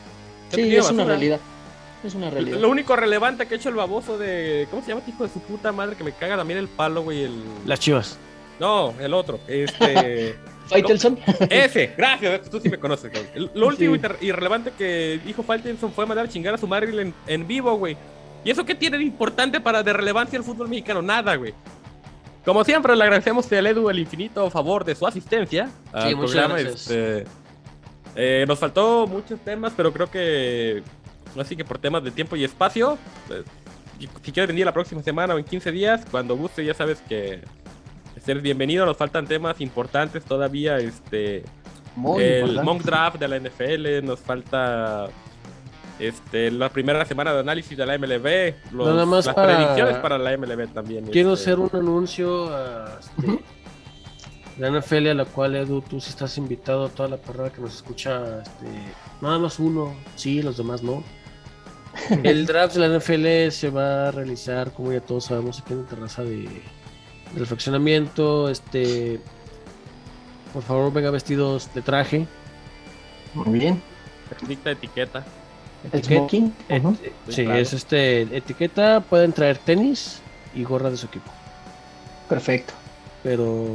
sí, 0.54 0.74
es 0.74 0.90
una 0.90 1.04
realidad. 1.04 1.38
Es 2.02 2.14
una 2.14 2.30
realidad. 2.30 2.58
Lo 2.58 2.70
único 2.70 2.96
relevante 2.96 3.46
que 3.46 3.54
ha 3.54 3.56
hecho 3.58 3.68
el 3.68 3.74
baboso 3.74 4.16
de. 4.16 4.66
¿Cómo 4.70 4.80
se 4.80 4.88
llama 4.88 5.02
hijo 5.06 5.22
de 5.24 5.28
su 5.30 5.40
puta 5.40 5.70
madre? 5.70 5.96
Que 5.96 6.04
me 6.04 6.12
caga 6.12 6.38
también 6.38 6.58
el 6.58 6.68
palo, 6.68 7.02
güey. 7.02 7.24
El... 7.24 7.42
Las 7.66 7.78
chivas. 7.80 8.18
No, 8.60 8.94
el 9.00 9.12
otro. 9.14 9.40
Este. 9.48 10.36
Faitelson, 10.70 11.18
Ese, 11.50 11.94
gracias, 11.98 12.48
tú 12.48 12.60
sí 12.60 12.68
me 12.68 12.78
conoces, 12.78 13.10
güey. 13.10 13.50
Lo 13.54 13.66
último 13.66 13.96
Sí. 13.96 14.26
irrelevante 14.26 14.70
que 14.78 15.18
dijo 15.26 15.42
Faitelson 15.42 15.90
fue 15.92 16.06
mandar 16.06 16.26
a 16.26 16.28
chingar 16.28 16.54
a 16.54 16.58
su 16.58 16.68
madre 16.68 17.02
en, 17.02 17.12
en 17.26 17.46
vivo, 17.48 17.74
güey. 17.76 17.96
¿Y 18.44 18.50
eso 18.52 18.64
qué 18.64 18.76
tiene 18.76 18.96
de 18.98 19.02
importante 19.02 19.60
para 19.60 19.82
de 19.82 19.92
relevancia 19.92 20.36
el 20.36 20.44
fútbol 20.44 20.68
mexicano? 20.68 21.02
Nada, 21.02 21.34
güey. 21.34 21.52
Como 22.44 22.62
siempre, 22.62 22.94
le 22.94 23.02
agradecemos 23.02 23.50
a 23.50 23.58
Edu 23.58 23.90
el 23.90 23.98
infinito 23.98 24.48
favor 24.48 24.84
de 24.84 24.94
su 24.94 25.06
asistencia 25.08 25.68
al 25.92 26.08
Sí, 26.08 26.14
muchas 26.14 26.30
programa. 26.36 26.54
gracias. 26.60 26.80
este, 26.90 27.24
eh, 28.14 28.44
nos 28.46 28.58
faltó 28.60 29.08
muchos 29.08 29.40
temas, 29.40 29.72
pero 29.76 29.92
creo 29.92 30.08
que 30.08 30.82
así 31.38 31.56
que 31.56 31.64
por 31.64 31.78
temas 31.78 32.04
de 32.04 32.12
tiempo 32.12 32.36
y 32.36 32.44
espacio, 32.44 32.96
eh, 33.30 33.42
y 33.98 34.08
si 34.22 34.30
quieres 34.32 34.46
venir 34.48 34.64
la 34.66 34.72
próxima 34.72 35.02
semana 35.02 35.34
o 35.34 35.38
en 35.38 35.44
15 35.44 35.72
días, 35.72 36.02
cuando 36.10 36.36
guste, 36.36 36.64
ya 36.64 36.74
sabes 36.74 37.00
que 37.08 37.40
ser 38.20 38.40
bienvenido. 38.40 38.86
Nos 38.86 38.96
faltan 38.96 39.26
temas 39.26 39.60
importantes 39.60 40.24
todavía. 40.24 40.78
Este, 40.78 41.44
muy 41.96 42.22
el 42.22 42.40
importante. 42.50 42.62
mock 42.64 42.82
draft 42.82 43.16
de 43.18 43.28
la 43.28 43.36
NFL, 43.38 44.06
nos 44.06 44.20
falta 44.20 45.08
este, 45.98 46.50
la 46.50 46.68
primera 46.70 47.04
semana 47.04 47.32
de 47.34 47.40
análisis 47.40 47.76
de 47.76 47.84
la 47.86 47.94
MLB, 47.98 48.54
los- 48.72 48.86
Nada 48.86 49.04
más 49.06 49.26
las 49.26 49.34
para- 49.34 49.56
predicciones 49.56 49.96
para 49.98 50.16
la 50.18 50.32
MLB 50.36 50.68
también. 50.72 51.06
Quiero 51.06 51.34
este. 51.34 51.50
hacer 51.50 51.58
un 51.58 51.70
anuncio 51.72 52.48
a 52.54 52.98
este, 53.00 53.40
la 54.58 54.68
NFL, 54.70 55.08
a 55.10 55.14
la 55.14 55.24
cual 55.24 55.56
Edu, 55.56 55.80
tú 55.82 56.00
sí 56.00 56.10
estás 56.10 56.38
invitado, 56.38 56.88
toda 56.88 57.08
la 57.08 57.16
parrada 57.16 57.50
que 57.50 57.60
nos 57.60 57.74
escucha, 57.74 58.40
este, 58.42 58.66
nada 59.20 59.38
más 59.38 59.58
uno, 59.58 59.94
sí, 60.16 60.42
los 60.42 60.56
demás 60.56 60.82
no. 60.82 61.02
El 62.22 62.46
draft 62.46 62.76
de 62.76 62.88
la 62.88 62.98
NFL 62.98 63.50
se 63.50 63.68
va 63.68 64.08
a 64.08 64.10
realizar, 64.12 64.72
como 64.72 64.92
ya 64.92 65.00
todos 65.00 65.24
sabemos, 65.24 65.60
aquí 65.60 65.72
en 65.72 65.82
la 65.82 65.88
terraza 65.88 66.22
de, 66.22 66.48
del 67.34 67.46
fraccionamiento. 67.46 68.48
Este, 68.48 69.20
por 70.52 70.62
favor, 70.62 70.92
venga 70.92 71.10
vestidos 71.10 71.72
de 71.74 71.82
traje. 71.82 72.26
Muy 73.34 73.58
bien. 73.58 73.82
Estricta 74.30 74.70
etiqueta. 74.72 75.24
etiqueta- 75.84 76.14
Smoking. 76.18 76.54
et- 76.68 76.84
ujú. 76.84 76.96
sí, 77.28 77.44
claro. 77.44 77.58
es 77.60 77.72
este 77.72 78.22
etiqueta. 78.36 79.00
Pueden 79.00 79.32
traer 79.32 79.58
tenis 79.58 80.20
y 80.54 80.62
gorra 80.64 80.90
de 80.90 80.96
su 80.96 81.06
equipo. 81.06 81.30
Perfecto. 82.28 82.74
Pero 83.22 83.66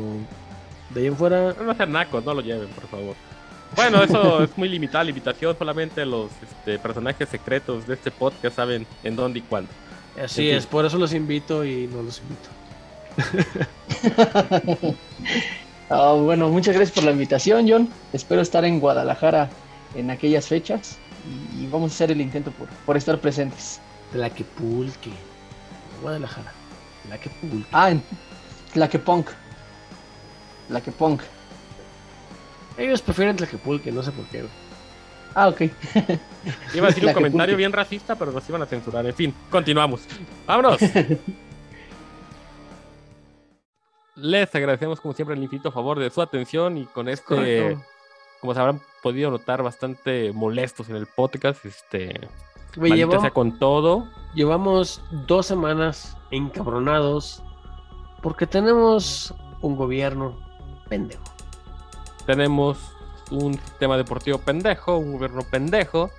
de 0.91 1.01
ahí 1.01 1.07
en 1.07 1.15
fuera, 1.15 1.53
No 1.53 1.73
sean 1.75 1.91
nacos, 1.91 2.23
no 2.25 2.33
lo 2.33 2.41
lleven, 2.41 2.67
por 2.69 2.87
favor. 2.87 3.15
Bueno, 3.75 4.03
eso 4.03 4.43
es 4.43 4.57
muy 4.57 4.69
limitada 4.69 5.03
la 5.03 5.09
invitación. 5.11 5.55
Solamente 5.57 6.05
los 6.05 6.31
este, 6.41 6.79
personajes 6.79 7.27
secretos 7.29 7.87
de 7.87 7.93
este 7.95 8.11
podcast 8.11 8.55
saben 8.55 8.85
en 9.03 9.15
dónde 9.15 9.39
y 9.39 9.41
cuándo. 9.41 9.69
así 10.23 10.43
En 10.43 10.47
fin. 10.49 10.57
es. 10.57 10.65
Por 10.67 10.85
eso 10.85 10.97
los 10.97 11.13
invito 11.13 11.65
y 11.65 11.87
no 11.87 12.01
los 12.01 12.19
invito. 12.19 12.49
Ah, 15.89 16.13
bueno, 16.13 16.49
muchas 16.49 16.75
gracias 16.75 16.95
por 16.95 17.03
la 17.03 17.11
invitación, 17.11 17.69
John. 17.69 17.87
Espero 18.11 18.41
estar 18.41 18.65
en 18.65 18.79
Guadalajara 18.79 19.49
en 19.93 20.09
aquellas 20.09 20.47
fechas 20.47 20.97
y 21.55 21.67
vamos 21.67 21.91
a 21.91 21.93
hacer 21.93 22.11
el 22.11 22.21
intento 22.21 22.51
por, 22.51 22.67
por 22.85 22.97
estar 22.97 23.19
presentes. 23.19 23.79
Tlaquepulque. 24.11 25.11
Guadalajara. 26.01 26.51
Tlaquepulque. 27.05 27.67
Ah, 27.71 27.91
en 27.91 28.01
Tlaquepunk. 28.73 29.29
Tlaquepunk. 30.69 31.21
Ellos 32.77 33.01
prefieren 33.01 33.35
Tlaquepulque, 33.35 33.91
no 33.91 34.01
sé 34.01 34.11
por 34.11 34.25
qué. 34.25 34.43
Ah, 35.35 35.49
ok. 35.49 35.61
Iba 36.73 36.87
a 36.87 36.89
decir 36.89 37.05
un 37.05 37.13
comentario 37.13 37.57
bien 37.57 37.71
racista, 37.71 38.15
pero 38.15 38.31
nos 38.31 38.47
iban 38.49 38.61
a 38.61 38.65
censurar. 38.65 39.05
En 39.05 39.13
fin, 39.13 39.33
continuamos. 39.49 40.01
¡Vámonos! 40.47 40.79
Les 44.15 44.53
agradecemos 44.55 45.01
como 45.01 45.13
siempre 45.13 45.35
el 45.35 45.43
infinito 45.43 45.71
favor 45.71 45.99
de 45.99 46.09
su 46.09 46.21
atención 46.21 46.77
y 46.77 46.85
con 46.85 47.09
este, 47.09 47.35
Correcto. 47.35 47.83
como 48.39 48.53
se 48.53 48.59
habrán 48.59 48.81
podido 49.03 49.29
notar, 49.29 49.61
bastante 49.61 50.31
molestos 50.33 50.89
en 50.89 50.95
el 50.95 51.05
podcast. 51.05 51.65
Este, 51.65 52.27
sea 52.73 53.31
con 53.31 53.59
todo. 53.59 54.07
llevamos 54.33 55.01
dos 55.27 55.45
semanas 55.45 56.17
encabronados 56.31 57.43
porque 58.21 58.47
tenemos 58.47 59.33
un 59.61 59.75
gobierno 59.75 60.37
pendejo. 60.89 61.23
Tenemos 62.25 62.77
un 63.31 63.53
sistema 63.53 63.97
deportivo 63.97 64.37
pendejo, 64.37 64.97
un 64.97 65.13
gobierno 65.13 65.41
pendejo 65.49 66.09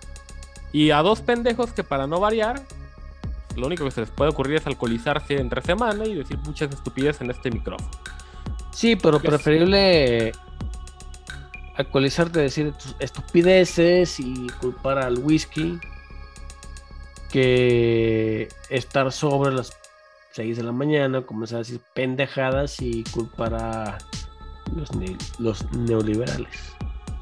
y 0.72 0.90
a 0.90 1.02
dos 1.02 1.20
pendejos 1.20 1.72
que 1.72 1.82
para 1.82 2.06
no 2.06 2.20
variar, 2.20 2.62
lo 3.56 3.66
único 3.66 3.84
que 3.84 3.90
se 3.90 4.00
les 4.02 4.10
puede 4.10 4.30
ocurrir 4.30 4.56
es 4.56 4.66
alcoholizarse 4.66 5.38
entre 5.38 5.62
semana 5.62 6.04
y 6.04 6.14
decir 6.14 6.38
muchas 6.38 6.70
estupideces 6.72 7.22
en 7.22 7.30
este 7.30 7.50
micrófono. 7.50 7.90
Sí, 8.70 8.96
pero 8.96 9.20
preferible 9.20 10.32
alcoholizarte, 11.76 12.40
decir 12.40 12.72
estupideces 12.98 14.18
y 14.20 14.46
culpar 14.60 14.98
al 14.98 15.18
whisky 15.18 15.78
que 17.30 18.48
estar 18.70 19.10
sobre 19.12 19.52
las 19.54 19.72
6 20.32 20.56
de 20.56 20.62
la 20.62 20.72
mañana, 20.72 21.22
comenzar 21.22 21.56
a 21.56 21.58
decir 21.60 21.80
pendejadas 21.94 22.80
y 22.80 23.04
culpar 23.04 23.54
a 23.54 23.98
los, 24.74 24.94
ne- 24.94 25.16
los 25.38 25.70
neoliberales. 25.72 26.72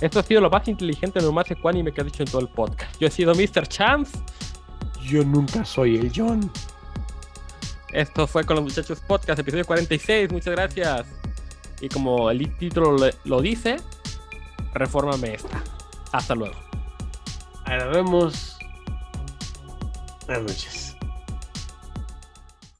Esto 0.00 0.18
ha 0.18 0.22
sido 0.22 0.40
lo 0.40 0.50
más 0.50 0.66
inteligente, 0.68 1.20
lo 1.20 1.32
más 1.32 1.50
ecuánime 1.50 1.92
que 1.92 2.00
has 2.00 2.06
dicho 2.06 2.22
en 2.24 2.28
todo 2.30 2.40
el 2.40 2.48
podcast. 2.48 2.94
Yo 3.00 3.06
he 3.06 3.10
sido 3.10 3.34
Mr. 3.34 3.66
Chance. 3.68 4.18
Yo 5.04 5.22
nunca 5.24 5.64
soy 5.64 5.96
el 5.96 6.12
John. 6.14 6.50
Esto 7.92 8.26
fue 8.26 8.44
con 8.44 8.56
los 8.56 8.64
muchachos 8.64 9.00
podcast, 9.00 9.38
episodio 9.38 9.64
46. 9.64 10.32
Muchas 10.32 10.54
gracias. 10.54 11.06
Y 11.80 11.88
como 11.88 12.30
el 12.30 12.56
título 12.56 12.96
lo 13.24 13.40
dice, 13.40 13.76
refórmame 14.72 15.34
esta. 15.34 15.62
Hasta 16.12 16.34
luego. 16.34 16.56
Ahora 17.66 17.86
vemos. 17.86 18.56
Buenas 20.26 20.42
noches. 20.42 20.93